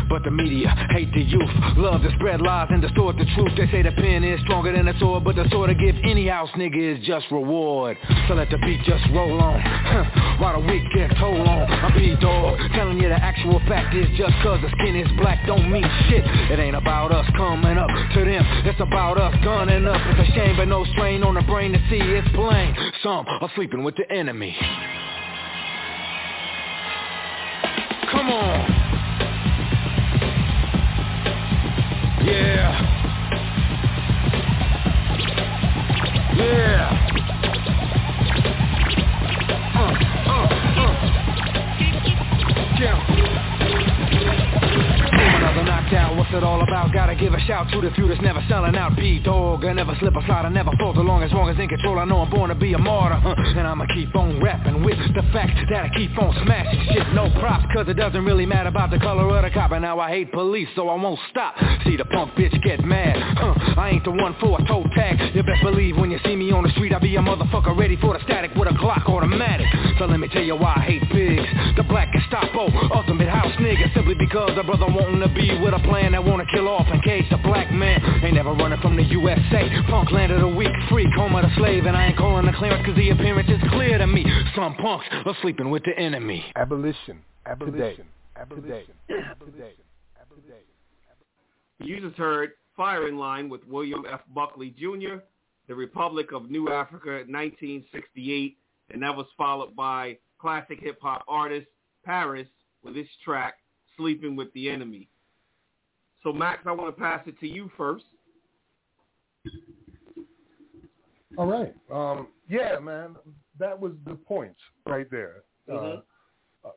[0.09, 1.49] But the media hate the youth.
[1.77, 3.51] Love to spread lies and distort the truth.
[3.57, 6.27] They say the pen is stronger than the sword But the sword to give any
[6.27, 7.97] house nigga is just reward.
[8.27, 9.59] So let the beat just roll on.
[9.59, 11.67] Huh, While the weak get told on.
[11.67, 15.69] I'm P-Dog Telling you the actual fact is Just cause the skin is black don't
[15.71, 16.23] mean shit.
[16.51, 18.43] It ain't about us coming up to them.
[18.63, 19.99] It's about us gunning up.
[20.15, 23.49] It's a shame but no strain on the brain to see it's plain Some are
[23.55, 24.55] sleeping with the enemy.
[28.11, 28.69] Come on.
[32.23, 32.91] Yeah.
[36.35, 36.89] Yeah.
[39.75, 39.93] Uh,
[40.29, 40.47] uh,
[40.79, 40.93] uh.
[42.79, 43.23] Yeah
[45.63, 46.91] Knocked out, what's it all about?
[46.91, 48.97] Gotta give a shout to the few that's never selling out.
[48.97, 51.69] P-Dog, I never slip or slide, I never fall As long as long as in
[51.69, 53.15] control, I know I'm born to be a martyr.
[53.15, 53.33] Huh?
[53.37, 57.07] And I'ma keep on rapping with the fact that I keep on smashing shit.
[57.13, 60.01] No props, cause it doesn't really matter about the color of the cop And now
[60.01, 61.55] I hate police, so I won't stop.
[61.85, 63.79] See the punk bitch get mad, huh?
[63.79, 65.33] I ain't the one for a toe tag.
[65.33, 67.95] You best believe when you see me on the street I be a motherfucker ready
[67.97, 69.67] for the static with a Glock automatic.
[69.97, 71.47] So let me tell you why I hate pigs.
[71.77, 75.79] The black Gestapo, ultimate house nigga Simply because the brother wanting to be with a
[75.87, 79.03] plan that wanna kill off and cage the black man Ain't never running from the
[79.03, 82.45] USA Punk land of the week, freak, home of the slave And I ain't calling
[82.45, 84.25] the clearance cause the appearance is clear to me
[84.55, 87.21] Some punks are sleeping with the enemy Abolition.
[87.45, 88.05] Abolition.
[88.35, 88.63] Abolition.
[88.63, 89.23] Today.
[89.29, 89.73] abolition.
[90.19, 90.63] Abolition.
[91.79, 94.21] You just heard Firing Line with William F.
[94.33, 95.17] Buckley Jr.,
[95.67, 98.57] The Republic of New Afrika, 1968,
[98.89, 101.67] and that was followed by classic hip-hop artist
[102.05, 102.47] Paris
[102.83, 103.55] with his track,
[103.97, 105.07] Sleeping with the Enemy.
[106.23, 108.05] So, Max, I want to pass it to you first.
[111.37, 111.73] All right.
[111.91, 113.15] Um, yeah, man.
[113.59, 114.55] that was the point
[114.85, 115.43] right there.
[115.71, 115.75] Uh,
[116.63, 116.69] uh,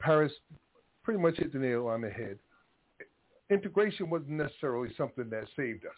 [0.00, 0.32] Paris
[1.02, 2.38] pretty much hit the nail on the head.
[3.50, 5.92] Integration wasn't necessarily something that saved us.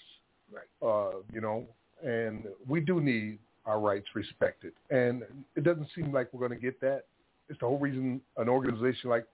[0.52, 0.88] Right.
[0.88, 1.66] Uh, you know,
[2.04, 4.72] and we do need our rights respected.
[4.90, 5.22] And
[5.56, 7.04] it doesn't seem like we're going to get that.
[7.48, 9.26] It's the whole reason an organization like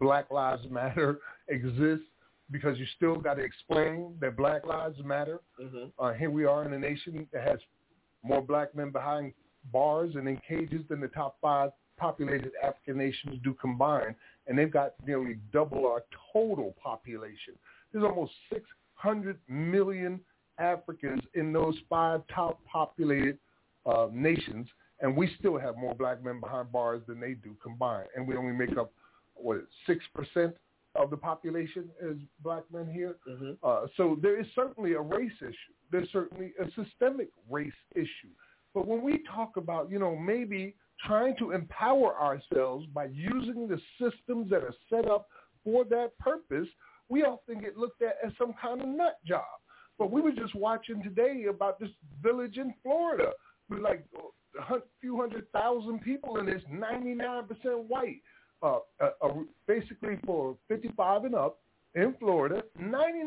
[0.00, 2.06] Black Lives Matter exists
[2.54, 5.40] because you still got to explain that Black Lives Matter.
[5.60, 5.92] Mhm.
[5.98, 7.58] Uh, here we are in a nation that has
[8.22, 9.34] more black men behind
[9.72, 14.14] bars and in cages than the top five populated African nations do combined,
[14.46, 17.58] and they've got nearly double our total population.
[17.90, 20.24] There's almost 600 million
[20.58, 23.36] Africans in those five top populated
[23.84, 24.68] uh, nations,
[25.00, 28.36] and we still have more black men behind bars than they do combined, and we
[28.36, 28.92] only make up
[29.34, 30.56] what six percent
[30.94, 33.16] of the population is black men here.
[33.26, 33.58] Mhm.
[33.62, 35.72] Uh, so there is certainly a race issue.
[35.90, 38.30] There's certainly a systemic race issue.
[38.74, 43.80] But when we talk about, you know, maybe trying to empower ourselves by using the
[43.98, 45.28] systems that are set up
[45.64, 46.68] for that purpose,
[47.08, 49.44] we often get looked at as some kind of nut job.
[49.98, 51.90] But we were just watching today about this
[52.20, 53.32] village in Florida
[53.68, 54.04] with like
[54.70, 57.48] a few hundred thousand people and it's 99%
[57.88, 58.20] white.
[58.62, 59.34] Uh, uh, uh,
[59.66, 61.58] basically for 55 and up
[61.94, 63.18] in Florida, 99%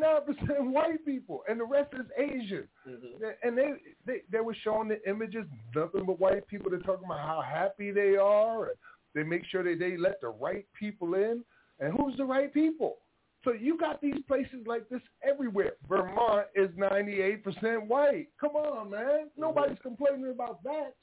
[0.71, 2.67] white people, and the rest is Asian.
[2.87, 3.33] Mhm.
[3.43, 3.73] And they,
[4.05, 5.45] they they were showing the images,
[5.75, 6.69] nothing but white people.
[6.71, 8.75] They're talking about how happy they are, and
[9.13, 11.43] they make sure that they let the right people in.
[11.79, 12.97] And who's the right people?
[13.43, 15.73] So you got these places like this everywhere.
[15.87, 18.27] Vermont is 98% white.
[18.41, 19.29] Come on, man.
[19.37, 20.95] Nobody's complaining about that.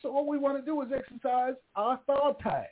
[0.00, 2.68] So what we want to do is exercise our authority.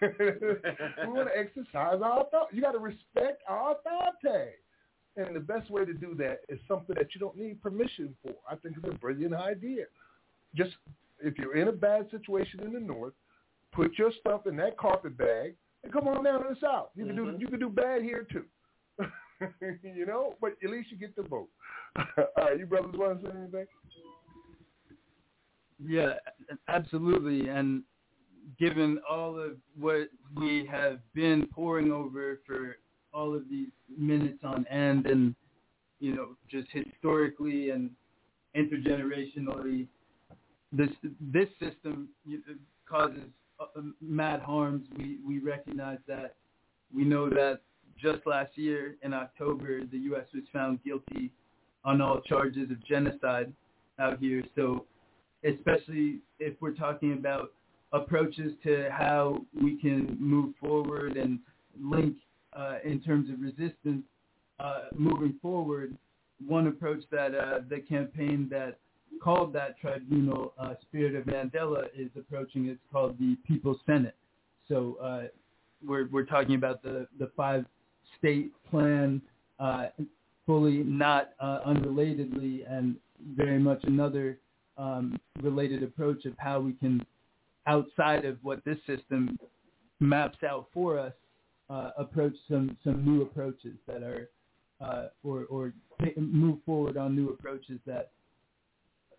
[0.00, 2.56] We want to exercise our authority.
[2.56, 4.52] You got to respect our authority.
[5.16, 8.34] And the best way to do that is something that you don't need permission for.
[8.48, 9.84] I think it's a brilliant idea.
[10.54, 10.72] Just
[11.20, 13.14] if you're in a bad situation in the north,
[13.72, 16.90] put your stuff in that carpet bag and come on down to the south.
[16.94, 17.40] You can do mm-hmm.
[17.40, 18.44] you can do bad here too.
[19.82, 21.48] you know, but at least you get the vote.
[21.96, 22.04] All
[22.38, 23.66] right, you brothers want to say anything?
[25.84, 26.14] Yeah,
[26.68, 27.48] absolutely.
[27.48, 27.82] And
[28.58, 32.76] given all of what we have been pouring over for
[33.12, 35.34] all of these minutes on end and,
[36.00, 37.90] you know, just historically and
[38.56, 39.86] intergenerationally,
[40.72, 40.90] this
[41.32, 42.08] this system
[42.88, 43.30] causes
[43.60, 44.86] uh, mad harms.
[44.96, 46.36] We, we recognize that.
[46.94, 47.60] We know that
[48.00, 50.26] just last year in October, the U.S.
[50.34, 51.32] was found guilty
[51.84, 53.52] on all charges of genocide
[53.98, 54.42] out here.
[54.54, 54.84] So
[55.44, 57.52] especially if we're talking about
[57.92, 61.38] approaches to how we can move forward and
[61.80, 62.16] link
[62.56, 64.04] uh, in terms of resistance
[64.60, 65.96] uh, moving forward.
[66.46, 68.78] One approach that uh, the campaign that
[69.22, 74.14] called that tribunal uh, Spirit of Mandela is approaching is called the People's Senate.
[74.68, 75.22] So uh,
[75.84, 77.64] we're we're talking about the the five
[78.18, 79.20] state plan,
[79.58, 79.86] uh,
[80.46, 82.96] fully not unrelatedly, and
[83.36, 84.38] very much another
[84.76, 87.04] um, related approach of how we can,
[87.68, 89.38] outside of what this system
[90.00, 91.12] maps out for us,
[91.70, 94.30] uh, approach some some new approaches that are,
[94.80, 95.74] uh, or or
[96.16, 98.10] move forward on new approaches that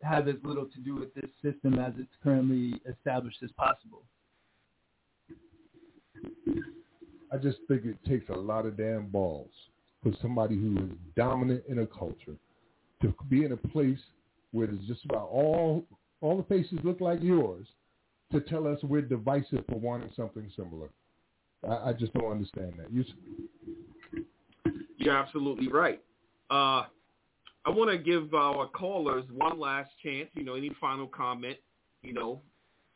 [0.02, 4.02] have as little to do with this system as it's currently established as possible.
[7.32, 9.52] I just think it takes a lot of damn balls
[10.02, 12.36] for somebody who is dominant in a culture
[13.02, 14.00] to be in a place
[14.52, 15.86] where it's just about all
[16.22, 17.68] all the faces look like yours
[18.32, 20.90] to tell us we're divisive for wanting something similar.
[21.68, 22.92] I, I just don't understand that.
[22.92, 23.04] You,
[24.98, 26.02] You're absolutely right.
[26.50, 26.84] Uh,
[27.66, 30.30] I want to give our callers one last chance.
[30.34, 31.58] You know, any final comment?
[32.02, 32.42] You know,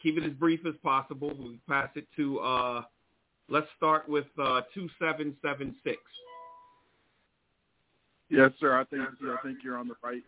[0.01, 1.33] keep it as brief as possible.
[1.37, 2.39] We pass it to.
[2.39, 2.81] Uh,
[3.49, 5.97] let's start with uh, two seven seven six.
[8.29, 8.79] Yes, sir.
[8.79, 10.23] I think I think you're on the right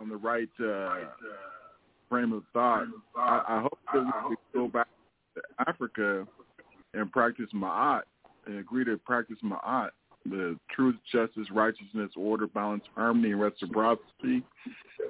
[0.00, 1.04] on the right uh,
[2.14, 2.86] frame of thought.
[3.16, 4.86] I, I hope that we could go back
[5.34, 6.26] to Africa
[6.92, 8.02] and practice Ma'at
[8.46, 9.90] and agree to practice Ma'at,
[10.24, 14.44] the truth, justice, righteousness, order, balance, harmony, and reciprocity,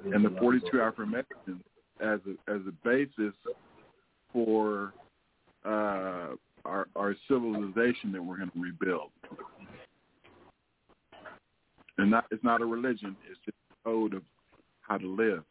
[0.03, 1.61] and the 42 affirmations
[1.99, 3.35] as a as a basis
[4.33, 4.91] for
[5.63, 6.33] uh,
[6.65, 9.11] our our civilization that we're going to rebuild.
[11.99, 14.23] And not it's not a religion; it's just a code of
[14.81, 15.43] how to live.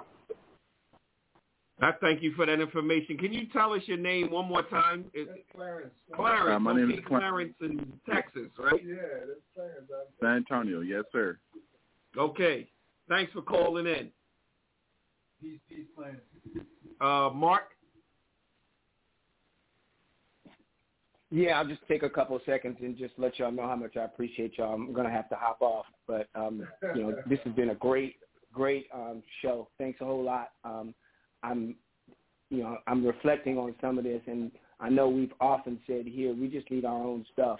[1.81, 3.19] I thank you for that information.
[3.19, 5.07] Can you tell us your name one more time?
[5.13, 5.93] It's Clarence.
[6.15, 6.57] Clarence.
[6.57, 7.55] Uh, my okay, name is Clarence.
[7.61, 8.81] Clarence in Texas, right?
[8.85, 8.95] Yeah,
[9.27, 9.91] that's Clarence.
[10.21, 11.39] San Antonio, yes, sir.
[12.17, 12.69] Okay.
[13.09, 14.11] Thanks for calling in.
[15.43, 16.21] Peace, peace, Clarence.
[17.01, 17.65] Uh, Mark?
[21.31, 23.97] Yeah, I'll just take a couple of seconds and just let y'all know how much
[23.97, 24.75] I appreciate y'all.
[24.75, 26.65] I'm going to have to hop off, but, um,
[26.95, 28.17] you know, this has been a great,
[28.53, 29.69] great um, show.
[29.77, 30.51] Thanks a whole lot.
[30.65, 30.95] Um,
[31.45, 31.75] I'm,
[32.51, 34.51] you know, I'm reflecting on some of this, and
[34.81, 37.59] I know we've often said here we just need our own stuff,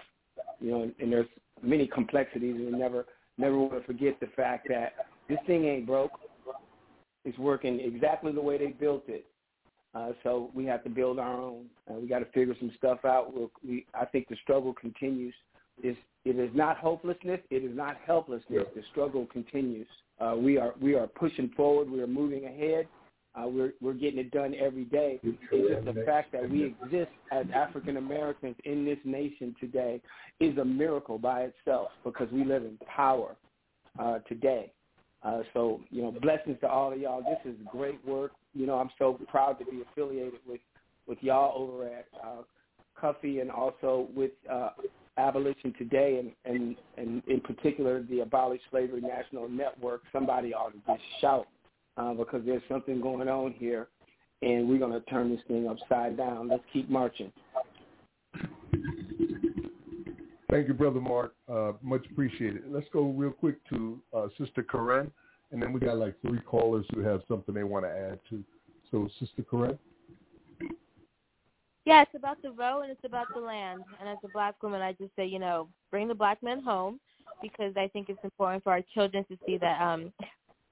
[0.61, 1.27] you know, and, and there's
[1.63, 3.07] many complexities, and we never,
[3.39, 4.95] never want to forget the fact that
[5.29, 6.13] this thing ain't broke.
[7.25, 9.25] It's working exactly the way they built it.
[9.95, 11.67] Uh, so we have to build our own.
[11.89, 13.33] Uh, we got to figure some stuff out.
[13.33, 15.35] We'll, we, I think the struggle continues.
[15.83, 17.41] It's, it is not hopelessness.
[17.51, 18.65] It is not helplessness.
[18.75, 19.87] The struggle continues.
[20.21, 21.91] Uh, we are we are pushing forward.
[21.91, 22.87] We are moving ahead.
[23.37, 25.19] Uh, we're we're getting it done every day.
[25.23, 30.01] It's just the fact that we exist as African Americans in this nation today
[30.39, 33.35] is a miracle by itself because we live in power
[33.99, 34.73] uh, today.
[35.25, 37.23] Uh, so you know, blessings to all of y'all.
[37.23, 38.33] This is great work.
[38.55, 40.61] You know, I'm so proud to be affiliated with
[41.07, 42.43] with y'all over at uh,
[43.01, 44.71] Cuffee and also with uh,
[45.17, 50.03] Abolition Today, and, and and in particular the Abolish Slavery National Network.
[50.13, 51.49] Somebody ought to just shout
[51.97, 53.89] uh, because there's something going on here,
[54.43, 56.49] and we're going to turn this thing upside down.
[56.49, 57.33] Let's keep marching.
[60.51, 61.35] Thank you, Brother Mark.
[61.51, 62.63] Uh, much appreciated.
[62.69, 65.11] Let's go real quick to uh, Sister Karen,
[65.51, 68.45] and then we got like three callers who have something they want to add to.
[68.91, 69.79] So, Sister Karen.
[71.85, 73.83] Yeah, it's about the vote and it's about the land.
[74.01, 76.99] And as a black woman, I just say, you know, bring the black men home
[77.43, 80.13] because I think it's important for our children to see that um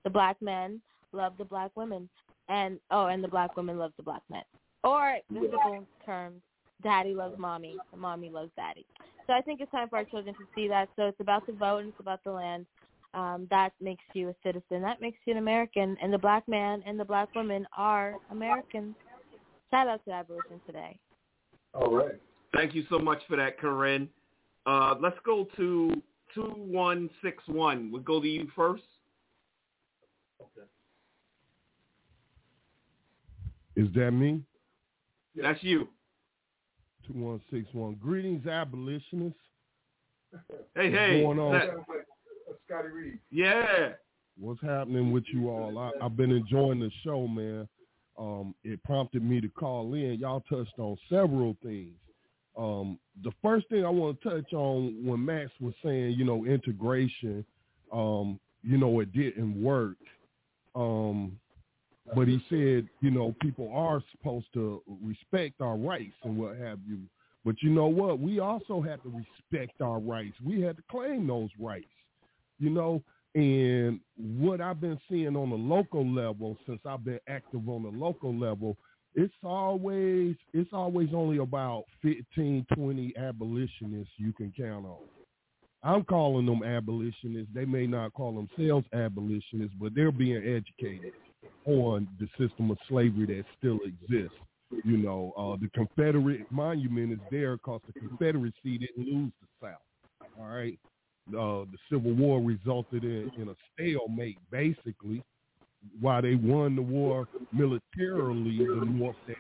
[0.04, 0.80] the black men
[1.12, 2.08] love the black women,
[2.48, 4.42] and oh, and the black women love the black men.
[4.84, 6.34] Or the simple term,
[6.82, 8.84] daddy loves mommy, and mommy loves daddy.
[9.26, 10.88] So I think it's time for our children to see that.
[10.96, 12.66] So it's about the vote and it's about the land.
[13.14, 14.82] Um, that makes you a citizen.
[14.82, 15.96] That makes you an American.
[16.02, 18.94] And the black man and the black woman are Americans.
[19.70, 20.98] Shout out to Abolition today.
[21.74, 22.20] All right.
[22.54, 24.08] Thank you so much for that, Corinne.
[24.66, 26.02] Uh, let's go to
[26.34, 27.90] 2161.
[27.90, 28.82] We'll go to you first.
[33.76, 34.42] Is that me?
[35.34, 35.88] That's you.
[37.06, 37.94] 2161.
[37.94, 39.38] Greetings, abolitionists.
[40.74, 41.22] Hey, hey.
[41.22, 41.52] What's going on?
[41.52, 41.70] that-
[42.66, 43.18] Scotty Reed.
[43.30, 43.90] yeah.
[44.38, 45.76] What's happening with you all?
[45.78, 47.68] I, I've been enjoying the show, man.
[48.18, 50.18] Um, it prompted me to call in.
[50.18, 51.94] Y'all touched on several things.
[52.56, 56.44] Um, the first thing I want to touch on when Max was saying, you know,
[56.46, 57.44] integration,
[57.92, 59.96] um, you know, it didn't work.
[60.74, 61.38] Um,
[62.14, 66.78] but he said, you know, people are supposed to respect our rights and what have
[66.86, 66.98] you.
[67.44, 68.20] But you know what?
[68.20, 70.36] We also have to respect our rights.
[70.44, 71.86] We had to claim those rights,
[72.58, 73.02] you know.
[73.34, 77.88] And what I've been seeing on the local level since I've been active on the
[77.88, 78.76] local level,
[79.14, 84.98] it's always it's always only about 15, 20 abolitionists you can count on.
[85.82, 87.50] I'm calling them abolitionists.
[87.54, 91.12] They may not call themselves abolitionists, but they're being educated
[91.66, 94.36] on the system of slavery that still exists.
[94.84, 100.30] You know, uh, the Confederate monument is there because the Confederacy didn't lose the South.
[100.38, 100.78] All right.
[101.28, 105.22] Uh, the Civil War resulted in, in a stalemate, basically.
[106.00, 109.36] While they won the war militarily, the North they,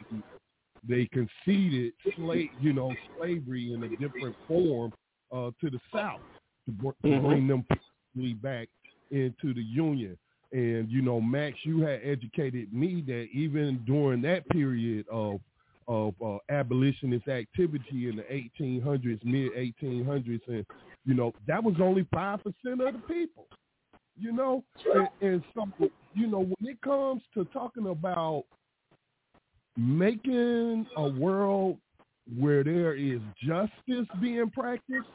[0.88, 4.92] they conceded slave, you know, slavery in a different form
[5.32, 6.20] uh, to the South
[6.66, 7.22] to, br- to Mhm.
[7.22, 7.64] bring them
[8.34, 8.68] back
[9.10, 10.16] into the Union.
[10.52, 15.40] And you know, Max, you had educated me that even during that period of
[15.88, 20.64] of uh, abolitionist activity in the 1800s, mid 1800s, and
[21.04, 23.46] you know that was only five percent of the people.
[24.18, 24.62] You know,
[24.94, 25.66] and, and so
[26.14, 28.44] you know when it comes to talking about
[29.76, 31.78] making a world
[32.38, 35.08] where there is justice being practiced,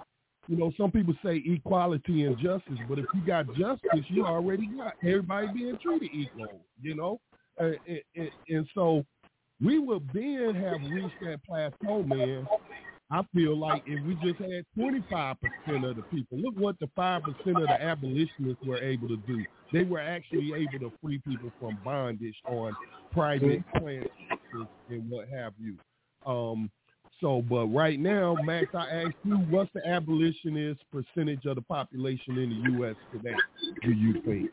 [0.47, 4.67] you know, some people say equality and justice, but if you got justice, you already
[4.67, 7.19] got everybody being treated equal, you know?
[7.57, 9.05] And, and, and, and so
[9.61, 12.47] we would then have reached that plateau, man.
[13.09, 17.21] I feel like if we just had 25% of the people, look what the 5%
[17.25, 19.45] of the abolitionists were able to do.
[19.71, 22.75] They were actually able to free people from bondage on
[23.11, 25.77] private plantations and what have you.
[26.25, 26.69] Um,
[27.19, 32.37] so, but right now, Max, I asked you, what's the abolitionist percentage of the population
[32.37, 32.95] in the U.S.
[33.11, 33.35] today?
[33.83, 34.51] Do you think?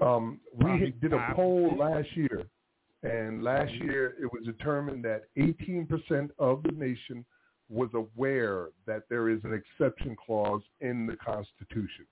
[0.00, 2.44] Um, we did a poll last year,
[3.02, 7.24] and last year it was determined that 18% of the nation
[7.68, 12.06] was aware that there is an exception clause in the Constitution.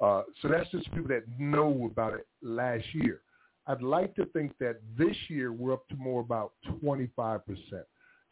[0.00, 3.20] Uh, so that's just people that know about it last year.
[3.66, 6.52] I'd like to think that this year we're up to more about
[6.82, 7.40] 25%.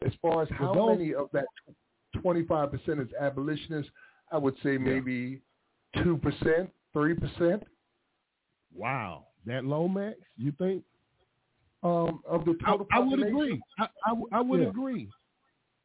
[0.05, 1.45] As far as how those- many of that
[2.17, 3.91] 25% is abolitionists.
[4.31, 5.41] I would say maybe
[6.03, 7.63] two percent, three percent.
[8.73, 10.17] Wow, that low, Max?
[10.37, 10.83] You think?
[11.83, 13.59] Um, of the total I, I would agree.
[13.79, 14.67] I, I, I would Yeah.
[14.69, 15.09] agree.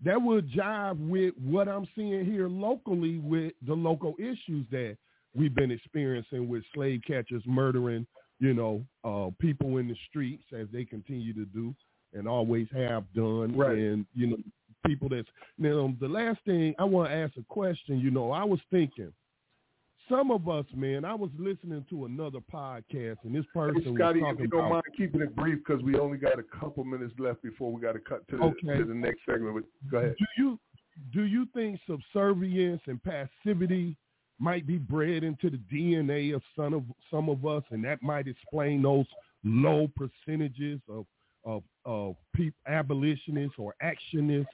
[0.04, 4.98] That would jive with what I'm seeing here locally with the local issues that
[5.34, 8.06] we've been experiencing with slave catchers murdering,
[8.38, 11.74] you know, uh, people in the streets as they continue to do
[12.16, 13.56] and always have done.
[13.56, 13.76] Right.
[13.78, 14.36] And, you know,
[14.86, 15.28] people that's
[15.58, 19.12] now the last thing I want to ask a question, you know, I was thinking
[20.08, 23.98] some of us, man, I was listening to another podcast and this person Hey, was
[23.98, 26.84] Scotty, if you don't about mind keeping it brief because we only got a couple
[26.84, 28.78] minutes left before we got to cut to the, Okay.
[28.78, 29.54] to the next segment.
[29.54, 30.16] But Go ahead.
[30.18, 30.60] Do you
[31.12, 33.96] do you think subservience and passivity
[34.38, 38.28] might be bred into the DNA of some of some of us, and that might
[38.28, 39.06] explain those
[39.44, 41.04] low percentages of
[41.46, 44.46] of of people abolitionists or actionists,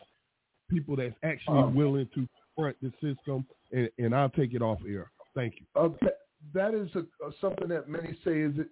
[0.68, 3.44] people that's actually Um, willing to confront the system?
[3.72, 5.10] And, and I'll take it off air.
[5.34, 5.66] Thank you.
[5.74, 6.18] Uh, that,
[6.52, 8.68] that is a, uh, something that many say is that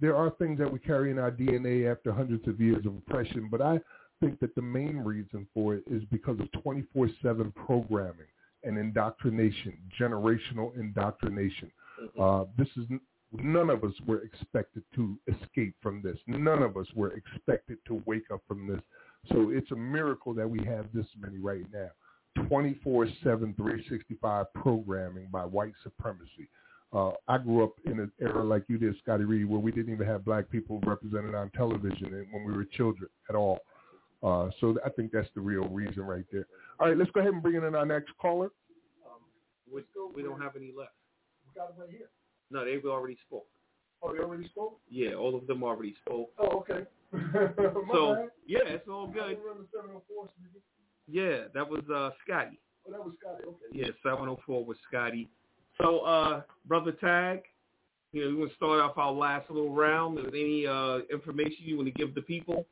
[0.00, 3.48] there are things that we carry in our DNA after hundreds of years of oppression,
[3.50, 3.78] but I
[4.20, 8.26] think that the main reason for it is because of 24/7 programming
[8.64, 11.70] and indoctrination, generational indoctrination.
[12.18, 13.00] Uh, this is n-
[13.32, 16.18] none of us were expected to escape from this.
[16.26, 18.80] None of us were expected to wake up from this.
[19.28, 21.88] So it's a miracle that we have this many right now.
[22.38, 26.48] 24-7, 365 programming by white supremacy.
[26.92, 29.92] Uh, I grew up in an era like you did, Scotty Reed, where we didn't
[29.92, 33.60] even have black people represented on television when we were children at all.
[34.22, 36.46] Uh, so I think that's the real reason right there.
[36.78, 38.50] All right, let's go ahead and bring in our next caller.
[39.72, 39.82] We,
[40.14, 40.92] we don't have any left.
[41.46, 42.08] We got him right here.
[42.50, 43.46] No, they already spoke.
[44.02, 44.78] Oh, you already spoke?
[44.90, 46.30] Yeah, all of them already spoke.
[46.38, 46.84] Oh, okay.
[47.92, 48.28] So bad.
[48.46, 49.36] yeah, it's all good.
[51.08, 52.60] Yeah, that was uh Scotty.
[52.86, 53.44] Oh, that was Scotty.
[53.48, 53.56] Okay.
[53.72, 55.28] Yeah, seven oh four was Scotty.
[55.80, 57.42] So uh brother Tag,
[58.12, 60.18] you know, we want to start off our last little round.
[60.18, 62.66] Is there any uh information you want to give the people?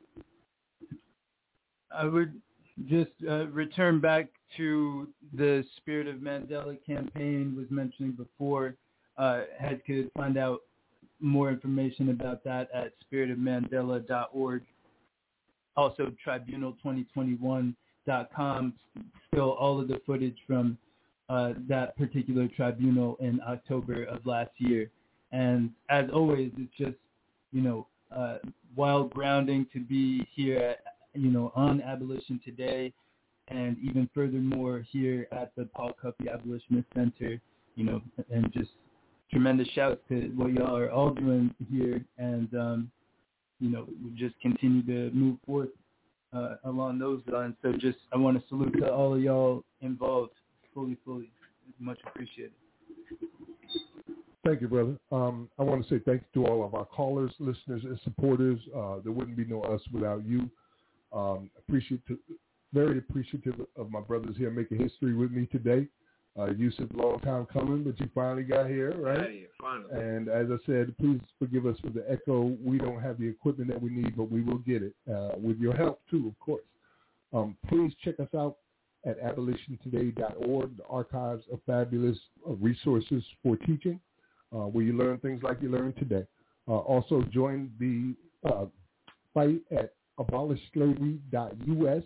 [1.91, 2.39] I would
[2.85, 4.27] just uh, return back
[4.57, 8.75] to the Spirit of Mandela campaign was mentioning before.
[9.19, 10.61] Uh, heads could find out
[11.19, 14.63] more information about that at spiritofmandela.org.
[15.75, 18.73] Also, tribunal2021.com.
[19.27, 20.77] Still, all of the footage from
[21.27, 24.89] uh, that particular tribunal in October of last year.
[25.31, 26.97] And as always, it's just,
[27.51, 27.85] you know,
[28.15, 28.37] uh,
[28.75, 30.79] wild grounding to be here at,
[31.13, 32.91] you know, on Abolition Today
[33.49, 37.39] and even furthermore here at the Paul Cuffee Abolitionist Center,
[37.75, 38.01] you know,
[38.31, 38.69] and just
[39.31, 42.91] tremendous shouts to what y'all are all doing here and, um,
[43.59, 45.69] you know, just continue to move forth
[46.33, 47.55] uh, along those lines.
[47.61, 50.31] So just, I want to salute to all of y'all involved
[50.73, 51.29] fully, fully.
[51.79, 52.51] Much appreciated.
[54.45, 54.97] Thank you, brother.
[55.11, 58.59] Um, I want to say thanks to all of our callers, listeners, and supporters.
[58.75, 60.49] Uh, there wouldn't be no us without you.
[61.13, 62.01] Um, appreciate,
[62.73, 65.87] very appreciative of my brothers here making history with me today.
[66.37, 69.33] Uh, Yusuf, long time coming, but you finally got here, right?
[69.33, 69.89] Yeah, finally.
[69.91, 72.55] And as I said, please forgive us for the echo.
[72.63, 75.57] We don't have the equipment that we need, but we will get it uh, with
[75.57, 76.63] your help too, of course.
[77.33, 78.57] Um, please check us out
[79.05, 83.99] at abolitiontoday.org, the archives of fabulous uh, resources for teaching,
[84.53, 86.25] uh, where you learn things like you learned today.
[86.67, 88.15] Uh, also, join the
[88.49, 88.65] uh,
[89.33, 92.03] fight at abolishslavery.us.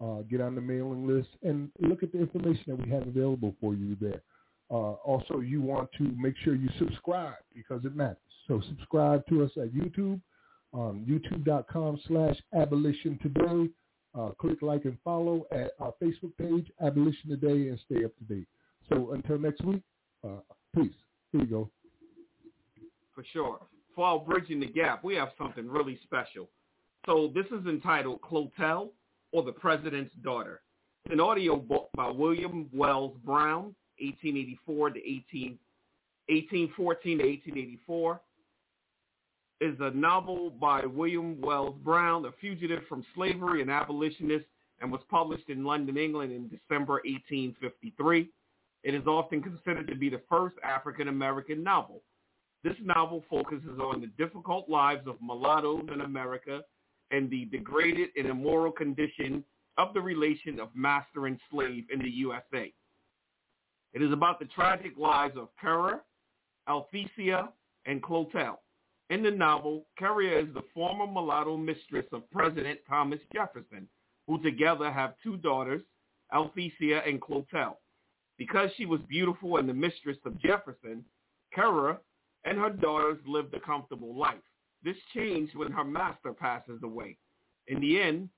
[0.00, 3.54] Uh, get on the mailing list and look at the information that we have available
[3.60, 4.22] for you there.
[4.70, 8.16] Uh, also, you want to make sure you subscribe because it matters.
[8.48, 10.20] So subscribe to us at YouTube,
[10.72, 13.70] um, youtube.com slash abolition today.
[14.18, 18.24] Uh, click like and follow at our Facebook page, Abolition Today, and stay up to
[18.24, 18.46] date.
[18.88, 19.82] So until next week,
[20.24, 20.40] uh,
[20.74, 20.92] peace.
[21.32, 21.70] Here we go.
[23.14, 23.60] For sure.
[23.94, 26.48] For our Bridging the Gap, we have something really special.
[27.06, 28.90] So this is entitled Clotel
[29.34, 30.60] or the President's Daughter.
[31.04, 35.58] It's an audio book by William Wells Brown, 1884 to 18,
[36.28, 38.20] 1814 to 1884.
[39.60, 44.46] Is a novel by William Wells Brown, a fugitive from slavery and abolitionist,
[44.80, 48.28] and was published in London, England in December 1853.
[48.84, 52.02] It is often considered to be the first African-American novel.
[52.62, 56.62] This novel focuses on the difficult lives of mulattoes in America
[57.14, 59.44] and the degraded and immoral condition
[59.78, 62.72] of the relation of master and slave in the USA.
[63.92, 66.02] It is about the tragic lives of Currer,
[66.68, 67.48] Althesa,
[67.86, 68.56] and Clotel.
[69.10, 73.88] In the novel, Currer is the former mulatto mistress of President Thomas Jefferson,
[74.26, 75.82] who together have two daughters,
[76.32, 77.76] Althea, and Clotel.
[78.38, 81.04] Because she was beautiful and the mistress of Jefferson,
[81.54, 82.00] Kara
[82.44, 84.34] and her daughters lived a comfortable life.
[84.84, 87.16] This changed when her master passes away.
[87.68, 88.28] In the end,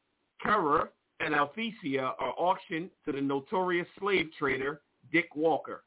[0.41, 4.83] Kara and Althea are auctioned to the notorious slave trader
[5.13, 5.83] Dick Walker.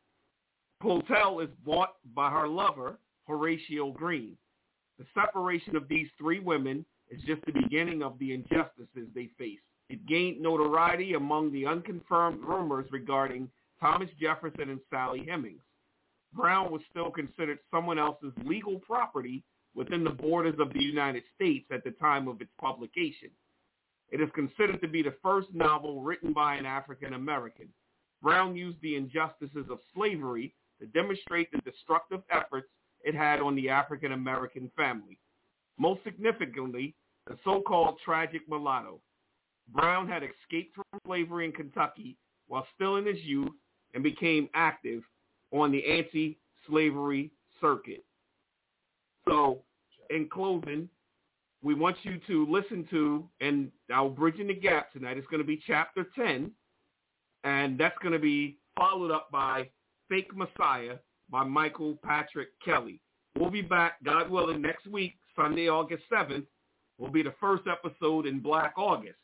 [0.83, 4.37] Clotel is bought by her lover, Horatio Green.
[4.97, 9.59] The separation of these three women is just the beginning of the injustices they face.
[9.89, 13.49] It gained notoriety among the unconfirmed rumors regarding
[13.79, 15.61] Thomas Jefferson and Sally Hemings.
[16.33, 19.43] Brown was still considered someone else's legal property
[19.79, 23.29] within the borders of the United States at the time of its publication.
[24.11, 27.69] It is considered to be the first novel written by an African American.
[28.21, 32.67] Brown used the injustices of slavery to demonstrate the destructive efforts
[33.05, 35.17] it had on the African American family.
[35.77, 36.93] Most significantly,
[37.27, 38.99] the so-called tragic mulatto.
[39.73, 42.17] Brown had escaped from slavery in Kentucky
[42.49, 43.55] while still in his youth
[43.93, 45.03] and became active
[45.53, 47.31] on the anti-slavery
[47.61, 48.03] circuit.
[49.25, 49.61] So,
[50.09, 50.89] in closing,
[51.61, 55.47] we want you to listen to, and our Bridging the Gap tonight is going to
[55.47, 56.51] be chapter 10,
[57.43, 59.69] and that's going to be followed up by
[60.07, 60.95] Fake Messiah
[61.29, 63.01] by Michael Patrick Kelly.
[63.37, 66.45] We'll be back, God willing, next week, Sunday, August 7th,
[66.97, 69.17] will be the first episode in Black August.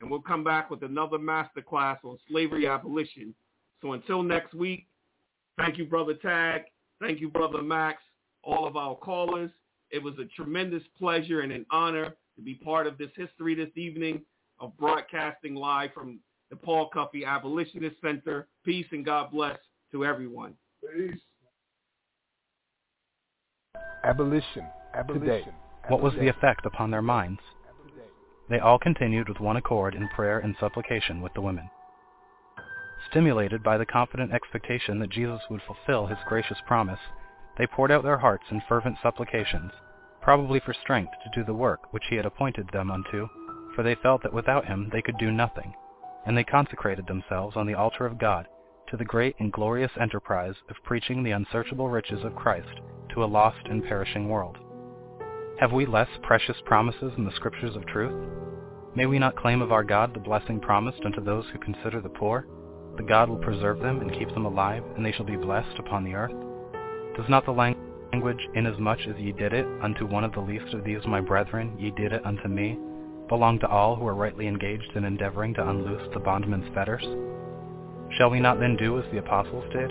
[0.00, 3.34] And we'll come back with another master class on slavery abolition.
[3.82, 4.86] So until next week,
[5.56, 6.62] thank you, Brother Tag.
[7.00, 8.02] Thank you, Brother Max,
[8.42, 9.50] all of our callers.
[9.90, 13.76] It was a tremendous pleasure and an honor to be part of this history this
[13.76, 14.22] evening
[14.60, 16.20] of broadcasting live from
[16.50, 18.48] the Paul Cuffee Abolitionist Center.
[18.64, 19.58] Peace and God bless
[19.92, 20.54] to everyone.
[20.82, 21.18] Peace.
[24.04, 24.64] Abolition.
[24.94, 25.26] Abolition.
[25.26, 25.44] Today.
[25.88, 27.40] What was the effect upon their minds?
[28.50, 31.68] They all continued with one accord in prayer and supplication with the women.
[33.10, 36.98] Stimulated by the confident expectation that Jesus would fulfill his gracious promise,
[37.58, 39.72] they poured out their hearts in fervent supplications,
[40.22, 43.28] probably for strength to do the work which he had appointed them unto,
[43.74, 45.74] for they felt that without him they could do nothing,
[46.24, 48.46] and they consecrated themselves on the altar of God
[48.88, 52.80] to the great and glorious enterprise of preaching the unsearchable riches of Christ
[53.10, 54.56] to a lost and perishing world.
[55.60, 58.14] Have we less precious promises in the scriptures of truth?
[58.94, 62.08] May we not claim of our God the blessing promised unto those who consider the
[62.08, 62.46] poor?
[62.96, 66.04] The God will preserve them and keep them alive, and they shall be blessed upon
[66.04, 66.47] the earth.
[67.18, 70.84] Does not the language, inasmuch as ye did it unto one of the least of
[70.84, 72.78] these my brethren, ye did it unto me,
[73.26, 77.04] belong to all who are rightly engaged in endeavoring to unloose the bondman's fetters?
[78.16, 79.90] Shall we not then do as the apostles did?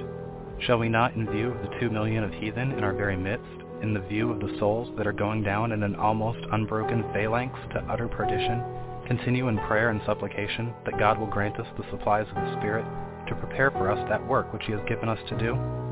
[0.62, 3.62] Shall we not, in view of the two million of heathen in our very midst,
[3.82, 7.60] in the view of the souls that are going down in an almost unbroken phalanx
[7.74, 8.64] to utter perdition,
[9.06, 12.86] continue in prayer and supplication that God will grant us the supplies of the Spirit
[13.28, 15.87] to prepare for us that work which he has given us to do?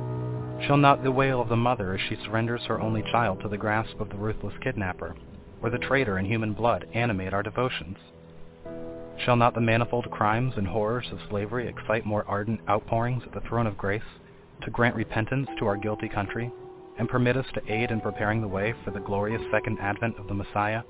[0.61, 3.57] Shall not the wail of the mother as she surrenders her only child to the
[3.57, 5.15] grasp of the ruthless kidnapper,
[5.61, 7.97] or the traitor in human blood animate our devotions?
[9.17, 13.41] Shall not the manifold crimes and horrors of slavery excite more ardent outpourings at the
[13.41, 14.01] throne of grace
[14.61, 16.51] to grant repentance to our guilty country,
[16.97, 20.27] and permit us to aid in preparing the way for the glorious second advent of
[20.27, 20.83] the Messiah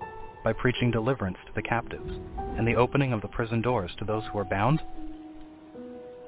[0.44, 2.12] by preaching deliverance to the captives
[2.58, 4.82] and the opening of the prison doors to those who are bound?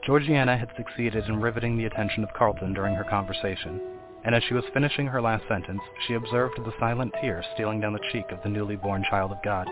[0.07, 3.81] Georgiana had succeeded in riveting the attention of Carlton during her conversation,
[4.23, 7.91] and as she was finishing her last sentence, she observed the silent tear stealing down
[7.91, 9.67] the cheek of the newly born child of God.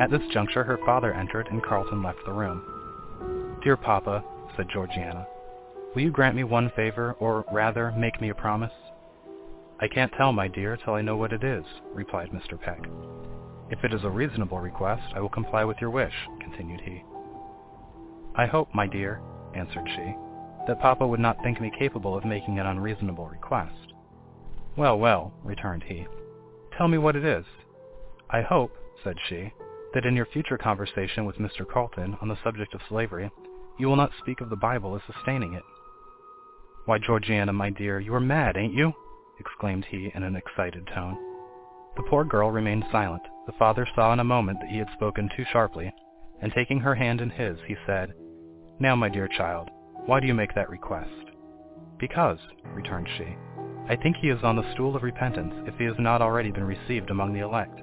[0.00, 3.60] At this juncture her father entered and Carlton left the room.
[3.62, 4.24] Dear papa,
[4.56, 5.24] said Georgiana,
[5.94, 8.72] will you grant me one favor, or rather make me a promise?
[9.78, 12.60] I can't tell, my dear, till I know what it is, replied Mr.
[12.60, 12.80] Peck.
[13.70, 17.04] If it is a reasonable request, I will comply with your wish, continued he.
[18.34, 19.20] I hope, my dear,
[19.54, 20.14] answered she,
[20.66, 23.92] that papa would not think me capable of making an unreasonable request.
[24.76, 26.06] Well, well, returned he,
[26.76, 27.44] tell me what it is.
[28.30, 28.72] I hope,
[29.02, 29.52] said she,
[29.92, 31.68] that in your future conversation with Mr.
[31.68, 33.30] Carlton on the subject of slavery,
[33.78, 35.62] you will not speak of the Bible as sustaining it.
[36.86, 38.92] Why, Georgiana, my dear, you are mad, ain't you?
[39.38, 41.16] exclaimed he in an excited tone.
[41.96, 43.22] The poor girl remained silent.
[43.46, 45.92] The father saw in a moment that he had spoken too sharply,
[46.40, 48.14] and taking her hand in his, he said,
[48.80, 49.70] Now, my dear child,
[50.06, 51.10] why do you make that request?
[51.98, 52.38] Because,
[52.74, 53.36] returned she,
[53.88, 56.64] I think he is on the stool of repentance if he has not already been
[56.64, 57.80] received among the elect.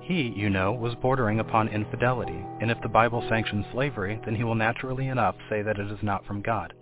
[0.00, 4.44] He, you know, was bordering upon infidelity, and if the Bible sanctions slavery, then he
[4.44, 6.72] will naturally enough say that it is not from God.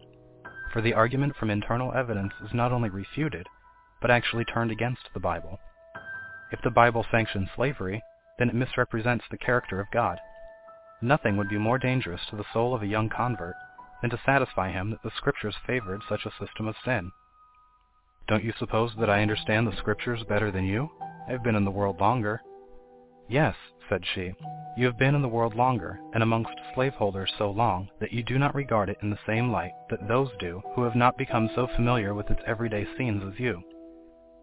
[0.72, 3.46] For the argument from internal evidence is not only refuted,
[4.00, 5.58] but actually turned against the Bible.
[6.52, 8.00] If the Bible sanctions slavery,
[8.38, 10.18] then it misrepresents the character of God.
[11.02, 13.54] Nothing would be more dangerous to the soul of a young convert
[14.00, 17.10] than to satisfy him that the Scriptures favored such a system of sin.
[18.26, 20.90] Don't you suppose that I understand the Scriptures better than you?
[21.28, 22.40] I have been in the world longer.
[23.28, 23.54] Yes,
[23.88, 24.34] said she,
[24.76, 28.38] you have been in the world longer, and amongst slaveholders so long, that you do
[28.38, 31.66] not regard it in the same light that those do who have not become so
[31.76, 33.62] familiar with its everyday scenes as you.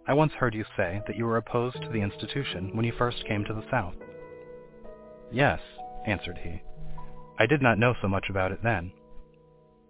[0.08, 3.26] I once heard you say that you were opposed to the institution when you first
[3.26, 3.94] came to the South.
[5.32, 5.60] Yes,
[6.06, 6.62] answered he.
[7.40, 8.92] I did not know so much about it then.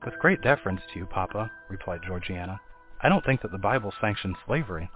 [0.05, 2.59] With great deference to you, Papa, replied Georgiana,
[3.01, 4.89] I don't think that the Bible sanctions slavery.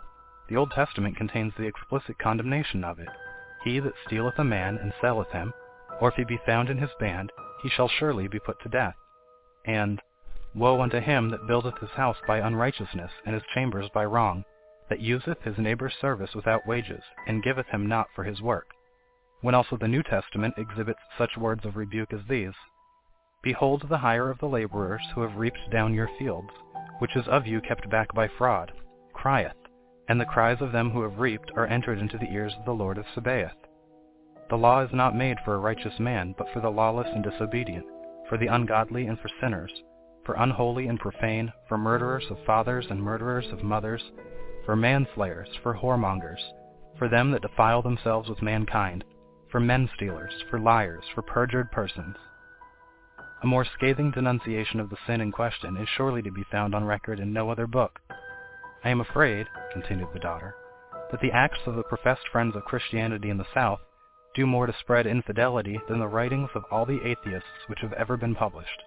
[0.50, 3.10] The Old Testament contains the explicit condemnation of it.
[3.64, 5.54] He that stealeth a man and selleth him,
[6.00, 7.32] or if he be found in his band,
[7.64, 8.96] he shall surely be put to death.
[9.66, 10.02] And,
[10.54, 14.46] Woe unto him that buildeth his house by unrighteousness, and his chambers by wrong,
[14.90, 18.75] that useth his neighbour's service without wages, and giveth him not for his work.
[19.42, 22.54] When also the New Testament exhibits such words of rebuke as these,
[23.44, 26.50] Behold the hire of the laborers who have reaped down your fields,
[26.98, 28.72] which is of you kept back by fraud,
[29.14, 29.58] crieth,
[30.08, 32.74] and the cries of them who have reaped are entered into the ears of the
[32.74, 33.68] Lord of Sabaoth.
[34.50, 37.86] The law is not made for a righteous man, but for the lawless and disobedient,
[38.28, 39.84] for the ungodly and for sinners,
[40.26, 44.12] for unholy and profane, for murderers of fathers and murderers of mothers,
[44.66, 46.42] for manslayers, for whoremongers,
[46.98, 49.04] for them that defile themselves with mankind,
[49.56, 52.18] for men stealers, for liars, for perjured persons,
[53.42, 56.84] a more scathing denunciation of the sin in question is surely to be found on
[56.84, 58.02] record in no other book.
[58.84, 60.56] I am afraid, continued the daughter,
[61.10, 63.80] that the acts of the professed friends of Christianity in the South
[64.36, 68.18] do more to spread infidelity than the writings of all the atheists which have ever
[68.18, 68.84] been published.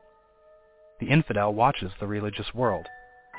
[1.00, 2.86] The infidel watches the religious world.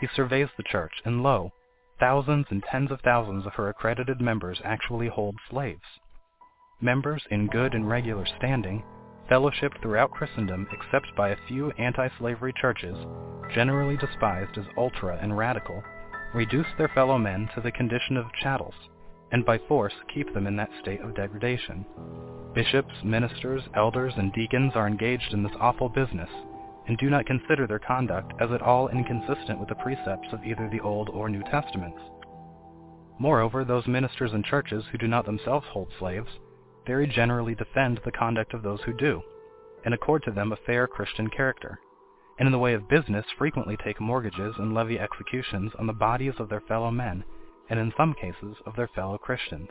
[0.02, 1.54] He surveys the church, and lo,
[2.00, 6.00] thousands and tens of thousands of her accredited members actually hold slaves.
[6.82, 8.82] Members in good and regular standing
[9.30, 12.96] fellowshipped throughout Christendom except by a few anti-slavery churches,
[13.54, 15.84] generally despised as ultra and radical,
[16.34, 18.74] reduce their fellow men to the condition of chattels,
[19.34, 21.86] and by force keep them in that state of degradation.
[22.56, 26.30] Bishops, ministers, elders, and deacons are engaged in this awful business,
[26.88, 30.70] and do not consider their conduct as at all inconsistent with the precepts of either
[30.70, 32.00] the Old or New Testaments.
[33.20, 36.30] Moreover, those ministers and churches who do not themselves hold slaves
[36.86, 39.22] very generally defend the conduct of those who do,
[39.86, 41.80] and accord to them a fair Christian character,
[42.38, 46.34] and in the way of business frequently take mortgages and levy executions on the bodies
[46.40, 47.24] of their fellow men,
[47.70, 49.70] and in some cases of their fellow Christians.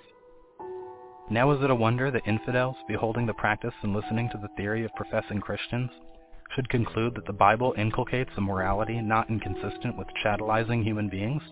[1.30, 4.84] Now is it a wonder that infidels, beholding the practice and listening to the theory
[4.84, 5.90] of professing Christians,
[6.54, 11.42] should conclude that the Bible inculcates a morality not inconsistent with chattelizing human beings?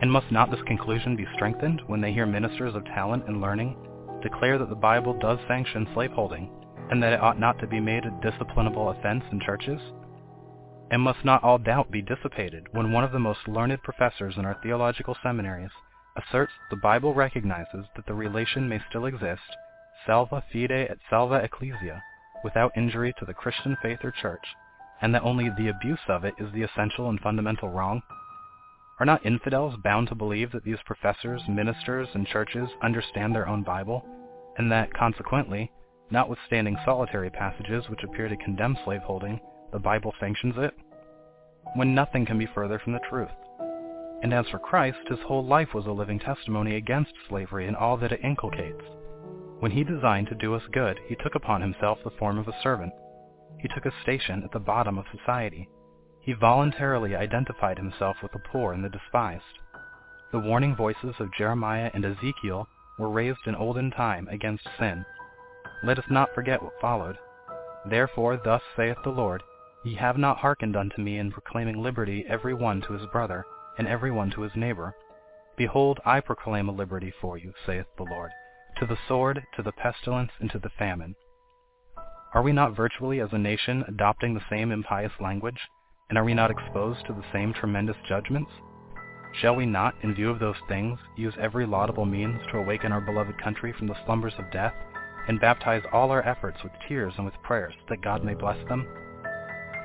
[0.00, 3.76] And must not this conclusion be strengthened when they hear ministers of talent and learning
[4.22, 6.50] declare that the Bible does sanction slaveholding,
[6.90, 9.80] and that it ought not to be made a disciplinable offense in churches?
[10.90, 14.44] And must not all doubt be dissipated when one of the most learned professors in
[14.44, 15.70] our theological seminaries
[16.16, 19.56] asserts that the Bible recognizes that the relation may still exist,
[20.06, 22.02] salva fide et salva ecclesia,
[22.42, 24.44] without injury to the Christian faith or church,
[25.00, 28.02] and that only the abuse of it is the essential and fundamental wrong?
[29.00, 33.62] Are not infidels bound to believe that these professors, ministers, and churches understand their own
[33.62, 34.04] Bible,
[34.58, 35.72] and that, consequently,
[36.10, 39.40] notwithstanding solitary passages which appear to condemn slaveholding,
[39.72, 40.74] the Bible sanctions it?
[41.76, 43.30] When nothing can be further from the truth.
[44.22, 47.96] And as for Christ, his whole life was a living testimony against slavery and all
[47.96, 48.84] that it inculcates.
[49.60, 52.62] When he designed to do us good, he took upon himself the form of a
[52.62, 52.92] servant.
[53.60, 55.70] He took a station at the bottom of society
[56.20, 59.58] he voluntarily identified himself with the poor and the despised.
[60.32, 62.68] The warning voices of Jeremiah and Ezekiel
[62.98, 65.04] were raised in olden time against sin.
[65.82, 67.16] Let us not forget what followed.
[67.86, 69.42] Therefore thus saith the Lord,
[69.82, 73.46] Ye have not hearkened unto me in proclaiming liberty every one to his brother,
[73.78, 74.94] and every one to his neighbor.
[75.56, 78.30] Behold, I proclaim a liberty for you, saith the Lord,
[78.76, 81.16] to the sword, to the pestilence, and to the famine.
[82.34, 85.60] Are we not virtually as a nation adopting the same impious language?
[86.10, 88.50] And are we not exposed to the same tremendous judgments?
[89.40, 93.00] Shall we not, in view of those things, use every laudable means to awaken our
[93.00, 94.74] beloved country from the slumbers of death,
[95.28, 98.88] and baptize all our efforts with tears and with prayers, that God may bless them?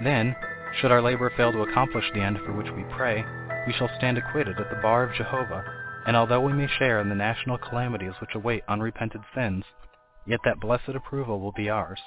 [0.04, 0.36] Then,
[0.82, 3.24] should our labor fail to accomplish the end for which we pray,
[3.68, 5.64] we shall stand acquitted at the bar of Jehovah,
[6.08, 9.64] and although we may share in the national calamities which await unrepented sins,
[10.26, 12.00] yet that blessed approval will be ours.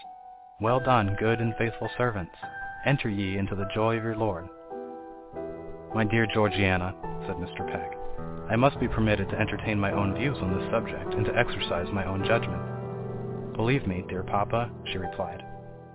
[0.60, 2.34] Well done, good and faithful servants.
[2.86, 4.48] Enter ye into the joy of your Lord.
[5.94, 6.94] My dear Georgiana,
[7.26, 7.66] said Mr.
[7.70, 7.98] Peck,
[8.50, 11.92] I must be permitted to entertain my own views on this subject and to exercise
[11.92, 12.62] my own judgment.
[13.56, 15.44] Believe me, dear papa, she replied,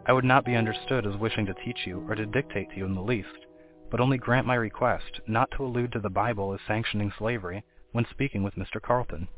[0.05, 2.85] I would not be understood as wishing to teach you or to dictate to you
[2.85, 3.47] in the least,
[3.89, 8.05] but only grant my request not to allude to the Bible as sanctioning slavery when
[8.11, 8.81] speaking with Mr.
[8.81, 9.29] Carlton.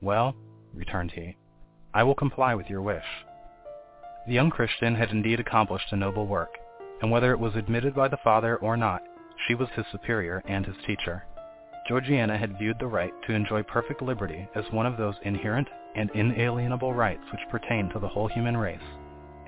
[0.00, 0.34] Well,
[0.74, 1.36] returned he,
[1.94, 3.04] I will comply with your wish.
[4.26, 6.58] The young Christian had indeed accomplished a noble work,
[7.02, 9.02] and whether it was admitted by the father or not,
[9.46, 11.24] she was his superior and his teacher.
[11.86, 16.10] Georgiana had viewed the right to enjoy perfect liberty as one of those inherent and
[16.14, 18.78] inalienable rights which pertain to the whole human race,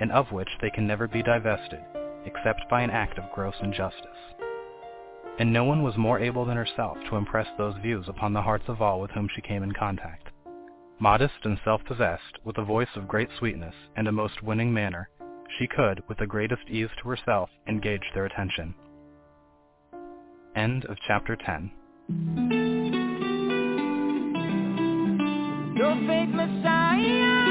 [0.00, 1.80] and of which they can never be divested,
[2.24, 4.34] except by an act of gross injustice.
[5.38, 8.68] And no one was more able than herself to impress those views upon the hearts
[8.68, 10.28] of all with whom she came in contact.
[10.98, 15.08] Modest and self-possessed, with a voice of great sweetness and a most winning manner,
[15.58, 18.74] she could, with the greatest ease to herself, engage their attention.
[20.54, 21.70] End of chapter 10.
[25.74, 27.45] No fake messiah.